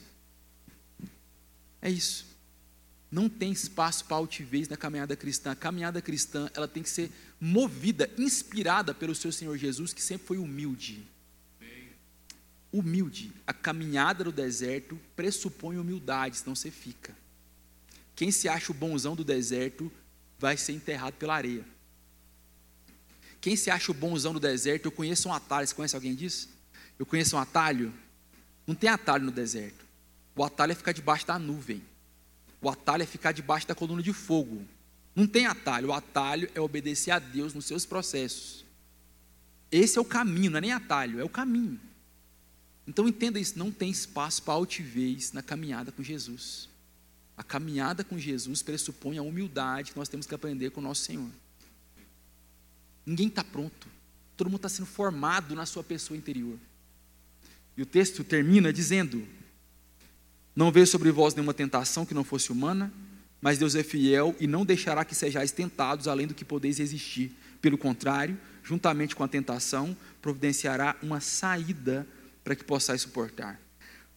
É 1.82 1.89
isso. 1.89 2.26
Não 3.13 3.30
tem 3.30 3.52
espaço 3.52 4.06
para 4.06 4.17
altivez 4.17 4.67
na 4.67 4.76
caminhada 4.76 5.15
cristã. 5.15 5.52
A 5.52 5.56
caminhada 5.56 6.02
cristã 6.02 6.49
ela 6.56 6.67
tem 6.67 6.82
que 6.82 6.89
ser 6.89 7.12
movida, 7.39 8.10
inspirada 8.17 8.91
pelo 8.91 9.13
seu 9.13 9.32
Senhor 9.32 9.56
Jesus, 9.56 9.93
que 9.93 10.02
sempre 10.02 10.26
foi 10.26 10.39
humilde. 10.39 11.08
Humilde. 12.71 13.32
A 13.45 13.54
caminhada 13.54 14.23
no 14.23 14.32
deserto 14.32 14.99
pressupõe 15.15 15.78
humildade, 15.78 16.38
senão 16.38 16.56
você 16.56 16.71
fica. 16.71 17.15
Quem 18.15 18.32
se 18.32 18.49
acha 18.49 18.71
o 18.71 18.76
bonzão 18.76 19.15
do 19.15 19.23
deserto 19.23 19.91
vai 20.39 20.58
ser 20.58 20.71
enterrado 20.73 21.13
pela 21.13 21.36
areia. 21.36 21.63
Quem 23.39 23.56
se 23.56 23.69
acha 23.69 23.91
o 23.91 23.93
bonzão 23.93 24.34
do 24.34 24.39
deserto, 24.39 24.86
eu 24.86 24.91
conheço 24.91 25.30
um 25.30 25.34
atalho. 25.34 25.67
Você 25.67 25.76
conhece 25.76 25.95
alguém 25.95 26.15
disso? 26.15 26.49
Eu 26.97 27.06
conheço 27.06 27.36
um 27.36 27.39
atalho. 27.39 27.93
Não 28.65 28.73
tem 28.73 28.89
atalho 28.89 29.26
no 29.26 29.32
deserto. 29.32 29.86
O 30.36 30.43
atalho 30.43 30.71
é 30.71 30.76
ficar 30.76 30.93
debaixo 30.93 31.28
da 31.28 31.38
nuvem. 31.38 31.92
O 32.63 32.69
atalho 32.69 33.04
é 33.04 33.06
ficar 33.06 33.33
debaixo 33.33 33.67
da 33.67 33.75
coluna 33.75 34.02
de 34.02 34.13
fogo. 34.13 34.65
Não 35.13 35.27
tem 35.27 35.46
atalho. 35.46 35.90
O 35.90 35.94
atalho 35.94 36.50
é 36.56 36.62
obedecer 36.62 37.12
a 37.12 37.19
Deus 37.19 37.54
nos 37.54 37.65
seus 37.65 37.85
processos. 37.85 38.63
Esse 39.69 39.98
é 39.98 40.02
o 40.02 40.06
caminho, 40.06 40.50
não 40.50 40.60
é 40.60 40.62
nem 40.62 40.71
atalho, 40.71 41.19
é 41.19 41.23
o 41.23 41.29
caminho. 41.29 41.79
Então 42.88 43.08
entenda 43.08 43.40
isso, 43.40 43.60
não 43.60 43.71
tem 43.71 43.90
espaço 43.90 44.44
para 44.44 44.54
altivez 44.54 45.33
na 45.33 45.42
caminhada 45.42 45.92
com 45.92 46.02
Jesus. 46.02 46.69
A 47.35 47.44
caminhada 47.44 48.04
com 48.04 48.17
Jesus 48.17 48.62
pressupõe 48.62 49.17
a 49.17 49.23
humildade 49.23 49.92
que 49.92 49.98
nós 49.98 50.08
temos 50.08 50.25
que 50.25 50.35
aprender 50.35 50.69
com 50.69 50.79
o 50.79 50.83
nosso 50.83 51.02
Senhor. 51.02 51.29
Ninguém 53.06 53.27
está 53.27 53.44
pronto. 53.44 53.88
Todo 54.38 54.48
mundo 54.48 54.58
está 54.58 54.69
sendo 54.69 54.85
formado 54.85 55.54
na 55.54 55.65
sua 55.65 55.83
pessoa 55.83 56.17
interior. 56.17 56.58
E 57.75 57.81
o 57.81 57.85
texto 57.85 58.23
termina 58.23 58.71
dizendo: 58.71 59.27
não 60.56 60.71
veio 60.71 60.85
sobre 60.85 61.12
vós 61.12 61.33
nenhuma 61.33 61.54
tentação 61.54 62.06
que 62.06 62.13
não 62.13 62.23
fosse 62.23 62.51
humana, 62.51 62.93
mas 63.41 63.58
Deus 63.58 63.75
é 63.75 63.83
fiel 63.83 64.35
e 64.39 64.47
não 64.47 64.65
deixará 64.65 65.04
que 65.04 65.15
sejais 65.15 65.51
tentados 65.51 66.08
além 66.08 66.27
do 66.27 66.33
que 66.33 66.45
podeis 66.45 66.77
resistir. 66.77 67.35
Pelo 67.62 67.77
contrário, 67.77 68.37
juntamente 68.63 69.15
com 69.15 69.23
a 69.23 69.27
tentação, 69.27 69.97
providenciará 70.21 70.95
uma 71.01 71.19
saída 71.19 72.08
para 72.43 72.56
que 72.56 72.63
possais 72.63 73.01
suportar. 73.01 73.60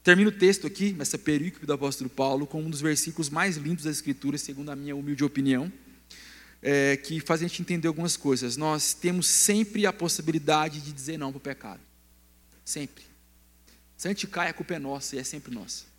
Termino 0.02 0.30
o 0.30 0.32
texto 0.32 0.66
aqui, 0.66 0.92
nessa 0.92 1.18
perícope 1.18 1.66
do 1.66 1.72
apóstolo 1.72 2.08
Paulo, 2.08 2.46
com 2.46 2.62
um 2.62 2.70
dos 2.70 2.80
versículos 2.80 3.28
mais 3.28 3.56
lindos 3.56 3.84
das 3.84 3.96
Escrituras, 3.96 4.40
segundo 4.40 4.70
a 4.70 4.76
minha 4.76 4.94
humilde 4.94 5.24
opinião, 5.24 5.72
é, 6.62 6.96
que 6.96 7.18
faz 7.18 7.40
a 7.40 7.46
gente 7.46 7.60
entender 7.60 7.88
algumas 7.88 8.16
coisas. 8.16 8.56
Nós 8.56 8.94
temos 8.94 9.26
sempre 9.26 9.86
a 9.86 9.92
possibilidade 9.92 10.80
de 10.80 10.92
dizer 10.92 11.18
não 11.18 11.32
para 11.32 11.38
o 11.38 11.40
pecado. 11.40 11.80
Sempre. 12.64 13.04
Se 13.96 14.06
a 14.06 14.10
gente 14.12 14.26
cai, 14.28 14.48
a 14.48 14.52
culpa 14.52 14.74
é 14.74 14.78
nossa 14.78 15.16
e 15.16 15.18
é 15.18 15.24
sempre 15.24 15.52
nossa. 15.52 15.95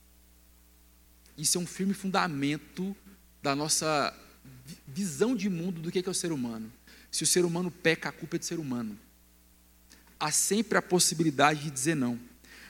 Isso 1.37 1.57
é 1.57 1.61
um 1.61 1.67
firme 1.67 1.93
fundamento 1.93 2.95
da 3.41 3.55
nossa 3.55 4.13
visão 4.87 5.35
de 5.35 5.49
mundo 5.49 5.81
do 5.81 5.91
que 5.91 5.99
é 5.99 6.09
o 6.09 6.13
ser 6.13 6.31
humano. 6.31 6.71
Se 7.11 7.23
o 7.23 7.27
ser 7.27 7.45
humano 7.45 7.69
peca, 7.69 8.09
a 8.09 8.11
culpa 8.11 8.35
é 8.35 8.39
do 8.39 8.45
ser 8.45 8.59
humano. 8.59 8.97
Há 10.19 10.31
sempre 10.31 10.77
a 10.77 10.81
possibilidade 10.81 11.63
de 11.63 11.71
dizer 11.71 11.95
não. 11.95 12.19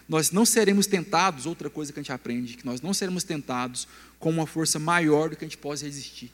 Nós 0.08 0.32
não 0.32 0.46
seremos 0.46 0.88
tentados, 0.88 1.46
outra 1.46 1.70
coisa 1.70 1.92
que 1.92 2.00
a 2.00 2.04
gente 2.04 2.12
aprende, 2.12 2.56
que 2.56 2.66
nós 2.66 2.82
não 2.82 2.94
seremos 2.94 3.24
tentados 3.24 3.88
com 4.20 4.30
uma 4.30 4.48
força 4.48 4.80
maior 4.80 5.30
do 5.30 5.36
que 5.36 5.46
a 5.46 5.48
gente 5.48 5.58
possa 5.58 5.86
resistir. 5.86 6.32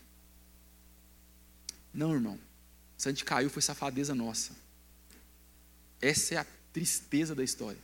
Não, 1.94 2.14
irmão. 2.14 2.40
Se 2.98 3.08
a 3.08 3.12
gente 3.12 3.26
caiu, 3.26 3.50
foi 3.50 3.62
safadeza 3.62 4.16
nossa. 4.16 4.52
Essa 6.02 6.36
é 6.36 6.38
a 6.38 6.46
tristeza 6.72 7.34
da 7.34 7.44
história. 7.44 7.80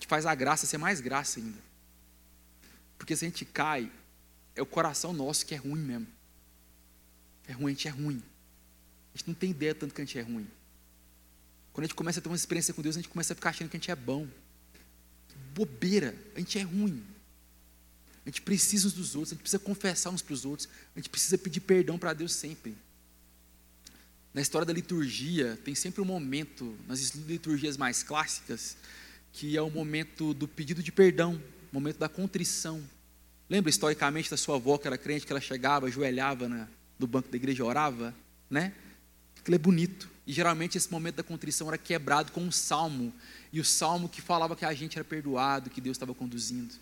Que 0.00 0.06
faz 0.06 0.26
a 0.26 0.34
graça 0.34 0.66
ser 0.66 0.78
mais 0.78 1.00
graça 1.00 1.40
ainda. 1.40 1.67
Porque 2.98 3.16
se 3.16 3.24
a 3.24 3.28
gente 3.28 3.44
cai, 3.44 3.90
é 4.54 4.60
o 4.60 4.66
coração 4.66 5.12
nosso 5.12 5.46
que 5.46 5.54
é 5.54 5.58
ruim 5.58 5.80
mesmo. 5.80 6.08
É 7.46 7.52
ruim, 7.52 7.72
a 7.72 7.74
gente 7.74 7.88
é 7.88 7.90
ruim. 7.90 8.22
A 9.14 9.18
gente 9.18 9.28
não 9.28 9.34
tem 9.34 9.50
ideia 9.50 9.74
tanto 9.74 9.94
que 9.94 10.02
a 10.02 10.04
gente 10.04 10.18
é 10.18 10.22
ruim. 10.22 10.46
Quando 11.72 11.84
a 11.84 11.86
gente 11.86 11.94
começa 11.94 12.18
a 12.18 12.22
ter 12.22 12.28
uma 12.28 12.36
experiência 12.36 12.74
com 12.74 12.82
Deus, 12.82 12.96
a 12.96 12.98
gente 13.00 13.08
começa 13.08 13.32
a 13.32 13.36
ficar 13.36 13.50
achando 13.50 13.70
que 13.70 13.76
a 13.76 13.80
gente 13.80 13.90
é 13.90 13.96
bom. 13.96 14.26
Bobeira, 15.54 16.14
a 16.34 16.40
gente 16.40 16.58
é 16.58 16.62
ruim. 16.62 17.02
A 18.26 18.28
gente 18.28 18.42
precisa 18.42 18.88
uns 18.88 18.92
dos 18.92 19.14
outros, 19.14 19.32
a 19.32 19.34
gente 19.34 19.42
precisa 19.42 19.58
confessar 19.58 20.10
uns 20.10 20.20
para 20.20 20.34
os 20.34 20.44
outros, 20.44 20.68
a 20.94 20.98
gente 20.98 21.08
precisa 21.08 21.38
pedir 21.38 21.60
perdão 21.60 21.98
para 21.98 22.12
Deus 22.12 22.34
sempre. 22.34 22.76
Na 24.34 24.42
história 24.42 24.66
da 24.66 24.72
liturgia, 24.72 25.58
tem 25.64 25.74
sempre 25.74 26.02
um 26.02 26.04
momento, 26.04 26.76
nas 26.86 27.14
liturgias 27.14 27.76
mais 27.76 28.02
clássicas, 28.02 28.76
que 29.32 29.56
é 29.56 29.62
o 29.62 29.70
momento 29.70 30.34
do 30.34 30.46
pedido 30.46 30.82
de 30.82 30.92
perdão, 30.92 31.40
momento 31.72 31.98
da 31.98 32.08
contrição. 32.08 32.82
Lembra 33.48 33.70
historicamente 33.70 34.30
da 34.30 34.36
sua 34.36 34.56
avó 34.56 34.76
que 34.76 34.86
era 34.86 34.98
crente, 34.98 35.26
que 35.26 35.32
ela 35.32 35.40
chegava, 35.40 35.86
ajoelhava 35.86 36.48
na, 36.48 36.68
no 36.98 37.06
banco 37.06 37.28
da 37.28 37.36
igreja 37.36 37.64
orava? 37.64 38.14
Né? 38.50 38.72
Aquilo 39.40 39.54
é 39.54 39.58
bonito. 39.58 40.08
E 40.26 40.32
geralmente 40.32 40.76
esse 40.76 40.90
momento 40.90 41.16
da 41.16 41.22
contrição 41.22 41.68
era 41.68 41.78
quebrado 41.78 42.32
com 42.32 42.42
um 42.42 42.52
salmo. 42.52 43.12
E 43.50 43.60
o 43.60 43.64
salmo 43.64 44.08
que 44.08 44.20
falava 44.20 44.54
que 44.54 44.64
a 44.64 44.74
gente 44.74 44.98
era 44.98 45.04
perdoado, 45.04 45.70
que 45.70 45.80
Deus 45.80 45.96
estava 45.96 46.14
conduzindo. 46.14 46.74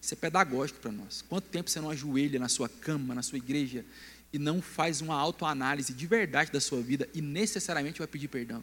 Isso 0.00 0.14
é 0.14 0.16
pedagógico 0.16 0.78
para 0.78 0.92
nós. 0.92 1.22
Quanto 1.22 1.46
tempo 1.48 1.70
você 1.70 1.80
não 1.80 1.90
ajoelha 1.90 2.38
na 2.38 2.48
sua 2.48 2.68
cama, 2.68 3.14
na 3.14 3.22
sua 3.22 3.38
igreja, 3.38 3.84
e 4.32 4.38
não 4.38 4.60
faz 4.60 5.00
uma 5.00 5.14
autoanálise 5.14 5.92
de 5.92 6.06
verdade 6.06 6.52
da 6.52 6.60
sua 6.60 6.82
vida 6.82 7.08
e 7.14 7.22
necessariamente 7.22 7.98
vai 7.98 8.06
pedir 8.06 8.28
perdão? 8.28 8.62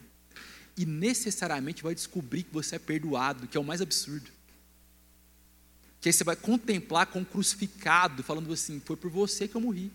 E 0.76 0.86
necessariamente 0.86 1.82
vai 1.82 1.94
descobrir 1.94 2.44
que 2.44 2.52
você 2.52 2.76
é 2.76 2.78
perdoado, 2.78 3.48
que 3.48 3.56
é 3.56 3.60
o 3.60 3.64
mais 3.64 3.80
absurdo. 3.80 4.30
Que 6.06 6.10
aí 6.10 6.12
você 6.12 6.22
vai 6.22 6.36
contemplar 6.36 7.08
com 7.08 7.20
o 7.20 7.24
crucificado, 7.24 8.22
falando 8.22 8.52
assim: 8.52 8.78
foi 8.78 8.94
por 8.94 9.10
você 9.10 9.48
que 9.48 9.56
eu 9.56 9.60
morri. 9.60 9.90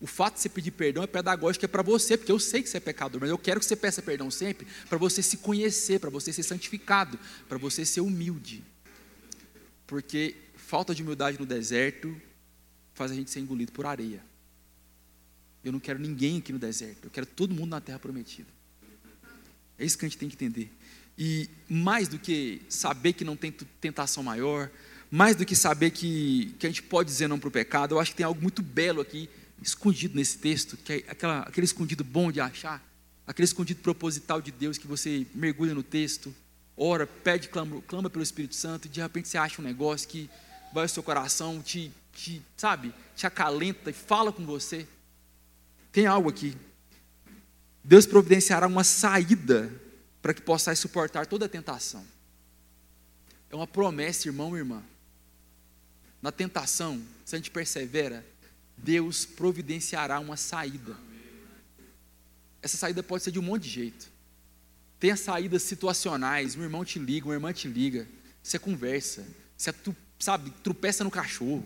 O 0.00 0.06
fato 0.06 0.36
de 0.36 0.40
você 0.40 0.48
pedir 0.48 0.70
perdão 0.70 1.02
é 1.02 1.06
pedagógico, 1.06 1.66
é 1.66 1.68
para 1.68 1.82
você, 1.82 2.16
porque 2.16 2.32
eu 2.32 2.38
sei 2.38 2.62
que 2.62 2.68
você 2.70 2.78
é 2.78 2.80
pecador, 2.80 3.20
mas 3.20 3.28
eu 3.28 3.36
quero 3.36 3.60
que 3.60 3.66
você 3.66 3.76
peça 3.76 4.00
perdão 4.00 4.30
sempre 4.30 4.66
para 4.88 4.96
você 4.96 5.22
se 5.22 5.36
conhecer, 5.36 6.00
para 6.00 6.08
você 6.08 6.32
ser 6.32 6.44
santificado, 6.44 7.18
para 7.46 7.58
você 7.58 7.84
ser 7.84 8.00
humilde. 8.00 8.64
Porque 9.86 10.34
falta 10.56 10.94
de 10.94 11.02
humildade 11.02 11.38
no 11.38 11.44
deserto 11.44 12.18
faz 12.94 13.10
a 13.10 13.14
gente 13.14 13.30
ser 13.30 13.40
engolido 13.40 13.70
por 13.72 13.84
areia. 13.84 14.24
Eu 15.62 15.72
não 15.72 15.78
quero 15.78 15.98
ninguém 15.98 16.38
aqui 16.38 16.54
no 16.54 16.58
deserto, 16.58 17.04
eu 17.04 17.10
quero 17.10 17.26
todo 17.26 17.52
mundo 17.52 17.68
na 17.68 17.82
terra 17.82 17.98
prometida. 17.98 18.48
É 19.78 19.84
isso 19.84 19.98
que 19.98 20.06
a 20.06 20.08
gente 20.08 20.16
tem 20.16 20.30
que 20.30 20.36
entender. 20.36 20.72
E 21.18 21.50
mais 21.68 22.06
do 22.06 22.16
que 22.16 22.62
saber 22.68 23.12
que 23.12 23.24
não 23.24 23.36
tem 23.36 23.50
tentação 23.50 24.22
maior, 24.22 24.70
mais 25.10 25.34
do 25.34 25.44
que 25.44 25.56
saber 25.56 25.90
que, 25.90 26.54
que 26.60 26.66
a 26.66 26.70
gente 26.70 26.84
pode 26.84 27.08
dizer 27.08 27.26
não 27.26 27.40
para 27.40 27.48
o 27.48 27.50
pecado, 27.50 27.96
eu 27.96 28.00
acho 28.00 28.12
que 28.12 28.18
tem 28.18 28.26
algo 28.26 28.40
muito 28.40 28.62
belo 28.62 29.00
aqui 29.00 29.28
escondido 29.60 30.14
nesse 30.14 30.38
texto, 30.38 30.76
que 30.76 30.92
é 30.92 30.96
aquela, 31.08 31.40
aquele 31.40 31.64
escondido 31.64 32.04
bom 32.04 32.30
de 32.30 32.40
achar, 32.40 32.80
aquele 33.26 33.44
escondido 33.44 33.80
proposital 33.80 34.40
de 34.40 34.52
Deus 34.52 34.78
que 34.78 34.86
você 34.86 35.26
mergulha 35.34 35.74
no 35.74 35.82
texto, 35.82 36.32
ora, 36.76 37.04
pede, 37.04 37.48
clama, 37.48 37.82
clama 37.88 38.08
pelo 38.08 38.22
Espírito 38.22 38.54
Santo, 38.54 38.86
e 38.86 38.88
de 38.88 39.00
repente 39.00 39.26
você 39.26 39.36
acha 39.36 39.60
um 39.60 39.64
negócio 39.64 40.08
que 40.08 40.30
vai 40.72 40.84
ao 40.84 40.88
seu 40.88 41.02
coração, 41.02 41.60
te, 41.60 41.90
te, 42.12 42.40
sabe, 42.56 42.94
te 43.16 43.26
acalenta 43.26 43.90
e 43.90 43.92
fala 43.92 44.30
com 44.30 44.46
você. 44.46 44.86
Tem 45.90 46.06
algo 46.06 46.28
aqui. 46.28 46.56
Deus 47.82 48.06
providenciará 48.06 48.68
uma 48.68 48.84
saída 48.84 49.72
para 50.20 50.34
que 50.34 50.42
possais 50.42 50.78
suportar 50.78 51.26
toda 51.26 51.46
a 51.46 51.48
tentação. 51.48 52.04
É 53.50 53.56
uma 53.56 53.66
promessa, 53.66 54.28
irmão 54.28 54.56
e 54.56 54.60
irmã. 54.60 54.82
Na 56.20 56.32
tentação, 56.32 57.02
se 57.24 57.34
a 57.34 57.38
gente 57.38 57.50
persevera, 57.50 58.26
Deus 58.76 59.24
providenciará 59.24 60.20
uma 60.20 60.36
saída. 60.36 60.96
Essa 62.60 62.76
saída 62.76 63.02
pode 63.02 63.24
ser 63.24 63.30
de 63.30 63.38
um 63.38 63.42
monte 63.42 63.64
de 63.64 63.70
jeito. 63.70 64.10
Tem 64.98 65.10
as 65.10 65.20
saídas 65.20 65.62
situacionais, 65.62 66.56
um 66.56 66.62
irmão 66.62 66.84
te 66.84 66.98
liga, 66.98 67.26
uma 67.26 67.34
irmã 67.34 67.52
te 67.52 67.68
liga, 67.68 68.06
você 68.42 68.58
conversa, 68.58 69.24
você 69.56 69.72
sabe, 70.18 70.50
tropeça 70.62 71.04
no 71.04 71.10
cachorro. 71.10 71.64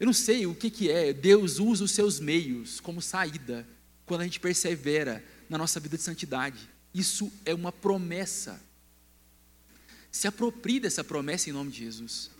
Eu 0.00 0.06
não 0.06 0.12
sei 0.12 0.46
o 0.46 0.54
que, 0.54 0.70
que 0.70 0.90
é, 0.90 1.12
Deus 1.12 1.58
usa 1.58 1.84
os 1.84 1.90
seus 1.90 2.18
meios 2.18 2.80
como 2.80 3.02
saída 3.02 3.66
quando 4.06 4.22
a 4.22 4.24
gente 4.24 4.40
persevera 4.40 5.24
na 5.48 5.58
nossa 5.58 5.78
vida 5.80 5.96
de 5.96 6.02
santidade. 6.02 6.68
Isso 6.96 7.30
é 7.44 7.52
uma 7.52 7.70
promessa. 7.70 8.58
Se 10.10 10.26
aproprie 10.26 10.80
dessa 10.80 11.04
promessa 11.04 11.50
em 11.50 11.52
nome 11.52 11.70
de 11.70 11.80
Jesus. 11.80 12.30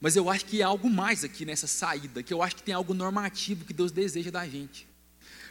Mas 0.00 0.14
eu 0.14 0.30
acho 0.30 0.44
que 0.44 0.62
há 0.62 0.68
algo 0.68 0.88
mais 0.88 1.24
aqui 1.24 1.44
nessa 1.44 1.66
saída, 1.66 2.22
que 2.22 2.32
eu 2.32 2.40
acho 2.40 2.54
que 2.54 2.62
tem 2.62 2.72
algo 2.72 2.94
normativo 2.94 3.64
que 3.64 3.72
Deus 3.72 3.90
deseja 3.90 4.30
da 4.30 4.46
gente. 4.46 4.86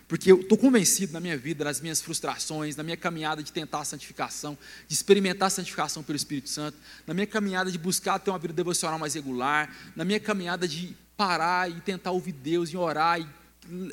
Porque 0.07 0.31
eu 0.31 0.39
estou 0.39 0.57
convencido 0.57 1.11
na 1.11 1.19
minha 1.19 1.37
vida, 1.37 1.65
nas 1.65 1.81
minhas 1.81 2.01
frustrações, 2.01 2.77
na 2.77 2.83
minha 2.83 2.95
caminhada 2.95 3.43
de 3.43 3.51
tentar 3.51 3.81
a 3.81 3.85
santificação, 3.85 4.57
de 4.87 4.93
experimentar 4.93 5.47
a 5.47 5.49
santificação 5.49 6.03
pelo 6.03 6.15
Espírito 6.15 6.49
Santo, 6.49 6.77
na 7.05 7.13
minha 7.13 7.27
caminhada 7.27 7.69
de 7.69 7.77
buscar 7.77 8.17
ter 8.17 8.29
uma 8.29 8.39
vida 8.39 8.53
devocional 8.53 8.97
mais 8.97 9.13
regular, 9.13 9.75
na 9.93 10.05
minha 10.05 10.21
caminhada 10.21 10.69
de 10.69 10.95
parar 11.17 11.69
e 11.69 11.81
tentar 11.81 12.11
ouvir 12.11 12.31
Deus 12.31 12.69
e 12.69 12.77
orar 12.77 13.19
e 13.19 13.27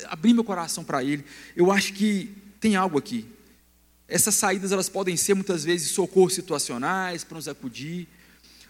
abrir 0.05 0.33
meu 0.33 0.45
coração 0.45 0.81
para 0.81 1.03
Ele. 1.03 1.25
Eu 1.57 1.69
acho 1.73 1.91
que 1.91 2.33
tem 2.61 2.77
algo 2.77 2.97
aqui. 2.97 3.40
Essas 4.11 4.35
saídas 4.35 4.73
elas 4.73 4.89
podem 4.89 5.15
ser 5.15 5.33
muitas 5.33 5.63
vezes 5.63 5.91
socorros 5.91 6.33
situacionais 6.33 7.23
para 7.23 7.37
nos 7.37 7.47
acudir, 7.47 8.09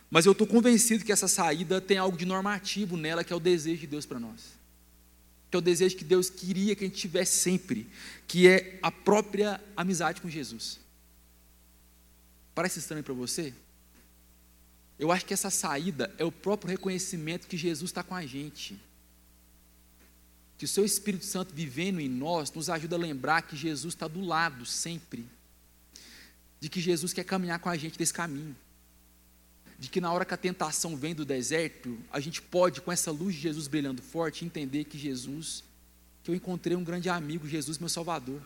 mas 0.07 0.27
eu 0.27 0.33
estou 0.33 0.45
convencido 0.45 1.03
que 1.03 1.11
essa 1.11 1.27
saída 1.27 1.81
tem 1.81 1.97
algo 1.97 2.15
de 2.15 2.27
normativo 2.27 2.95
nela, 2.95 3.23
que 3.23 3.33
é 3.33 3.35
o 3.35 3.39
desejo 3.39 3.81
de 3.81 3.87
Deus 3.87 4.05
para 4.05 4.19
nós. 4.19 4.39
Que 5.49 5.55
é 5.55 5.57
o 5.57 5.61
desejo 5.61 5.97
que 5.97 6.03
Deus 6.03 6.29
queria 6.29 6.75
que 6.75 6.83
a 6.83 6.87
gente 6.87 6.99
tivesse 6.99 7.39
sempre, 7.39 7.87
que 8.27 8.47
é 8.47 8.77
a 8.83 8.91
própria 8.91 9.59
amizade 9.75 10.21
com 10.21 10.29
Jesus. 10.29 10.79
Parece 12.53 12.77
estranho 12.77 13.03
para 13.03 13.15
você? 13.15 13.51
Eu 14.99 15.11
acho 15.11 15.25
que 15.25 15.33
essa 15.33 15.49
saída 15.49 16.13
é 16.19 16.23
o 16.23 16.31
próprio 16.31 16.69
reconhecimento 16.69 17.47
que 17.47 17.57
Jesus 17.57 17.89
está 17.89 18.03
com 18.03 18.13
a 18.13 18.23
gente. 18.27 18.79
Que 20.61 20.65
o 20.65 20.67
seu 20.67 20.85
Espírito 20.85 21.25
Santo 21.25 21.55
vivendo 21.55 21.99
em 21.99 22.07
nós 22.07 22.51
nos 22.51 22.69
ajuda 22.69 22.95
a 22.95 22.99
lembrar 22.99 23.41
que 23.41 23.57
Jesus 23.57 23.95
está 23.95 24.07
do 24.07 24.21
lado 24.21 24.63
sempre. 24.63 25.25
De 26.59 26.69
que 26.69 26.79
Jesus 26.79 27.13
quer 27.13 27.23
caminhar 27.23 27.57
com 27.57 27.67
a 27.67 27.75
gente 27.75 27.97
desse 27.97 28.13
caminho 28.13 28.55
de 29.79 29.89
que 29.89 29.99
na 29.99 30.13
hora 30.13 30.23
que 30.23 30.35
a 30.35 30.37
tentação 30.37 30.95
vem 30.95 31.15
do 31.15 31.25
deserto, 31.25 31.97
a 32.13 32.19
gente 32.19 32.39
pode, 32.39 32.79
com 32.79 32.91
essa 32.91 33.09
luz 33.09 33.33
de 33.33 33.41
Jesus 33.41 33.67
brilhando 33.67 34.03
forte, 34.03 34.45
entender 34.45 34.83
que 34.83 34.95
Jesus, 34.95 35.63
que 36.23 36.29
eu 36.29 36.35
encontrei 36.35 36.77
um 36.77 36.83
grande 36.83 37.09
amigo, 37.09 37.47
Jesus, 37.47 37.79
meu 37.79 37.89
Salvador. 37.89 38.39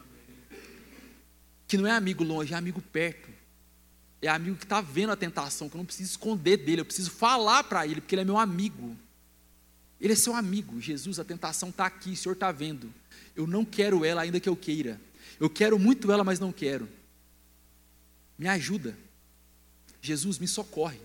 Que 1.67 1.75
não 1.77 1.85
é 1.85 1.91
amigo 1.91 2.23
longe, 2.23 2.53
é 2.53 2.55
amigo 2.55 2.81
perto. 2.81 3.27
É 4.21 4.29
amigo 4.29 4.55
que 4.55 4.63
está 4.63 4.79
vendo 4.79 5.11
a 5.11 5.17
tentação, 5.17 5.67
que 5.67 5.75
eu 5.75 5.79
não 5.79 5.85
preciso 5.85 6.11
esconder 6.11 6.55
dele, 6.55 6.79
eu 6.79 6.85
preciso 6.85 7.11
falar 7.11 7.65
para 7.65 7.85
ele, 7.85 7.99
porque 7.99 8.15
ele 8.15 8.21
é 8.21 8.25
meu 8.25 8.37
amigo. 8.37 8.95
Ele 9.99 10.13
é 10.13 10.15
seu 10.15 10.35
amigo. 10.35 10.79
Jesus, 10.79 11.19
a 11.19 11.23
tentação 11.23 11.69
está 11.69 11.85
aqui, 11.85 12.11
o 12.11 12.17
Senhor 12.17 12.33
está 12.33 12.51
vendo. 12.51 12.93
Eu 13.35 13.47
não 13.47 13.63
quero 13.63 14.03
ela, 14.05 14.21
ainda 14.21 14.39
que 14.39 14.49
eu 14.49 14.55
queira. 14.55 14.99
Eu 15.39 15.49
quero 15.49 15.77
muito 15.79 16.11
ela, 16.11 16.23
mas 16.23 16.39
não 16.39 16.51
quero. 16.51 16.87
Me 18.37 18.47
ajuda. 18.47 18.97
Jesus, 20.01 20.37
me 20.39 20.47
socorre 20.47 20.99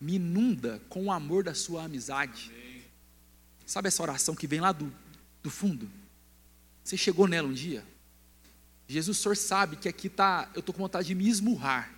me 0.00 0.14
inunda 0.14 0.80
com 0.88 1.06
o 1.06 1.12
amor 1.12 1.42
da 1.42 1.54
sua 1.54 1.84
amizade. 1.84 2.52
Sabe 3.66 3.88
essa 3.88 4.02
oração 4.02 4.34
que 4.34 4.46
vem 4.46 4.60
lá 4.60 4.72
do, 4.72 4.92
do 5.42 5.50
fundo? 5.50 5.90
Você 6.84 6.96
chegou 6.96 7.26
nela 7.26 7.48
um 7.48 7.52
dia? 7.52 7.84
Jesus, 8.86 9.18
o 9.18 9.20
senhor 9.20 9.36
sabe 9.36 9.76
que 9.76 9.88
aqui 9.88 10.08
tá, 10.08 10.50
eu 10.54 10.60
estou 10.60 10.74
com 10.74 10.82
vontade 10.82 11.08
de 11.08 11.14
me 11.14 11.28
esmurrar. 11.28 11.92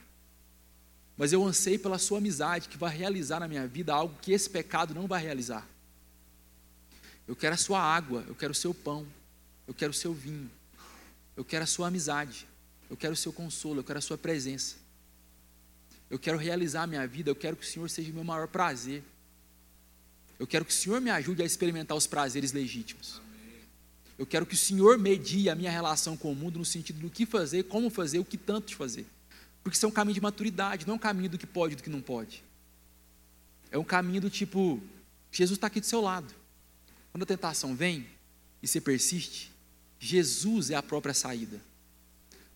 Mas 1.21 1.35
eu 1.35 1.45
anseio 1.47 1.79
pela 1.79 1.99
sua 1.99 2.17
amizade 2.17 2.67
que 2.67 2.79
vai 2.79 2.97
realizar 2.97 3.41
na 3.41 3.47
minha 3.47 3.67
vida 3.67 3.93
algo 3.93 4.19
que 4.23 4.33
esse 4.33 4.49
pecado 4.49 4.95
não 4.95 5.07
vai 5.07 5.23
realizar. 5.23 5.69
Eu 7.29 7.37
quero 7.37 7.53
a 7.55 7.59
sua 7.59 7.79
água, 7.79 8.25
eu 8.27 8.35
quero 8.35 8.53
o 8.53 8.55
seu 8.55 8.73
pão, 8.73 9.07
eu 9.69 9.75
quero 9.75 9.91
o 9.91 9.95
seu 9.95 10.15
vinho, 10.15 10.51
eu 11.37 11.45
quero 11.45 11.65
a 11.65 11.67
sua 11.67 11.89
amizade, 11.89 12.49
eu 12.89 12.97
quero 12.97 13.13
o 13.13 13.17
seu 13.17 13.35
consolo, 13.35 13.81
eu 13.81 13.85
quero 13.85 13.99
a 13.99 14.01
sua 14.01 14.17
presença. 14.17 14.77
Eu 16.09 16.19
quero 16.19 16.39
realizar 16.39 16.85
a 16.85 16.87
minha 16.87 17.07
vida, 17.07 17.31
eu 17.31 17.37
quero 17.37 17.55
que 17.55 17.67
o 17.67 17.69
Senhor 17.69 17.91
seja 17.91 18.11
o 18.11 18.15
meu 18.15 18.25
maior 18.25 18.49
prazer. 18.49 19.05
Eu 20.39 20.47
quero 20.47 20.65
que 20.65 20.73
o 20.73 20.75
Senhor 20.75 21.03
me 21.03 21.11
ajude 21.11 21.43
a 21.43 21.45
experimentar 21.45 21.99
os 21.99 22.07
prazeres 22.07 22.51
legítimos. 22.51 23.21
Eu 24.17 24.25
quero 24.25 24.47
que 24.47 24.55
o 24.55 24.57
Senhor 24.57 24.97
medie 24.97 25.51
a 25.51 25.55
minha 25.55 25.71
relação 25.71 26.17
com 26.17 26.33
o 26.33 26.35
mundo 26.35 26.59
no 26.59 26.65
sentido 26.65 26.99
do 26.99 27.11
que 27.11 27.27
fazer, 27.27 27.65
como 27.65 27.91
fazer, 27.91 28.19
o 28.21 28.25
que 28.25 28.39
tanto 28.39 28.75
fazer. 28.75 29.05
Porque 29.63 29.77
isso 29.77 29.85
é 29.85 29.89
um 29.89 29.93
caminho 29.93 30.15
de 30.15 30.21
maturidade, 30.21 30.87
não 30.87 30.95
é 30.95 30.97
um 30.97 31.01
caminho 31.01 31.31
do 31.31 31.39
que 31.39 31.47
pode 31.47 31.75
e 31.75 31.77
do 31.77 31.83
que 31.83 31.91
não 31.91 32.01
pode. 32.01 32.43
É 33.71 33.79
um 33.79 33.85
caminho 33.85 34.21
do 34.21 34.31
tipo, 34.31 34.81
Jesus 35.31 35.57
está 35.57 35.67
aqui 35.67 35.81
do 35.81 35.87
seu 35.87 36.01
lado. 36.01 36.35
Quando 37.13 37.23
a 37.23 37.27
tentação 37.27 37.75
vem 37.75 38.07
e 38.63 38.69
você 38.69 38.81
persiste, 38.81 39.53
Jesus 39.99 40.71
é 40.71 40.75
a 40.75 40.83
própria 40.83 41.15
saída. 41.15 41.61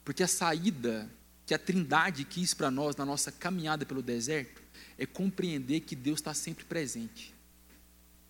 Porque 0.05 0.23
a 0.23 0.29
saída 0.29 1.11
que 1.47 1.55
a 1.55 1.59
Trindade 1.59 2.25
quis 2.25 2.55
para 2.55 2.71
nós 2.71 2.97
na 2.97 3.05
nossa 3.05 3.31
caminhada 3.31 3.85
pelo 3.85 4.03
deserto 4.03 4.63
é 4.97 5.05
compreender 5.05 5.81
que 5.81 5.95
Deus 5.95 6.21
está 6.21 6.33
sempre 6.33 6.65
presente 6.65 7.35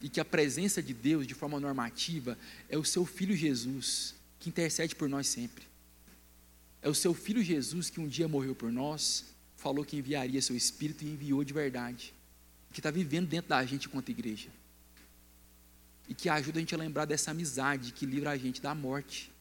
e 0.00 0.08
que 0.08 0.20
a 0.20 0.24
presença 0.24 0.82
de 0.82 0.92
Deus, 0.92 1.26
de 1.26 1.34
forma 1.34 1.58
normativa, 1.58 2.36
é 2.68 2.76
o 2.76 2.84
seu 2.84 3.06
Filho 3.06 3.34
Jesus, 3.34 4.14
que 4.38 4.48
intercede 4.48 4.94
por 4.94 5.08
nós 5.08 5.28
sempre. 5.28 5.64
É 6.84 6.88
o 6.90 6.94
seu 6.94 7.14
Filho 7.14 7.42
Jesus 7.42 7.88
que 7.88 7.98
um 7.98 8.06
dia 8.06 8.28
morreu 8.28 8.54
por 8.54 8.70
nós, 8.70 9.24
falou 9.56 9.86
que 9.86 9.96
enviaria 9.96 10.42
seu 10.42 10.54
Espírito 10.54 11.02
e 11.02 11.08
enviou 11.08 11.42
de 11.42 11.50
verdade, 11.50 12.12
que 12.70 12.78
está 12.78 12.90
vivendo 12.90 13.26
dentro 13.26 13.48
da 13.48 13.64
gente 13.64 13.88
enquanto 13.88 14.10
igreja. 14.10 14.50
E 16.06 16.14
que 16.14 16.28
ajuda 16.28 16.58
a 16.58 16.60
gente 16.60 16.74
a 16.74 16.78
lembrar 16.78 17.06
dessa 17.06 17.30
amizade 17.30 17.90
que 17.90 18.04
livra 18.04 18.32
a 18.32 18.36
gente 18.36 18.60
da 18.60 18.74
morte, 18.74 19.32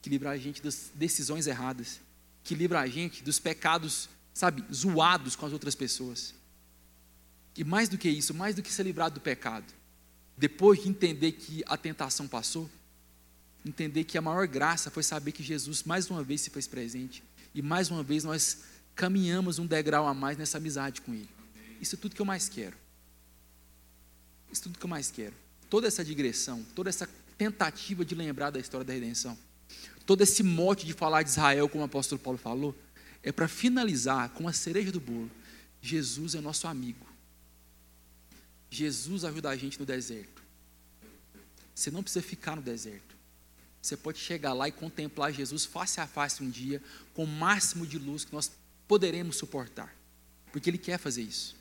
que 0.00 0.08
livra 0.08 0.30
a 0.30 0.36
gente 0.38 0.62
das 0.62 0.92
decisões 0.94 1.48
erradas, 1.48 2.00
que 2.44 2.54
livra 2.54 2.78
a 2.78 2.86
gente 2.86 3.24
dos 3.24 3.40
pecados, 3.40 4.08
sabe, 4.32 4.64
zoados 4.72 5.34
com 5.34 5.44
as 5.44 5.52
outras 5.52 5.74
pessoas. 5.74 6.32
E 7.56 7.64
mais 7.64 7.88
do 7.88 7.98
que 7.98 8.08
isso, 8.08 8.32
mais 8.32 8.54
do 8.54 8.62
que 8.62 8.72
ser 8.72 8.84
livrado 8.84 9.16
do 9.16 9.20
pecado, 9.20 9.74
depois 10.38 10.80
de 10.80 10.88
entender 10.88 11.32
que 11.32 11.64
a 11.66 11.76
tentação 11.76 12.28
passou, 12.28 12.70
entender 13.64 14.04
que 14.04 14.18
a 14.18 14.22
maior 14.22 14.46
graça 14.46 14.90
foi 14.90 15.02
saber 15.02 15.32
que 15.32 15.42
Jesus 15.42 15.82
mais 15.84 16.10
uma 16.10 16.22
vez 16.22 16.40
se 16.40 16.50
fez 16.50 16.66
presente 16.66 17.22
e 17.54 17.62
mais 17.62 17.90
uma 17.90 18.02
vez 18.02 18.24
nós 18.24 18.64
caminhamos 18.94 19.58
um 19.58 19.66
degrau 19.66 20.06
a 20.06 20.14
mais 20.14 20.36
nessa 20.36 20.58
amizade 20.58 21.00
com 21.00 21.14
Ele. 21.14 21.28
Isso 21.80 21.94
é 21.94 21.98
tudo 21.98 22.14
que 22.14 22.22
eu 22.22 22.26
mais 22.26 22.48
quero. 22.48 22.76
Isso 24.50 24.62
é 24.62 24.64
tudo 24.64 24.78
que 24.78 24.84
eu 24.84 24.90
mais 24.90 25.10
quero. 25.10 25.34
Toda 25.70 25.86
essa 25.86 26.04
digressão, 26.04 26.64
toda 26.74 26.90
essa 26.90 27.08
tentativa 27.38 28.04
de 28.04 28.14
lembrar 28.14 28.50
da 28.50 28.60
história 28.60 28.84
da 28.84 28.92
redenção, 28.92 29.36
todo 30.04 30.22
esse 30.22 30.42
mote 30.42 30.84
de 30.84 30.92
falar 30.92 31.22
de 31.22 31.30
Israel, 31.30 31.68
como 31.68 31.82
o 31.82 31.86
apóstolo 31.86 32.20
Paulo 32.20 32.38
falou, 32.38 32.76
é 33.22 33.32
para 33.32 33.48
finalizar 33.48 34.30
com 34.30 34.46
a 34.46 34.52
cereja 34.52 34.92
do 34.92 35.00
bolo. 35.00 35.30
Jesus 35.80 36.34
é 36.34 36.40
nosso 36.40 36.66
amigo. 36.66 37.06
Jesus 38.70 39.24
ajuda 39.24 39.50
a 39.50 39.56
gente 39.56 39.78
no 39.78 39.86
deserto. 39.86 40.42
Você 41.74 41.90
não 41.90 42.02
precisa 42.02 42.24
ficar 42.24 42.56
no 42.56 42.62
deserto. 42.62 43.11
Você 43.82 43.96
pode 43.96 44.18
chegar 44.18 44.52
lá 44.52 44.68
e 44.68 44.72
contemplar 44.72 45.32
Jesus 45.32 45.64
face 45.64 46.00
a 46.00 46.06
face 46.06 46.40
um 46.40 46.48
dia, 46.48 46.80
com 47.12 47.24
o 47.24 47.26
máximo 47.26 47.84
de 47.84 47.98
luz 47.98 48.24
que 48.24 48.32
nós 48.32 48.52
poderemos 48.86 49.36
suportar. 49.36 49.92
Porque 50.52 50.70
Ele 50.70 50.78
quer 50.78 50.98
fazer 50.98 51.22
isso. 51.22 51.56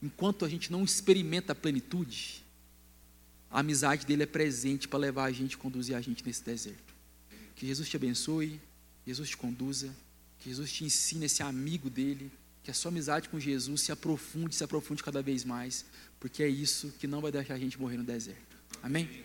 Enquanto 0.00 0.44
a 0.44 0.48
gente 0.48 0.70
não 0.70 0.84
experimenta 0.84 1.50
a 1.50 1.54
plenitude, 1.54 2.44
a 3.50 3.60
amizade 3.60 4.06
dele 4.06 4.22
é 4.22 4.26
presente 4.26 4.86
para 4.86 5.00
levar 5.00 5.24
a 5.24 5.32
gente, 5.32 5.58
conduzir 5.58 5.96
a 5.96 6.00
gente 6.00 6.24
nesse 6.24 6.44
deserto. 6.44 6.94
Que 7.56 7.66
Jesus 7.66 7.88
te 7.88 7.96
abençoe, 7.96 8.60
Jesus 9.04 9.30
te 9.30 9.36
conduza, 9.36 9.92
que 10.38 10.48
Jesus 10.50 10.72
te 10.72 10.84
ensine 10.84 11.26
esse 11.26 11.42
amigo 11.42 11.90
dele, 11.90 12.30
que 12.62 12.70
a 12.70 12.74
sua 12.74 12.90
amizade 12.90 13.28
com 13.28 13.40
Jesus 13.40 13.80
se 13.80 13.90
aprofunde, 13.90 14.54
se 14.54 14.62
aprofunde 14.62 15.02
cada 15.02 15.22
vez 15.22 15.44
mais, 15.44 15.84
porque 16.20 16.42
é 16.42 16.48
isso 16.48 16.92
que 17.00 17.06
não 17.06 17.20
vai 17.20 17.32
deixar 17.32 17.54
a 17.54 17.58
gente 17.58 17.80
morrer 17.80 17.96
no 17.96 18.04
deserto. 18.04 18.56
Amém? 18.82 19.24